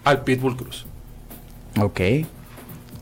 al 0.05 0.23
Pitbull 0.23 0.55
Cruz. 0.55 0.85
Ok. 1.81 1.99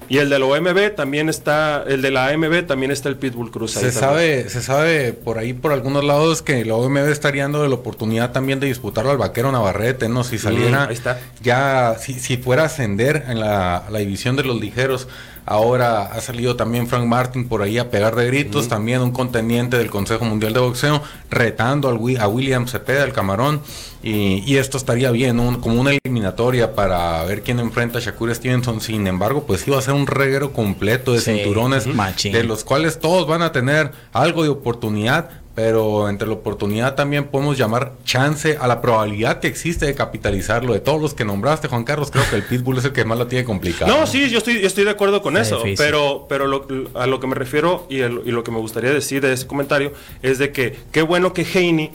Y 0.07 0.17
el 0.19 0.29
de 0.29 0.39
la 0.39 0.45
OMB 0.45 0.95
también 0.95 1.29
está, 1.29 1.83
el 1.87 2.01
de 2.01 2.11
la 2.11 2.27
AMB 2.27 2.65
también 2.67 2.91
está 2.91 3.09
el 3.09 3.15
Pitbull 3.17 3.51
Cruz. 3.51 3.75
ahí 3.77 3.91
Se 3.91 3.99
también. 3.99 4.43
sabe, 4.43 4.49
se 4.49 4.61
sabe 4.61 5.13
por 5.13 5.37
ahí, 5.37 5.53
por 5.53 5.71
algunos 5.71 6.03
lados, 6.03 6.41
que 6.41 6.63
la 6.65 6.75
OMB 6.75 6.97
estaría 7.09 7.43
dando 7.43 7.67
la 7.67 7.73
oportunidad 7.75 8.31
también 8.31 8.59
de 8.59 8.67
disputarlo 8.67 9.11
al 9.11 9.17
vaquero 9.17 9.51
Navarrete, 9.51 10.07
¿no? 10.09 10.23
Si 10.23 10.37
saliera, 10.37 10.85
Mm, 10.85 10.89
ahí 10.89 10.93
está. 10.93 11.19
ya, 11.41 11.95
si, 11.99 12.13
si 12.19 12.37
fuera 12.37 12.63
a 12.63 12.65
ascender 12.65 13.25
en 13.27 13.39
la, 13.39 13.85
la 13.89 13.99
división 13.99 14.35
de 14.35 14.43
los 14.43 14.59
ligeros, 14.59 15.07
ahora 15.45 16.03
ha 16.03 16.21
salido 16.21 16.55
también 16.55 16.87
Frank 16.87 17.05
Martin 17.05 17.47
por 17.47 17.61
ahí 17.61 17.77
a 17.77 17.89
pegar 17.89 18.15
de 18.15 18.25
gritos, 18.27 18.67
también 18.67 19.01
un 19.01 19.11
contendiente 19.11 19.77
del 19.77 19.89
Consejo 19.89 20.25
Mundial 20.25 20.53
de 20.53 20.59
Boxeo, 20.59 21.01
retando 21.29 21.87
al, 21.89 21.99
a 22.19 22.27
William 22.27 22.67
Cepeda, 22.67 23.03
el 23.03 23.13
camarón, 23.13 23.61
y, 24.03 24.43
y 24.45 24.57
esto 24.57 24.77
estaría 24.77 25.11
bien, 25.11 25.39
un- 25.39 25.59
como 25.61 25.79
una 25.79 25.91
eliminatoria 25.91 26.73
para 26.75 27.23
ver 27.25 27.41
quién 27.43 27.59
enfrenta 27.59 27.99
a 27.99 28.01
Shakur 28.01 28.33
Stevenson, 28.33 28.81
sin 28.81 29.07
embargo, 29.07 29.43
pues 29.45 29.67
iba 29.67 29.77
a 29.77 29.81
ser 29.81 29.93
un 29.93 30.07
reguero 30.07 30.53
completo 30.53 31.13
de 31.13 31.21
Sí, 31.21 31.31
cinturones, 31.37 31.87
machín. 31.87 32.33
de 32.33 32.43
los 32.43 32.63
cuales 32.63 32.99
todos 32.99 33.27
van 33.27 33.41
a 33.41 33.51
tener 33.51 33.91
algo 34.13 34.43
de 34.43 34.49
oportunidad, 34.49 35.29
pero 35.55 36.09
entre 36.09 36.27
la 36.27 36.33
oportunidad 36.33 36.95
también 36.95 37.25
podemos 37.25 37.57
llamar 37.57 37.93
chance 38.03 38.57
a 38.59 38.67
la 38.67 38.81
probabilidad 38.81 39.39
que 39.39 39.47
existe 39.47 39.85
de 39.85 39.95
capitalizarlo. 39.95 40.73
De 40.73 40.81
todos 40.81 41.01
los 41.01 41.13
que 41.13 41.23
nombraste, 41.25 41.67
Juan 41.69 41.85
Carlos, 41.85 42.11
creo 42.11 42.23
que 42.29 42.35
el 42.35 42.43
Pitbull 42.43 42.77
es 42.77 42.85
el 42.85 42.91
que 42.91 43.05
más 43.05 43.17
la 43.17 43.27
tiene 43.27 43.45
complicada. 43.45 43.91
No, 43.91 44.05
sí, 44.05 44.29
yo 44.29 44.39
estoy, 44.39 44.59
yo 44.59 44.67
estoy 44.67 44.83
de 44.83 44.89
acuerdo 44.91 45.21
con 45.21 45.37
eso, 45.37 45.57
difícil. 45.57 45.77
pero, 45.77 46.25
pero 46.27 46.45
lo- 46.47 46.67
a 46.93 47.07
lo 47.07 47.19
que 47.19 47.27
me 47.27 47.35
refiero 47.35 47.87
y, 47.89 47.99
el- 48.01 48.21
y 48.25 48.31
lo 48.31 48.43
que 48.43 48.51
me 48.51 48.59
gustaría 48.59 48.91
decir 48.91 49.21
de 49.21 49.31
ese 49.33 49.47
comentario 49.47 49.93
es 50.21 50.37
de 50.39 50.51
que 50.51 50.75
qué 50.91 51.01
bueno 51.01 51.33
que 51.33 51.43
Haney 51.45 51.91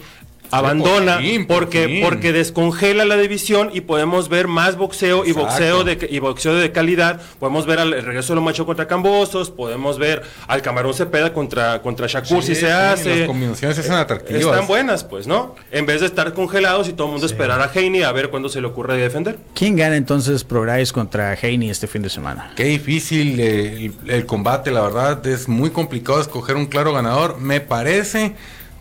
abandona 0.51 1.15
por 1.15 1.23
fin, 1.23 1.47
por 1.47 1.59
porque 1.61 1.87
fin. 1.87 2.03
porque 2.03 2.33
descongela 2.33 3.05
la 3.05 3.17
división 3.17 3.71
y 3.73 3.83
podemos 3.83 4.29
ver 4.29 4.49
más 4.49 4.77
boxeo 4.77 5.25
y 5.25 5.31
Exacto. 5.31 5.47
boxeo 5.49 5.85
de 5.85 6.09
y 6.11 6.19
boxeo 6.19 6.55
de 6.57 6.73
calidad 6.73 7.21
podemos 7.39 7.67
ver 7.67 7.79
al 7.79 7.93
el 7.95 8.05
regreso 8.05 8.33
de 8.33 8.37
los 8.37 8.45
machos 8.45 8.67
contra 8.67 8.87
Cambosos 8.89 9.51
podemos 9.51 9.99
ver 9.99 10.23
al 10.47 10.63
Camarón 10.63 10.95
Cepeda 10.95 11.33
contra 11.33 11.83
contra 11.83 12.07
Shakur 12.07 12.43
si 12.43 12.55
Sí, 12.55 12.61
se 12.63 12.67
sí, 12.67 12.73
hace 12.73 13.17
Las 13.21 13.27
combinaciones 13.29 13.77
son 13.85 13.95
atractivas. 13.97 14.43
están 14.43 14.67
buenas 14.67 15.05
pues 15.05 15.27
no 15.27 15.55
en 15.71 15.87
vez 15.87 16.01
de 16.01 16.07
estar 16.07 16.33
congelados 16.35 16.89
y 16.89 16.93
todo 16.93 17.07
el 17.07 17.13
mundo 17.13 17.27
esperar 17.27 17.61
a 17.61 17.71
Heine 17.73 18.05
a 18.05 18.13
ver 18.13 18.31
cuándo 18.31 18.49
se 18.49 18.61
le 18.61 18.67
ocurre 18.67 18.97
defender 18.97 19.39
¿Quién 19.55 19.77
gana 19.77 19.97
entonces 19.97 20.45
Prograis 20.45 20.93
contra 20.93 21.37
Haney 21.41 21.71
este 21.71 21.87
fin 21.87 22.03
de 22.03 22.09
semana? 22.11 22.53
Qué 22.57 22.65
difícil 22.65 23.39
eh, 23.41 23.93
el, 24.05 24.11
el 24.11 24.27
combate, 24.27 24.71
la 24.71 24.81
verdad, 24.83 25.27
es 25.27 25.49
muy 25.49 25.71
complicado 25.71 26.21
escoger 26.21 26.57
un 26.57 26.67
claro 26.67 26.93
ganador. 26.93 27.39
Me 27.39 27.61
parece 27.61 28.35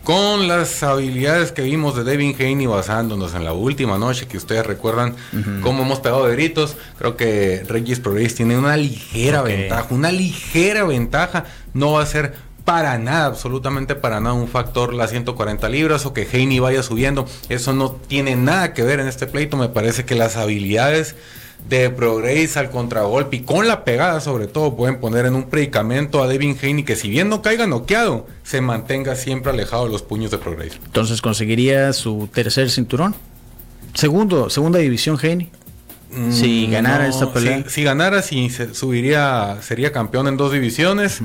con 0.04 0.48
las 0.48 0.82
habilidades 0.82 1.52
que 1.52 1.62
vimos 1.62 1.94
de 1.94 2.04
Devin 2.04 2.34
Haney 2.38 2.66
basándonos 2.66 3.34
en 3.34 3.44
la 3.44 3.52
última 3.52 3.98
noche, 3.98 4.26
que 4.26 4.38
ustedes 4.38 4.66
recuerdan 4.66 5.14
cómo 5.62 5.82
hemos 5.82 6.00
pegado 6.00 6.26
de 6.26 6.32
gritos, 6.34 6.76
creo 6.98 7.16
que 7.16 7.64
Regis 7.68 8.00
Progress 8.00 8.34
tiene 8.34 8.58
una 8.58 8.76
ligera 8.76 9.42
ventaja, 9.42 9.86
una 9.90 10.10
ligera 10.10 10.84
ventaja, 10.84 11.44
no 11.74 11.92
va 11.92 12.02
a 12.02 12.06
ser 12.06 12.34
para 12.64 12.98
nada, 12.98 13.26
absolutamente 13.26 13.94
para 13.94 14.20
nada 14.20 14.34
un 14.34 14.48
factor 14.48 14.94
las 14.94 15.10
140 15.10 15.68
libras 15.68 16.06
o 16.06 16.12
que 16.12 16.26
Haney 16.32 16.60
vaya 16.60 16.82
subiendo, 16.82 17.26
eso 17.48 17.72
no 17.72 17.92
tiene 17.92 18.36
nada 18.36 18.74
que 18.74 18.82
ver 18.82 19.00
en 19.00 19.08
este 19.08 19.26
pleito, 19.26 19.56
me 19.56 19.68
parece 19.68 20.04
que 20.04 20.14
las 20.14 20.36
habilidades 20.36 21.16
de 21.68 21.88
Progress 21.90 22.56
al 22.56 22.70
contragolpe 22.70 23.36
y 23.36 23.40
con 23.40 23.68
la 23.68 23.84
pegada 23.84 24.20
sobre 24.20 24.48
todo 24.48 24.74
pueden 24.76 24.98
poner 24.98 25.26
en 25.26 25.34
un 25.36 25.44
predicamento 25.44 26.22
a 26.22 26.26
Devin 26.26 26.56
Haney 26.60 26.82
que 26.84 26.96
si 26.96 27.08
bien 27.10 27.28
no 27.28 27.42
caiga 27.42 27.66
noqueado, 27.66 28.26
se 28.42 28.60
mantenga 28.60 29.14
siempre 29.14 29.52
alejado 29.52 29.84
de 29.84 29.90
los 29.92 30.02
puños 30.02 30.30
de 30.32 30.38
Progress. 30.38 30.78
Entonces 30.84 31.20
conseguiría 31.22 31.92
su 31.92 32.28
tercer 32.32 32.70
cinturón. 32.70 33.14
Segundo, 33.94 34.50
segunda 34.50 34.78
división 34.80 35.18
Haney. 35.22 35.50
Si 36.32 36.66
Mm, 36.66 36.72
ganara 36.72 37.06
esta 37.06 37.32
pelea. 37.32 37.62
Si, 37.64 37.70
si 37.70 37.82
ganara, 37.84 38.20
si 38.22 38.50
se 38.50 38.74
subiría, 38.74 39.58
sería 39.62 39.92
campeón 39.92 40.26
en 40.26 40.36
dos 40.36 40.52
divisiones. 40.52 41.20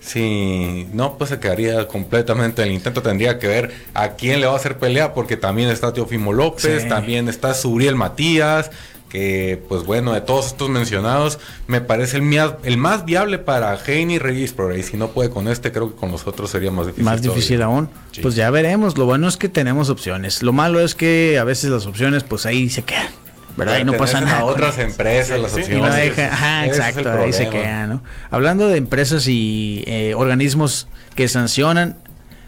Si 0.00 0.86
no, 0.92 1.18
pues 1.18 1.30
se 1.30 1.40
quedaría 1.40 1.88
completamente 1.88 2.62
el 2.62 2.70
intento. 2.70 3.02
Tendría 3.02 3.38
que 3.40 3.48
ver 3.48 3.72
a 3.94 4.10
quién 4.10 4.40
le 4.40 4.46
va 4.46 4.52
a 4.52 4.56
hacer 4.56 4.78
pelea, 4.78 5.12
porque 5.12 5.36
también 5.36 5.70
está 5.70 5.92
Teofimo 5.92 6.32
López, 6.32 6.82
Sí. 6.84 6.88
también 6.88 7.28
está 7.28 7.52
Suriel 7.52 7.96
Matías. 7.96 8.70
Que, 9.08 9.62
pues 9.68 9.84
bueno, 9.84 10.12
de 10.12 10.20
todos 10.20 10.48
estos 10.48 10.68
mencionados, 10.68 11.38
me 11.66 11.80
parece 11.80 12.18
el, 12.18 12.40
el 12.62 12.76
más 12.76 13.06
viable 13.06 13.38
para 13.38 13.72
Haney 13.72 14.18
Regis 14.18 14.52
Progress. 14.52 14.86
Si 14.86 14.96
no 14.98 15.08
puede 15.08 15.30
con 15.30 15.48
este, 15.48 15.72
creo 15.72 15.90
que 15.94 15.96
con 15.96 16.12
los 16.12 16.26
otros 16.26 16.50
sería 16.50 16.70
más 16.70 16.86
difícil. 16.86 17.04
Más 17.04 17.22
difícil 17.22 17.62
aún. 17.62 17.88
Sí. 18.12 18.20
Pues 18.20 18.34
ya 18.34 18.50
veremos. 18.50 18.98
Lo 18.98 19.06
bueno 19.06 19.26
es 19.26 19.38
que 19.38 19.48
tenemos 19.48 19.88
opciones. 19.88 20.42
Lo 20.42 20.52
malo 20.52 20.80
es 20.80 20.94
que 20.94 21.38
a 21.40 21.44
veces 21.44 21.70
las 21.70 21.86
opciones, 21.86 22.22
pues 22.22 22.44
ahí 22.44 22.68
se 22.68 22.82
quedan. 22.82 23.08
¿Verdad? 23.56 23.78
Y 23.80 23.84
no 23.84 23.94
pasa 23.94 24.20
nada. 24.20 24.38
a 24.40 24.44
otras 24.44 24.78
empresas, 24.78 25.40
las 25.40 25.50
Sí, 25.52 25.62
Y 25.68 25.74
no 25.76 25.86
opciones. 25.86 26.16
deja- 26.16 26.32
ajá, 26.32 26.66
exacto, 26.66 27.10
ahí 27.10 27.32
se 27.32 27.48
queda, 27.48 27.88
¿no? 27.88 28.02
Hablando 28.30 28.68
de 28.68 28.76
empresas 28.76 29.26
y 29.26 29.82
eh, 29.88 30.14
organismos 30.14 30.86
que 31.16 31.26
sancionan, 31.26 31.96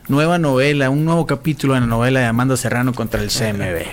nueva 0.06 0.38
novela, 0.38 0.88
un 0.88 1.04
nuevo 1.04 1.26
capítulo 1.26 1.74
en 1.74 1.80
la 1.80 1.86
novela 1.88 2.20
de 2.20 2.26
Amanda 2.26 2.56
Serrano 2.56 2.92
contra 2.92 3.20
el 3.22 3.28
CMB. 3.30 3.86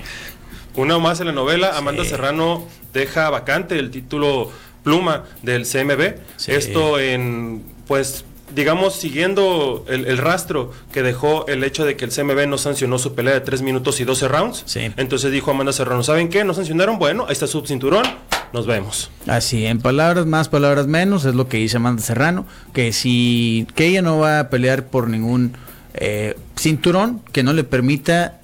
Una 0.77 0.97
más 0.99 1.19
en 1.19 1.27
la 1.27 1.33
novela, 1.33 1.77
Amanda 1.77 2.03
Sí. 2.03 2.11
Serrano 2.11 2.65
deja 2.93 3.29
vacante 3.29 3.77
el 3.77 3.91
título 3.91 4.51
pluma 4.83 5.23
del 5.41 5.65
CMB. 5.65 6.15
Sí. 6.37 6.51
Esto 6.53 6.99
en, 6.99 7.63
pues, 7.87 8.23
digamos, 8.55 8.93
siguiendo 8.95 9.83
el, 9.89 10.05
el 10.05 10.17
rastro 10.17 10.71
que 10.93 11.01
dejó 11.03 11.45
el 11.47 11.63
hecho 11.63 11.83
de 11.83 11.97
que 11.97 12.05
el 12.05 12.11
CMB 12.11 12.47
no 12.47 12.57
sancionó 12.57 12.99
su 12.99 13.13
pelea 13.15 13.33
de 13.33 13.41
3 13.41 13.61
minutos 13.63 13.99
y 13.99 14.05
12 14.05 14.27
rounds. 14.27 14.63
Sí. 14.65 14.91
Entonces 14.97 15.31
dijo 15.31 15.51
Amanda 15.51 15.73
Serrano, 15.73 16.03
¿saben 16.03 16.29
qué? 16.29 16.43
¿No 16.43 16.53
sancionaron? 16.53 16.99
Bueno, 16.99 17.25
ahí 17.27 17.33
está 17.33 17.47
su 17.47 17.65
cinturón, 17.65 18.05
nos 18.53 18.65
vemos. 18.67 19.11
Así, 19.25 19.65
en 19.65 19.79
palabras 19.81 20.25
más, 20.25 20.47
palabras 20.47 20.87
menos, 20.87 21.25
es 21.25 21.35
lo 21.35 21.49
que 21.49 21.57
dice 21.57 21.77
Amanda 21.77 22.01
Serrano, 22.01 22.45
que 22.73 22.93
si 22.93 23.67
que 23.75 23.87
ella 23.87 24.01
no 24.01 24.19
va 24.19 24.39
a 24.39 24.49
pelear 24.49 24.85
por 24.85 25.09
ningún 25.09 25.53
eh, 25.95 26.35
cinturón 26.55 27.21
que 27.31 27.43
no 27.43 27.53
le 27.53 27.63
permita 27.63 28.36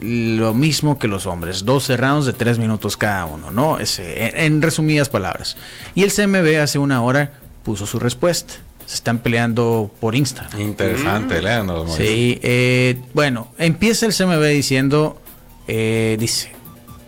lo 0.00 0.54
mismo 0.54 0.98
que 0.98 1.08
los 1.08 1.26
hombres, 1.26 1.64
12 1.64 1.96
rounds 1.96 2.26
de 2.26 2.32
3 2.32 2.58
minutos 2.58 2.96
cada 2.96 3.26
uno, 3.26 3.50
¿no? 3.50 3.78
Ese, 3.78 4.26
en, 4.26 4.36
en 4.54 4.62
resumidas 4.62 5.08
palabras. 5.08 5.56
Y 5.94 6.02
el 6.02 6.12
CMB 6.12 6.60
hace 6.60 6.78
una 6.78 7.02
hora 7.02 7.32
puso 7.62 7.86
su 7.86 7.98
respuesta. 7.98 8.54
Se 8.86 8.96
están 8.96 9.18
peleando 9.18 9.90
por 10.00 10.16
Instagram. 10.16 10.60
Interesante, 10.60 11.40
léanos, 11.40 11.86
Moisés. 11.86 12.08
Sí, 12.08 12.40
eh, 12.42 12.98
bueno, 13.14 13.52
empieza 13.56 14.06
el 14.06 14.12
CMB 14.12 14.42
diciendo, 14.48 15.20
eh, 15.68 16.16
dice, 16.18 16.50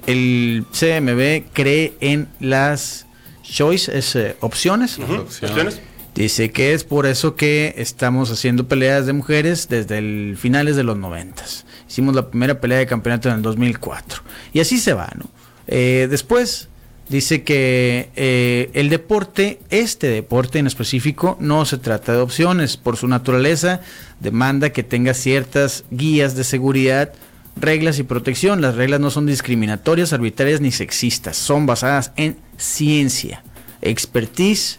el 0.06 0.64
CMB 0.70 1.52
cree 1.52 1.94
en 2.00 2.28
las 2.38 3.06
choices, 3.42 4.14
eh, 4.14 4.36
opciones. 4.40 4.98
Opción. 4.98 5.50
¿Opciones? 5.50 5.80
Dice 6.14 6.50
que 6.50 6.74
es 6.74 6.84
por 6.84 7.06
eso 7.06 7.36
que 7.36 7.74
estamos 7.78 8.30
haciendo 8.30 8.68
peleas 8.68 9.06
de 9.06 9.14
mujeres 9.14 9.68
desde 9.68 9.98
el 9.98 10.36
finales 10.38 10.76
de 10.76 10.82
los 10.82 10.98
noventas. 10.98 11.64
Hicimos 11.88 12.14
la 12.14 12.28
primera 12.28 12.60
pelea 12.60 12.78
de 12.78 12.86
campeonato 12.86 13.30
en 13.30 13.36
el 13.36 13.42
2004. 13.42 14.22
Y 14.52 14.60
así 14.60 14.78
se 14.78 14.92
va, 14.92 15.10
¿no? 15.16 15.30
Eh, 15.66 16.08
después 16.10 16.68
dice 17.08 17.44
que 17.44 18.10
eh, 18.14 18.70
el 18.74 18.90
deporte, 18.90 19.60
este 19.70 20.08
deporte 20.08 20.58
en 20.58 20.66
específico, 20.66 21.38
no 21.40 21.64
se 21.64 21.78
trata 21.78 22.12
de 22.12 22.18
opciones. 22.18 22.76
Por 22.76 22.98
su 22.98 23.08
naturaleza, 23.08 23.80
demanda 24.20 24.70
que 24.70 24.82
tenga 24.82 25.14
ciertas 25.14 25.84
guías 25.90 26.36
de 26.36 26.44
seguridad, 26.44 27.12
reglas 27.56 27.98
y 27.98 28.02
protección. 28.02 28.60
Las 28.60 28.74
reglas 28.74 29.00
no 29.00 29.10
son 29.10 29.24
discriminatorias, 29.24 30.12
arbitrarias 30.12 30.60
ni 30.60 30.72
sexistas. 30.72 31.38
Son 31.38 31.64
basadas 31.64 32.12
en 32.16 32.36
ciencia, 32.58 33.42
expertise, 33.80 34.78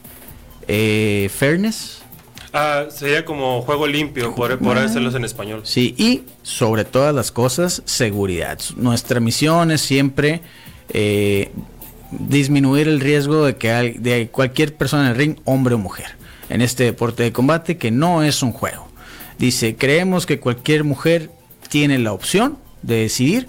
eh, 0.67 1.29
fairness, 1.35 1.99
Ah, 2.55 2.85
sería 2.91 3.25
como 3.25 3.63
juego 3.63 3.87
limpio, 3.87 4.35
por, 4.35 4.59
por 4.59 4.77
hacerlos 4.77 5.15
en 5.15 5.25
español. 5.25 5.61
sí, 5.63 5.95
y 5.97 6.21
sobre 6.43 6.85
todas 6.85 7.13
las 7.15 7.31
cosas, 7.31 7.81
seguridad. 7.85 8.59
Nuestra 8.75 9.19
misión 9.19 9.71
es 9.71 9.81
siempre 9.81 10.41
eh, 10.89 11.49
disminuir 12.11 12.87
el 12.87 12.99
riesgo 12.99 13.45
de 13.45 13.55
que 13.55 13.71
hay- 13.71 13.93
de 13.93 14.27
cualquier 14.27 14.75
persona 14.75 15.05
en 15.05 15.09
el 15.11 15.15
ring, 15.17 15.35
hombre 15.45 15.73
o 15.73 15.77
mujer, 15.79 16.15
en 16.49 16.61
este 16.61 16.83
deporte 16.83 17.23
de 17.23 17.31
combate 17.31 17.77
que 17.77 17.89
no 17.89 18.21
es 18.21 18.43
un 18.43 18.51
juego. 18.51 18.87
Dice, 19.39 19.75
creemos 19.75 20.27
que 20.27 20.39
cualquier 20.39 20.83
mujer 20.83 21.31
tiene 21.69 21.97
la 21.97 22.13
opción 22.13 22.59
de 22.83 22.97
decidir 22.97 23.47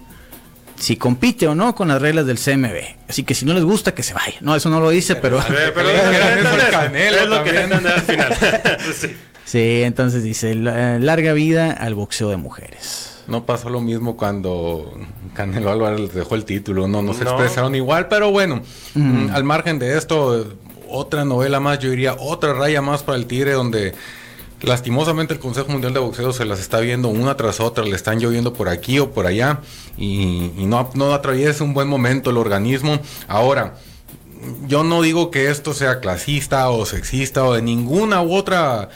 si 0.76 0.96
compite 0.96 1.46
o 1.48 1.54
no 1.54 1.74
con 1.74 1.88
las 1.88 2.00
reglas 2.02 2.26
del 2.26 2.38
CMB. 2.38 3.08
Así 3.08 3.22
que 3.24 3.34
si 3.34 3.44
no 3.44 3.54
les 3.54 3.64
gusta, 3.64 3.94
que 3.94 4.02
se 4.02 4.14
vaya. 4.14 4.34
No, 4.40 4.54
eso 4.56 4.68
no 4.70 4.80
lo 4.80 4.90
dice, 4.90 5.16
pero... 5.16 5.38
Es 5.38 7.28
lo 7.28 7.44
que 7.44 7.58
al 7.58 8.00
final. 8.02 8.36
Sí. 8.94 9.16
Sí, 9.44 9.82
entonces 9.82 10.22
dice, 10.22 10.54
"La- 10.54 10.98
larga 10.98 11.32
vida 11.34 11.70
al 11.72 11.94
boxeo 11.94 12.30
de 12.30 12.36
mujeres. 12.38 13.22
No 13.26 13.44
pasó 13.44 13.68
lo 13.70 13.80
mismo 13.80 14.16
cuando 14.16 14.98
Canelo 15.34 15.70
Álvarez 15.70 16.00
les 16.00 16.14
dejó 16.14 16.34
el 16.34 16.44
título, 16.44 16.88
no, 16.88 17.02
no 17.02 17.12
se 17.14 17.24
No. 17.24 17.30
expresaron 17.32 17.74
igual, 17.74 18.08
pero 18.08 18.30
bueno, 18.30 18.62
mm, 18.94 19.28
al 19.32 19.44
margen 19.44 19.78
de 19.78 19.96
esto, 19.98 20.46
otra 20.88 21.24
novela 21.24 21.60
más, 21.60 21.78
yo 21.78 21.90
diría 21.90 22.14
otra 22.18 22.54
raya 22.54 22.80
más 22.82 23.02
para 23.02 23.16
el 23.18 23.26
Tigre 23.26 23.52
donde 23.52 23.94
lastimosamente 24.66 25.34
el 25.34 25.40
Consejo 25.40 25.68
Mundial 25.68 25.92
de 25.92 26.00
Boxeo 26.00 26.32
se 26.32 26.44
las 26.44 26.60
está 26.60 26.80
viendo 26.80 27.08
una 27.08 27.36
tras 27.36 27.60
otra, 27.60 27.84
le 27.84 27.96
están 27.96 28.18
lloviendo 28.18 28.52
por 28.52 28.68
aquí 28.68 28.98
o 28.98 29.10
por 29.12 29.26
allá 29.26 29.60
y, 29.96 30.50
no 30.58 31.14
atraviesa 31.14 31.64
un 31.64 31.74
buen 31.74 31.88
momento 31.88 32.30
el 32.30 32.36
organismo. 32.36 32.98
Ahora, 33.28 33.74
yo 34.66 34.84
no 34.84 35.02
digo 35.02 35.30
que 35.30 35.50
esto 35.50 35.74
sea 35.74 36.00
clasista 36.00 36.68
o 36.70 36.84
sexista 36.86 37.44
o 37.44 37.54
de 37.54 37.62
ninguna 37.62 38.22
u 38.22 38.34
otra 38.34 38.88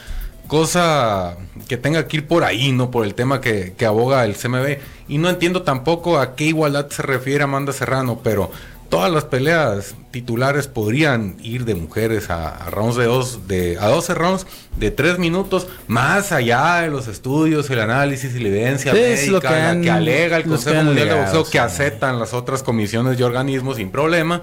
cosa 0.47 1.37
que 1.67 1.77
tenga 1.77 2.07
que 2.07 2.17
ir 2.17 2.27
por 2.27 2.43
ahí, 2.43 2.71
¿no? 2.71 2.91
Por 2.91 3.05
el 3.05 3.13
tema 3.13 3.39
que, 3.39 3.73
que 3.77 3.85
aboga 3.85 4.25
el 4.25 4.35
CMB. 4.35 4.79
Y 5.07 5.17
no 5.17 5.29
entiendo 5.29 5.61
tampoco 5.61 6.19
a 6.19 6.35
qué 6.35 6.45
igualdad 6.45 6.89
se 6.89 7.03
refiere 7.03 7.43
Amanda 7.43 7.71
Serrano, 7.71 8.19
pero 8.23 8.51
todas 8.89 9.11
las 9.11 9.25
peleas 9.25 9.95
titulares 10.11 10.67
podrían 10.67 11.37
ir 11.43 11.65
de 11.65 11.75
mujeres 11.75 12.29
a, 12.29 12.49
a 12.49 12.69
rounds 12.69 12.95
de 12.97 13.05
dos, 13.05 13.47
de, 13.47 13.77
a 13.79 13.87
12 13.87 14.13
rounds 14.15 14.47
de 14.77 14.91
3 14.91 15.19
minutos, 15.19 15.67
más 15.87 16.31
allá 16.31 16.81
de 16.81 16.89
los 16.89 17.07
estudios, 17.07 17.69
el 17.69 17.79
análisis 17.79 18.33
y 18.35 18.39
la 18.39 18.49
evidencia 18.49 18.91
Sí, 18.93 18.99
médica, 18.99 19.31
lo 19.31 19.41
que 19.41 19.47
la 19.47 19.69
han- 19.69 19.81
que 19.83 19.91
alega 19.91 20.37
el 20.37 20.43
Consejo 20.43 20.83
Mundial 20.83 21.09
de 21.09 21.15
Boxeo, 21.15 21.43
que 21.45 21.59
aceptan 21.59 22.19
las 22.19 22.33
otras 22.33 22.63
comisiones 22.63 23.19
y 23.19 23.23
organismos 23.23 23.77
sin 23.77 23.91
problema. 23.91 24.41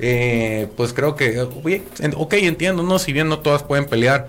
Eh, 0.00 0.68
pues 0.76 0.92
creo 0.92 1.16
que, 1.16 1.40
ok, 1.40 2.32
entiendo, 2.34 2.82
¿no? 2.84 2.98
Si 3.00 3.12
bien 3.12 3.28
no 3.28 3.40
todas 3.40 3.62
pueden 3.64 3.86
pelear 3.86 4.28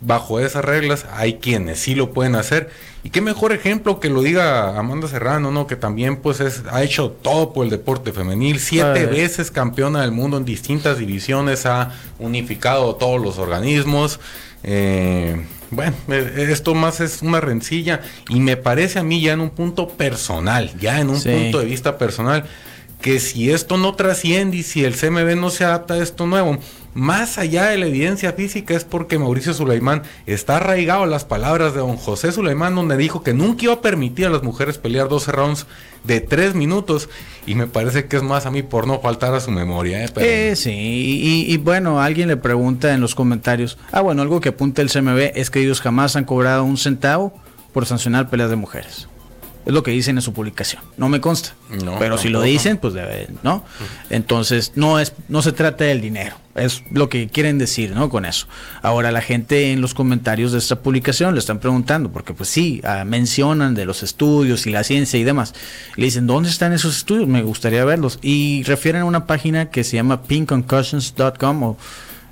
bajo 0.00 0.40
esas 0.40 0.64
reglas, 0.64 1.06
hay 1.14 1.34
quienes 1.34 1.78
sí 1.78 1.94
lo 1.94 2.10
pueden 2.12 2.34
hacer. 2.34 2.68
Y 3.04 3.10
qué 3.10 3.20
mejor 3.20 3.52
ejemplo 3.52 4.00
que 4.00 4.10
lo 4.10 4.20
diga 4.22 4.76
Amanda 4.76 5.06
Serrano, 5.06 5.52
¿no? 5.52 5.68
Que 5.68 5.76
también 5.76 6.16
pues 6.16 6.40
es, 6.40 6.62
ha 6.72 6.82
hecho 6.82 7.10
todo 7.10 7.52
por 7.52 7.64
el 7.64 7.70
deporte 7.70 8.12
femenil, 8.12 8.58
siete 8.58 9.00
Ay. 9.00 9.06
veces 9.06 9.52
campeona 9.52 10.00
del 10.02 10.10
mundo 10.10 10.36
en 10.36 10.44
distintas 10.44 10.98
divisiones, 10.98 11.64
ha 11.66 11.92
unificado 12.18 12.96
todos 12.96 13.20
los 13.22 13.38
organismos. 13.38 14.18
Eh, 14.64 15.36
bueno, 15.70 15.94
eh, 16.08 16.48
esto 16.50 16.74
más 16.74 17.00
es 17.00 17.22
una 17.22 17.40
rencilla 17.40 18.00
y 18.28 18.40
me 18.40 18.56
parece 18.56 18.98
a 18.98 19.04
mí 19.04 19.20
ya 19.20 19.32
en 19.34 19.40
un 19.40 19.50
punto 19.50 19.86
personal, 19.88 20.72
ya 20.80 21.00
en 21.00 21.10
un 21.10 21.20
Sí. 21.20 21.28
punto 21.30 21.60
de 21.60 21.66
vista 21.66 21.98
personal, 21.98 22.44
que 23.00 23.20
si 23.20 23.50
esto 23.50 23.76
no 23.76 23.94
trasciende 23.94 24.58
y 24.58 24.62
si 24.62 24.84
el 24.84 24.96
CMB 24.96 25.36
no 25.36 25.50
se 25.50 25.64
adapta 25.64 25.94
a 25.94 26.02
esto 26.02 26.26
nuevo, 26.26 26.58
más 26.94 27.36
allá 27.36 27.66
de 27.66 27.76
la 27.76 27.86
evidencia 27.86 28.32
física 28.32 28.74
es 28.74 28.84
porque 28.84 29.18
Mauricio 29.18 29.52
Sulaimán 29.52 30.02
está 30.26 30.56
arraigado 30.56 31.02
a 31.02 31.06
las 31.06 31.26
palabras 31.26 31.74
de 31.74 31.80
don 31.80 31.96
José 31.96 32.32
Sulaimán 32.32 32.74
donde 32.74 32.96
dijo 32.96 33.22
que 33.22 33.34
nunca 33.34 33.64
iba 33.64 33.74
a 33.74 33.80
permitir 33.82 34.26
a 34.26 34.30
las 34.30 34.42
mujeres 34.42 34.78
pelear 34.78 35.08
12 35.08 35.30
rounds 35.30 35.66
de 36.04 36.20
3 36.22 36.54
minutos 36.54 37.10
y 37.46 37.54
me 37.54 37.66
parece 37.66 38.06
que 38.06 38.16
es 38.16 38.22
más 38.22 38.46
a 38.46 38.50
mí 38.50 38.62
por 38.62 38.86
no 38.86 38.98
faltar 39.00 39.34
a 39.34 39.40
su 39.40 39.50
memoria. 39.50 40.04
¿eh? 40.04 40.08
Eh, 40.16 40.56
sí, 40.56 40.70
y, 40.72 41.52
y 41.52 41.56
bueno, 41.58 42.00
alguien 42.00 42.28
le 42.28 42.38
pregunta 42.38 42.94
en 42.94 43.02
los 43.02 43.14
comentarios, 43.14 43.76
ah, 43.92 44.00
bueno, 44.00 44.22
algo 44.22 44.40
que 44.40 44.48
apunta 44.48 44.80
el 44.80 44.90
CMB 44.90 45.32
es 45.34 45.50
que 45.50 45.60
ellos 45.60 45.82
jamás 45.82 46.16
han 46.16 46.24
cobrado 46.24 46.64
un 46.64 46.78
centavo 46.78 47.34
por 47.74 47.84
sancionar 47.84 48.30
peleas 48.30 48.48
de 48.48 48.56
mujeres. 48.56 49.06
Es 49.66 49.72
lo 49.72 49.82
que 49.82 49.90
dicen 49.90 50.16
en 50.16 50.22
su 50.22 50.32
publicación. 50.32 50.80
No 50.96 51.08
me 51.08 51.20
consta. 51.20 51.54
No, 51.84 51.98
pero 51.98 52.18
si 52.18 52.28
lo 52.28 52.40
dicen, 52.40 52.78
pues 52.78 52.94
debe, 52.94 53.26
¿no? 53.42 53.64
Entonces, 54.10 54.70
no 54.76 55.00
es 55.00 55.12
no 55.28 55.42
se 55.42 55.50
trata 55.50 55.82
del 55.82 56.00
dinero. 56.00 56.36
Es 56.54 56.84
lo 56.92 57.08
que 57.08 57.26
quieren 57.26 57.58
decir, 57.58 57.90
¿no? 57.90 58.08
Con 58.08 58.24
eso. 58.24 58.46
Ahora, 58.80 59.10
la 59.10 59.20
gente 59.20 59.72
en 59.72 59.80
los 59.80 59.92
comentarios 59.92 60.52
de 60.52 60.58
esta 60.58 60.76
publicación 60.76 61.34
le 61.34 61.40
están 61.40 61.58
preguntando, 61.58 62.12
porque 62.12 62.32
pues 62.32 62.48
sí, 62.48 62.80
ah, 62.84 63.04
mencionan 63.04 63.74
de 63.74 63.86
los 63.86 64.04
estudios 64.04 64.68
y 64.68 64.70
la 64.70 64.84
ciencia 64.84 65.18
y 65.18 65.24
demás. 65.24 65.52
Le 65.96 66.04
dicen, 66.04 66.28
¿dónde 66.28 66.48
están 66.48 66.72
esos 66.72 66.96
estudios? 66.98 67.26
Me 67.26 67.42
gustaría 67.42 67.84
verlos. 67.84 68.20
Y 68.22 68.62
refieren 68.62 69.02
a 69.02 69.04
una 69.04 69.26
página 69.26 69.68
que 69.70 69.82
se 69.82 69.96
llama 69.96 70.22
pinkconcussions.com 70.22 71.62
o, 71.64 71.76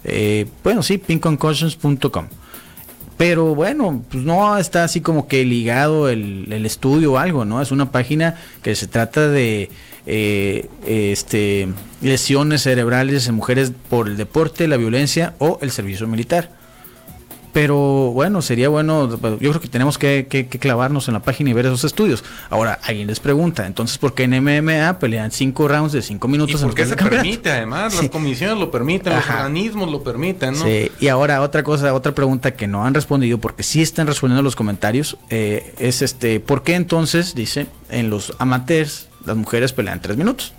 eh, 0.04 0.46
bueno, 0.62 0.84
sí, 0.84 0.98
pinkconcussions.com. 0.98 2.28
Pero 3.16 3.54
bueno, 3.54 4.02
pues 4.10 4.24
no 4.24 4.58
está 4.58 4.84
así 4.84 5.00
como 5.00 5.28
que 5.28 5.44
ligado 5.44 6.08
el, 6.08 6.52
el 6.52 6.66
estudio 6.66 7.12
o 7.12 7.18
algo, 7.18 7.44
¿no? 7.44 7.62
Es 7.62 7.70
una 7.70 7.92
página 7.92 8.34
que 8.62 8.74
se 8.74 8.88
trata 8.88 9.28
de 9.28 9.70
eh, 10.06 10.68
este, 10.86 11.68
lesiones 12.02 12.62
cerebrales 12.62 13.26
en 13.26 13.36
mujeres 13.36 13.72
por 13.88 14.08
el 14.08 14.16
deporte, 14.16 14.68
la 14.68 14.76
violencia 14.76 15.34
o 15.38 15.58
el 15.62 15.70
servicio 15.70 16.06
militar. 16.06 16.50
Pero 17.54 18.10
bueno, 18.10 18.42
sería 18.42 18.68
bueno, 18.68 19.08
yo 19.08 19.50
creo 19.50 19.60
que 19.60 19.68
tenemos 19.68 19.96
que, 19.96 20.26
que- 20.28 20.48
que 20.48 20.58
clavarnos 20.58 21.06
en 21.08 21.14
la 21.14 21.20
página 21.20 21.50
y 21.50 21.52
ver 21.52 21.66
esos 21.66 21.84
estudios. 21.84 22.24
Ahora, 22.50 22.80
alguien 22.82 23.06
les 23.06 23.20
pregunta, 23.20 23.64
entonces, 23.66 23.96
¿por 23.96 24.12
qué 24.12 24.24
en 24.24 24.32
MMA 24.42 24.98
pelean 24.98 25.30
cinco 25.30 25.68
rounds 25.68 25.92
de 25.92 26.02
cinco 26.02 26.26
¿Y 26.26 26.32
minutos 26.32 26.60
en 26.60 26.66
por 26.66 26.74
qué 26.74 26.84
se 26.84 26.96
campeonato? 26.96 27.22
permite 27.22 27.50
además? 27.52 27.92
Sí. 27.94 28.02
Las 28.02 28.10
comisiones 28.10 28.58
lo 28.58 28.72
permiten, 28.72 29.14
los 29.14 29.30
organismos 29.30 29.88
lo 29.88 30.02
permiten, 30.02 30.54
¿no? 30.58 30.64
Sí, 30.64 30.90
y 30.98 31.06
ahora 31.06 31.40
otra 31.42 31.62
cosa, 31.62 31.94
otra 31.94 32.12
pregunta 32.12 32.54
que 32.56 32.66
no 32.66 32.84
han 32.84 32.92
respondido, 32.92 33.38
porque 33.38 33.62
sí 33.62 33.80
están 33.82 34.08
respondiendo 34.08 34.42
los 34.42 34.56
comentarios, 34.56 35.16
eh, 35.30 35.74
es 35.78 36.02
este, 36.02 36.40
¿por 36.40 36.64
qué 36.64 36.74
entonces, 36.74 37.36
dice, 37.36 37.68
en 37.88 38.10
los 38.10 38.34
amateurs 38.40 39.08
las 39.24 39.36
mujeres 39.36 39.72
pelean 39.72 40.02
tres 40.02 40.16
minutos? 40.16 40.52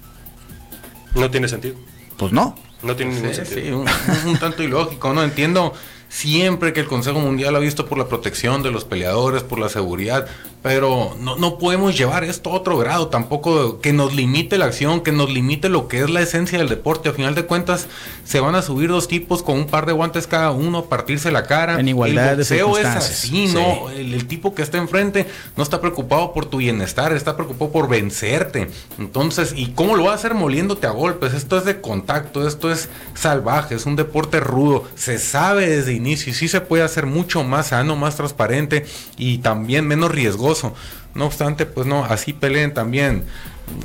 No 1.13 1.29
tiene 1.29 1.49
sentido. 1.49 1.75
Pues 2.15 2.31
no. 2.31 2.55
No 2.83 2.95
tiene 2.95 3.15
ningún 3.15 3.33
sentido. 3.33 3.85
sí, 3.85 4.21
un, 4.25 4.29
un 4.29 4.37
tanto 4.37 4.63
ilógico, 4.63 5.13
¿no? 5.13 5.23
Entiendo 5.23 5.73
siempre 6.09 6.73
que 6.73 6.79
el 6.81 6.87
Consejo 6.87 7.19
Mundial 7.19 7.55
ha 7.55 7.59
visto 7.59 7.85
por 7.85 7.97
la 7.97 8.07
protección 8.07 8.63
de 8.63 8.71
los 8.71 8.85
peleadores, 8.85 9.43
por 9.43 9.59
la 9.59 9.69
seguridad, 9.69 10.27
pero 10.65 11.15
no, 11.19 11.35
no 11.35 11.59
podemos 11.59 11.95
llevar 11.95 12.23
esto 12.23 12.49
a 12.49 12.53
otro 12.53 12.75
grado, 12.77 13.09
tampoco 13.09 13.79
que 13.81 13.93
nos 13.93 14.15
limite 14.15 14.57
la 14.57 14.65
acción, 14.65 15.01
que 15.01 15.11
nos 15.11 15.29
limite 15.29 15.69
lo 15.69 15.87
que 15.87 16.01
es 16.01 16.09
la 16.09 16.21
esencia 16.21 16.57
del 16.57 16.69
deporte. 16.69 17.09
A 17.09 17.13
final 17.13 17.35
de 17.35 17.45
cuentas, 17.45 17.85
se 18.23 18.39
van 18.39 18.55
a 18.55 18.63
subir 18.63 18.89
dos 18.89 19.07
tipos 19.07 19.43
con 19.43 19.57
un 19.59 19.67
par 19.67 19.85
de 19.85 19.93
guantes 19.93 20.25
cada 20.25 20.49
uno, 20.49 20.79
a 20.79 20.89
partirse 20.89 21.29
la 21.29 21.43
cara. 21.43 21.79
En 21.79 21.87
igualdad 21.87 22.31
el 22.31 22.37
de 22.37 22.63
boxeo 22.63 22.69
es 22.69 22.75
circunstancias. 22.77 23.11
así, 23.11 23.47
¿no? 23.53 23.89
Sí. 23.89 23.99
El, 23.99 24.13
el 24.15 24.25
tipo 24.25 24.55
que 24.55 24.63
está 24.63 24.79
enfrente 24.79 25.27
no 25.55 25.61
está 25.61 25.79
preocupado 25.79 26.33
por 26.33 26.47
tu 26.47 26.57
bienestar, 26.57 27.13
está 27.13 27.35
preocupado 27.35 27.71
por 27.71 27.87
vencerte. 27.87 28.67
Entonces, 28.97 29.53
¿y 29.55 29.67
cómo 29.67 29.95
lo 29.95 30.05
va 30.05 30.13
a 30.13 30.15
hacer 30.15 30.33
moliéndote 30.33 30.87
a 30.87 30.91
golpes? 30.91 31.35
Esto 31.35 31.59
es 31.59 31.65
de 31.65 31.79
contacto, 31.79 32.47
esto 32.47 32.71
es 32.71 32.89
salvaje, 33.13 33.75
es 33.75 33.85
un 33.85 33.95
deporte 33.95 34.39
rudo. 34.39 34.85
Se 34.95 35.19
sabe 35.19 35.69
desde 35.69 35.93
inicio 36.05 36.31
y 36.31 36.35
sí 36.35 36.47
se 36.47 36.61
puede 36.61 36.83
hacer 36.83 37.05
mucho 37.05 37.43
más 37.43 37.67
sano, 37.67 37.95
más 37.95 38.15
transparente 38.15 38.85
y 39.17 39.39
también 39.39 39.87
menos 39.87 40.11
riesgoso. 40.11 40.73
No 41.13 41.25
obstante, 41.25 41.65
pues 41.65 41.87
no, 41.87 42.03
así 42.05 42.33
peleen 42.33 42.73
también 42.73 43.23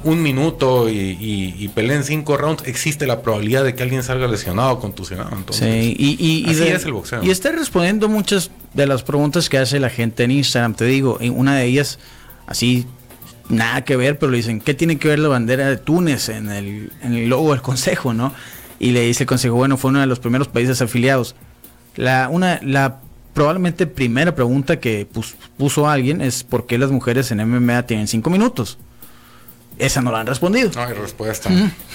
un 0.04 0.22
minuto 0.22 0.88
y, 0.90 0.92
y, 0.98 1.54
y 1.58 1.68
peleen 1.68 2.04
cinco 2.04 2.36
rounds, 2.36 2.64
existe 2.66 3.06
la 3.06 3.22
probabilidad 3.22 3.64
de 3.64 3.74
que 3.74 3.82
alguien 3.82 4.02
salga 4.02 4.26
lesionado 4.28 4.72
o 4.72 4.80
contusionado. 4.80 5.30
Entonces, 5.34 5.66
Sí, 5.68 5.96
y, 5.98 6.44
así 6.50 6.54
de- 6.60 6.74
es 6.74 6.84
el 6.84 6.92
boxeo. 6.92 7.22
Y 7.24 7.30
está 7.30 7.50
respondiendo 7.52 8.08
muchas 8.08 8.50
de 8.74 8.86
las 8.86 9.02
preguntas 9.02 9.48
que 9.48 9.58
hace 9.58 9.80
la 9.80 9.88
gente 9.88 10.24
en 10.24 10.32
Instagram. 10.32 10.74
Te 10.74 10.84
digo, 10.84 11.18
una 11.34 11.56
de 11.56 11.64
ellas, 11.66 11.98
así, 12.46 12.84
nada 13.48 13.82
que 13.84 13.96
ver, 13.96 14.18
pero 14.18 14.30
le 14.32 14.36
dicen, 14.38 14.60
¿qué 14.60 14.74
tiene 14.74 14.98
que 14.98 15.08
ver 15.08 15.18
la 15.20 15.28
bandera 15.28 15.66
de 15.68 15.76
Túnez 15.78 16.28
en 16.28 16.50
el, 16.50 16.92
en 17.02 17.14
el 17.14 17.28
logo 17.28 17.52
del 17.52 17.62
consejo, 17.70 18.12
no? 18.12 18.34
Y 18.78 18.90
le 18.90 19.02
dice 19.02 19.22
el 19.22 19.28
consejo, 19.28 19.54
bueno, 19.54 19.76
fue 19.76 19.90
uno 19.90 20.00
de 20.00 20.06
los 20.06 20.18
primeros 20.18 20.48
países 20.48 20.82
afiliados. 20.82 21.36
La, 21.96 22.28
una, 22.28 22.60
la 22.62 23.00
probablemente 23.34 23.86
primera 23.86 24.34
pregunta 24.34 24.78
que 24.80 25.06
pus- 25.06 25.34
puso 25.56 25.88
alguien 25.88 26.20
es 26.20 26.44
¿por 26.44 26.66
qué 26.66 26.78
las 26.78 26.90
mujeres 26.90 27.30
en 27.30 27.38
MMA 27.48 27.82
tienen 27.86 28.06
cinco 28.08 28.30
minutos? 28.30 28.78
Esa 29.78 30.02
no 30.02 30.12
la 30.12 30.20
han 30.20 30.26
respondido. 30.26 30.70
No 30.74 30.82
hay 30.82 30.92
respuesta. 30.92 31.48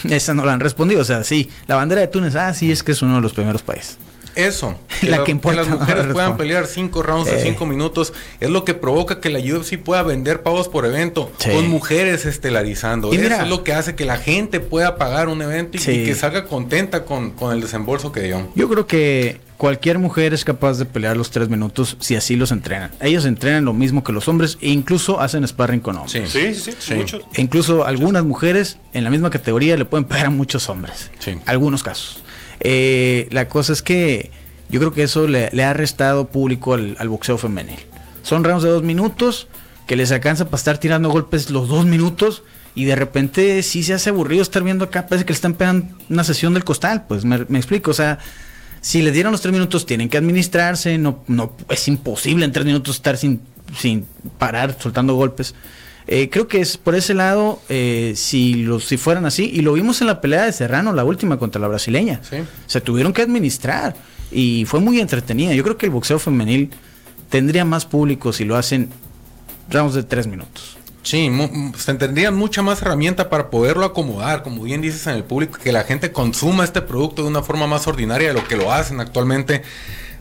Esa 0.10 0.34
no 0.34 0.44
la 0.44 0.54
han 0.54 0.60
respondido. 0.60 1.02
O 1.02 1.06
sea, 1.06 1.24
sí, 1.24 1.50
la 1.68 1.76
bandera 1.76 2.02
de 2.02 2.08
Túnez, 2.08 2.36
ah, 2.36 2.52
sí, 2.54 2.72
es 2.72 2.82
que 2.82 2.94
es 2.94 3.02
uno 3.04 3.16
de 3.16 3.22
los 3.22 3.34
primeros 3.34 3.62
países. 3.62 3.98
Eso, 4.36 4.76
La 5.02 5.18
la- 5.18 5.24
que 5.24 5.32
importa, 5.32 5.62
las 5.64 5.70
mujeres 5.80 6.06
puedan 6.12 6.38
pelear 6.38 6.68
cinco 6.68 7.02
rounds 7.04 7.30
de 7.30 7.38
Eh. 7.38 7.44
cinco 7.44 7.66
minutos 7.66 8.14
es 8.40 8.50
lo 8.50 8.66
que 8.66 8.74
provoca 8.74 9.20
que 9.20 9.30
la 9.30 9.40
UFC 9.40 9.78
pueda 9.78 10.04
vender 10.04 10.44
pavos 10.44 10.68
por 10.68 10.86
evento 10.86 11.32
Sí. 11.38 11.52
con 11.52 11.68
mujeres 11.70 12.26
estelarizando. 12.26 13.12
Y 13.14 13.16
Eso 13.16 13.24
mira- 13.24 13.44
es 13.44 13.50
lo 13.50 13.64
que 13.64 13.74
hace 13.74 13.96
que 13.96 14.06
la 14.06 14.18
gente 14.18 14.60
pueda 14.60 14.98
pagar 14.98 15.28
un 15.30 15.42
evento 15.42 15.78
y, 15.78 15.80
Sí. 15.82 15.92
y 15.92 16.06
que 16.06 16.16
salga 16.16 16.46
contenta 16.46 17.06
con, 17.06 17.32
con 17.32 17.54
el 17.54 17.62
desembolso 17.62 18.12
que 18.12 18.22
dio. 18.22 18.50
Yo 18.56 18.68
creo 18.70 18.86
que 18.88 19.40
cualquier 19.58 20.00
mujer 20.00 20.34
es 20.34 20.44
capaz 20.44 20.78
de 20.78 20.86
pelear 20.86 21.16
los 21.16 21.32
tres 21.32 21.48
minutos 21.48 21.96
si 22.02 22.16
así 22.18 22.36
los 22.36 22.52
entrenan. 22.52 22.92
Ellos 23.00 23.26
entrenan 23.26 23.64
lo 23.64 23.72
mismo 23.74 24.04
que 24.04 24.12
los 24.12 24.28
hombres 24.28 24.58
e 24.62 24.70
incluso 24.70 25.22
hacen 25.22 25.48
sparring 25.48 25.80
con 25.80 25.96
hombres. 25.98 26.30
Sí, 26.30 26.54
sí, 26.54 26.72
sí, 26.72 26.74
Sí. 26.78 26.94
muchos. 26.96 27.22
E 27.34 27.42
incluso 27.42 27.86
algunas 27.86 28.26
mujeres 28.26 28.78
en 28.94 29.04
la 29.06 29.10
misma 29.10 29.30
categoría 29.30 29.78
le 29.78 29.86
pueden 29.86 30.04
pegar 30.06 30.26
a 30.26 30.30
muchos 30.30 30.68
hombres. 30.70 31.10
Sí. 31.20 31.38
Algunos 31.46 31.84
casos. 31.84 32.22
Eh, 32.68 33.28
la 33.30 33.48
cosa 33.48 33.74
es 33.74 33.84
que 33.84 34.32
yo 34.70 34.80
creo 34.80 34.92
que 34.92 35.04
eso 35.04 35.28
le, 35.28 35.64
ha 35.64 35.74
restado 35.74 36.30
público 36.30 36.74
al, 36.74 37.10
boxeo 37.10 37.38
femenil. 37.38 37.78
Son 38.24 38.44
rounds 38.44 38.64
de 38.64 38.72
dos 38.72 38.82
minutos 38.82 39.48
que 39.86 39.96
les 39.96 40.12
alcanza 40.12 40.46
para 40.46 40.58
estar 40.58 40.80
tirando 40.80 41.10
golpes 41.10 41.52
los 41.52 41.68
dos 41.68 41.86
minutos 41.86 42.42
y 42.74 42.86
de 42.86 42.96
repente 42.96 43.62
sí 43.62 43.84
se 43.84 43.94
hace 43.94 44.10
aburrido 44.10 44.42
estar 44.42 44.64
viendo 44.64 44.86
acá, 44.86 45.06
parece 45.06 45.26
que 45.26 45.34
le 45.34 45.36
están 45.36 45.54
pegando 45.54 45.96
una 46.10 46.24
sesión 46.24 46.56
del 46.56 46.64
costal, 46.64 47.06
pues 47.08 47.24
me, 47.24 47.46
me 47.50 47.60
explico, 47.60 47.92
o 47.92 47.94
sea, 47.94 48.18
si 48.82 49.04
les 49.04 49.14
dieron 49.14 49.32
los 49.32 49.42
tres 49.42 49.54
minutos 49.54 49.86
tienen 49.86 50.10
que 50.10 50.18
administrarse, 50.18 50.98
no, 50.98 51.24
no 51.28 51.56
es 51.70 51.88
imposible 51.88 52.46
en 52.46 52.52
tres 52.52 52.66
minutos 52.66 52.96
estar 52.96 53.16
sin, 53.16 53.42
sin 53.78 54.08
parar, 54.40 54.76
soltando 54.80 55.14
golpes. 55.14 55.54
Eh, 56.08 56.30
creo 56.30 56.48
que 56.48 56.62
es 56.62 56.78
por 56.78 56.94
ese 56.96 57.14
lado, 57.16 57.60
eh, 57.70 58.14
si, 58.16 58.54
los, 58.56 58.86
si 58.86 58.98
fueran 58.98 59.26
así, 59.26 59.50
y 59.52 59.62
lo 59.62 59.74
vimos 59.74 60.02
en 60.02 60.08
la 60.08 60.22
pelea 60.22 60.46
de 60.46 60.52
Serrano, 60.54 60.94
la 60.94 61.04
última 61.04 61.38
contra 61.40 61.60
la 61.60 61.68
brasileña, 61.68 62.22
Sí. 62.30 62.38
se 62.68 62.80
tuvieron 62.82 63.12
que 63.12 63.24
administrar 63.24 63.96
y 64.32 64.66
fue 64.66 64.80
muy 64.80 65.00
entretenida. 65.00 65.54
Yo 65.54 65.64
creo 65.64 65.78
que 65.78 65.88
el 65.88 65.92
boxeo 65.92 66.20
femenil 66.20 66.70
tendría 67.30 67.66
más 67.66 67.86
público 67.86 68.32
si 68.34 68.46
lo 68.46 68.56
hacen 68.56 68.90
rounds 69.72 69.96
de 69.96 70.04
tres 70.04 70.28
minutos. 70.28 70.78
Sí, 71.02 71.30
se 71.78 71.94
tendrían 71.96 72.36
mucha 72.36 72.62
más 72.64 72.82
herramienta 72.82 73.30
para 73.30 73.50
poderlo 73.52 73.86
acomodar, 73.86 74.42
como 74.42 74.64
bien 74.64 74.82
dices 74.82 75.06
en 75.06 75.14
el 75.16 75.24
público, 75.24 75.60
que 75.64 75.72
la 75.72 75.84
gente 75.84 76.12
consuma 76.12 76.64
este 76.64 76.82
producto 76.82 77.22
de 77.22 77.28
una 77.30 77.44
forma 77.44 77.68
más 77.68 77.86
ordinaria 77.88 78.28
de 78.30 78.34
lo 78.34 78.48
que 78.48 78.56
lo 78.56 78.72
hacen 78.72 79.00
actualmente. 79.00 79.62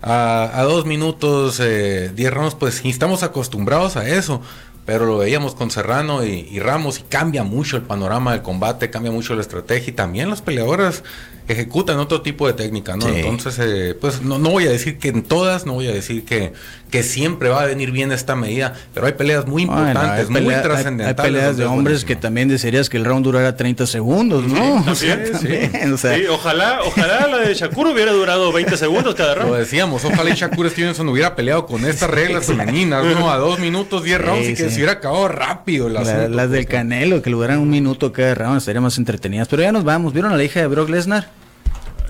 A, 0.02 0.50
a 0.60 0.62
dos 0.64 0.84
minutos, 0.84 1.58
eh, 1.62 2.10
diez 2.14 2.30
rounds, 2.30 2.54
pues 2.54 2.82
estamos 2.84 3.22
acostumbrados 3.22 3.96
a 3.96 4.06
eso, 4.06 4.42
pero 4.84 5.06
lo 5.06 5.18
veíamos 5.18 5.54
con 5.54 5.70
Serrano 5.70 6.24
y, 6.24 6.48
y 6.50 6.60
Ramos 6.60 7.00
y 7.00 7.02
cambia 7.02 7.42
mucho 7.42 7.76
el 7.76 7.82
panorama 7.82 8.32
del 8.32 8.42
combate, 8.42 8.90
cambia 8.90 9.10
mucho 9.10 9.34
la 9.34 9.40
estrategia 9.40 9.90
y 9.90 9.94
también 9.94 10.28
los 10.28 10.42
peleadores 10.42 11.02
ejecutan 11.48 11.98
otro 11.98 12.22
tipo 12.22 12.46
de 12.46 12.54
técnica, 12.54 12.96
¿no? 12.96 13.06
Sí. 13.06 13.12
Entonces, 13.16 13.58
eh, 13.58 13.94
pues 13.98 14.22
no, 14.22 14.38
no 14.38 14.50
voy 14.50 14.66
a 14.66 14.70
decir 14.70 14.98
que 14.98 15.08
en 15.08 15.22
todas, 15.22 15.66
no 15.66 15.74
voy 15.74 15.88
a 15.88 15.92
decir 15.92 16.24
que, 16.24 16.52
que 16.94 17.02
siempre 17.02 17.48
va 17.48 17.62
a 17.62 17.66
venir 17.66 17.90
bien 17.90 18.12
esta 18.12 18.36
medida, 18.36 18.72
pero 18.94 19.06
hay 19.06 19.14
peleas 19.14 19.48
muy 19.48 19.64
Bueno, 19.66 19.80
importantes, 19.88 20.30
muy 20.30 20.42
pelea- 20.42 20.62
trascendentales. 20.62 21.18
Hay 21.18 21.24
peleas 21.32 21.56
de 21.56 21.64
hombres 21.64 22.04
que 22.04 22.14
también 22.14 22.46
desearías 22.46 22.88
que 22.88 22.98
el 22.98 23.04
round 23.04 23.24
durara 23.24 23.56
30 23.56 23.84
segundos, 23.88 24.44
¿no? 24.44 24.76
O 24.88 24.94
sea, 24.94 25.16
también, 25.16 25.32
también, 25.72 25.72
sí. 25.88 25.92
o 25.92 25.98
sea, 25.98 26.14
Sí, 26.16 26.26
ojalá, 26.30 26.78
ojalá 26.86 27.26
la 27.26 27.38
de 27.38 27.52
Shakur 27.52 27.88
hubiera 27.88 28.12
durado 28.12 28.52
20 28.52 28.76
segundos 28.76 29.16
cada 29.16 29.34
Lo 29.34 29.42
round. 29.42 29.56
decíamos, 29.56 30.04
ojalá 30.04 30.30
y 30.30 30.34
Shakur 30.34 30.70
Stevenson 30.70 31.08
hubiera 31.08 31.34
peleado 31.34 31.66
con 31.66 31.84
estas 31.84 32.08
reglas 32.10 32.46
femeninas, 32.46 33.04
¿no? 33.04 33.28
A 33.28 33.38
dos 33.38 33.58
minutos, 33.58 34.04
diez 34.04 34.18
Sí, 34.18 34.24
rounds 34.24 34.48
y 34.50 34.54
que 34.54 34.70
se 34.70 34.76
hubiera 34.76 34.92
acabado 34.92 35.26
rápido 35.26 35.88
el 35.88 35.94
la- 35.94 36.00
asunto, 36.02 36.28
las 36.28 36.48
del 36.48 36.64
pues, 36.64 36.76
Canelo, 36.76 37.22
que 37.22 37.30
le 37.30 37.34
duraran 37.34 37.58
un 37.58 37.70
minuto 37.70 38.12
cada 38.12 38.36
round, 38.36 38.58
estarían 38.58 38.84
más 38.84 38.96
entretenidas. 38.98 39.48
Pero 39.48 39.62
ya 39.62 39.72
nos 39.72 39.82
vamos. 39.82 40.12
¿Vieron 40.12 40.32
a 40.32 40.36
la 40.36 40.44
hija 40.44 40.60
de 40.60 40.68
Brock 40.68 40.88
Lesnar? 40.90 41.26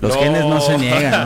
Los 0.01 0.15
genes 0.17 0.45
no 0.45 0.59
se 0.61 0.77
niegan, 0.77 1.25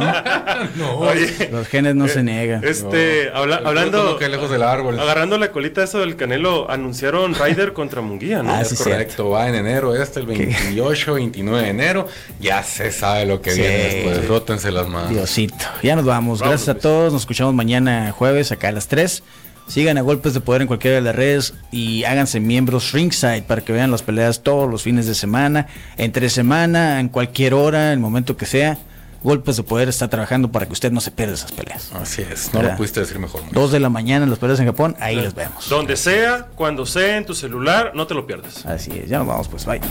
¿no? 0.76 1.12
Los 1.52 1.68
genes 1.68 1.96
no 1.96 2.08
se 2.08 2.24
niegan. 2.24 2.64
Este, 2.64 3.30
habla- 3.34 3.58
El 3.58 3.68
hablando. 3.68 4.04
no 4.04 4.18
cae 4.18 4.30
lejos 4.30 4.50
del 4.52 4.64
árbol. 4.64 5.00
Agarrando 5.00 5.38
la 5.38 5.52
colita 5.52 5.84
eso 5.84 6.00
del 6.00 6.16
Canelo, 6.16 6.70
anunciaron 6.70 7.34
Ryder 7.36 7.74
contra 7.74 8.02
Munguía, 8.02 8.44
¿no? 8.44 8.52
Ah, 8.54 8.62
Es 8.62 8.70
sí, 8.70 8.76
correcto, 8.78 9.30
va 9.32 9.48
en 9.50 9.56
enero, 9.56 9.96
este 9.96 10.20
el 10.20 10.28
28, 10.28 11.14
29 11.16 11.64
de 11.64 11.70
enero. 11.70 12.08
Ya 12.40 12.64
se 12.64 12.92
sabe 12.92 13.26
lo 13.26 13.42
que 13.42 13.52
Sí. 13.52 13.62
viene 13.62 13.78
después. 13.78 14.28
Rótense 14.28 14.72
las 14.72 14.88
manos. 14.88 15.10
Diosito. 15.10 15.66
Ya 15.84 15.96
nos 15.96 16.06
vamos. 16.06 16.40
Vámonos, 16.40 16.40
Gracias 16.42 16.70
a 16.70 16.74
pues. 16.74 16.84
todos. 16.84 17.14
Nos 17.14 17.22
escuchamos 17.24 17.54
mañana 17.54 18.12
jueves 18.12 18.52
acá 18.52 18.68
a 18.70 18.72
las 18.72 18.88
3. 18.88 19.24
Sigan 19.70 20.00
a 20.00 20.02
Golpes 20.02 20.34
de 20.34 20.42
Poder 20.42 20.64
en 20.64 20.68
cualquiera 20.68 20.96
de 20.96 21.02
las 21.02 21.16
redes 21.16 21.54
y 21.72 22.04
háganse 22.04 22.40
miembros 22.40 22.92
Ringside 22.92 23.44
para 23.44 23.62
que 23.62 23.72
vean 23.72 23.92
las 23.92 24.02
peleas 24.02 24.42
todos 24.42 24.70
los 24.70 24.82
fines 24.82 25.06
de 25.06 25.14
semana, 25.14 25.68
entre 25.96 26.30
semana, 26.32 27.00
en 27.00 27.08
cualquier 27.08 27.54
hora, 27.54 27.94
el 27.94 28.00
momento 28.00 28.36
que 28.36 28.48
sea. 28.48 28.80
Golpes 29.22 29.58
de 29.58 29.64
Poder 29.64 29.88
está 29.88 30.08
trabajando 30.08 30.52
para 30.52 30.66
que 30.66 30.74
usted 30.74 30.92
no 30.92 31.02
se 31.02 31.12
pierda 31.12 31.36
esas 31.36 31.52
peleas. 31.52 31.92
Así 31.94 32.24
es, 32.24 32.52
no 32.52 32.60
¿Verdad? 32.62 32.72
lo 32.72 32.78
pudiste 32.78 33.02
decir 33.02 33.20
mejor. 33.20 33.44
Dos 33.52 33.72
de 33.72 33.80
la 33.80 33.90
mañana 33.90 34.26
las 34.26 34.40
peleas 34.40 34.60
en 34.60 34.66
Japón, 34.66 34.96
ahí 35.00 35.18
las 35.18 35.36
vemos. 35.36 35.70
Donde 35.70 35.98
sea, 35.98 36.48
cuando 36.56 36.88
sea, 36.88 37.18
en 37.18 37.26
tu 37.26 37.36
celular, 37.36 37.92
no 37.94 38.08
te 38.08 38.16
lo 38.16 38.26
pierdas. 38.26 38.66
Así 38.66 38.92
es, 38.92 39.08
ya 39.08 39.20
nos 39.20 39.28
vamos 39.28 39.48
pues, 39.50 39.66
bye. 39.66 39.82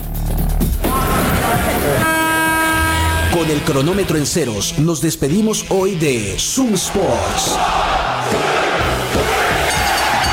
Con 3.32 3.48
el 3.48 3.60
cronómetro 3.60 4.16
en 4.16 4.26
ceros, 4.26 4.76
nos 4.78 5.00
despedimos 5.02 5.66
hoy 5.68 5.94
de 5.94 6.34
Zoom 6.38 6.74
Sports. 6.74 7.56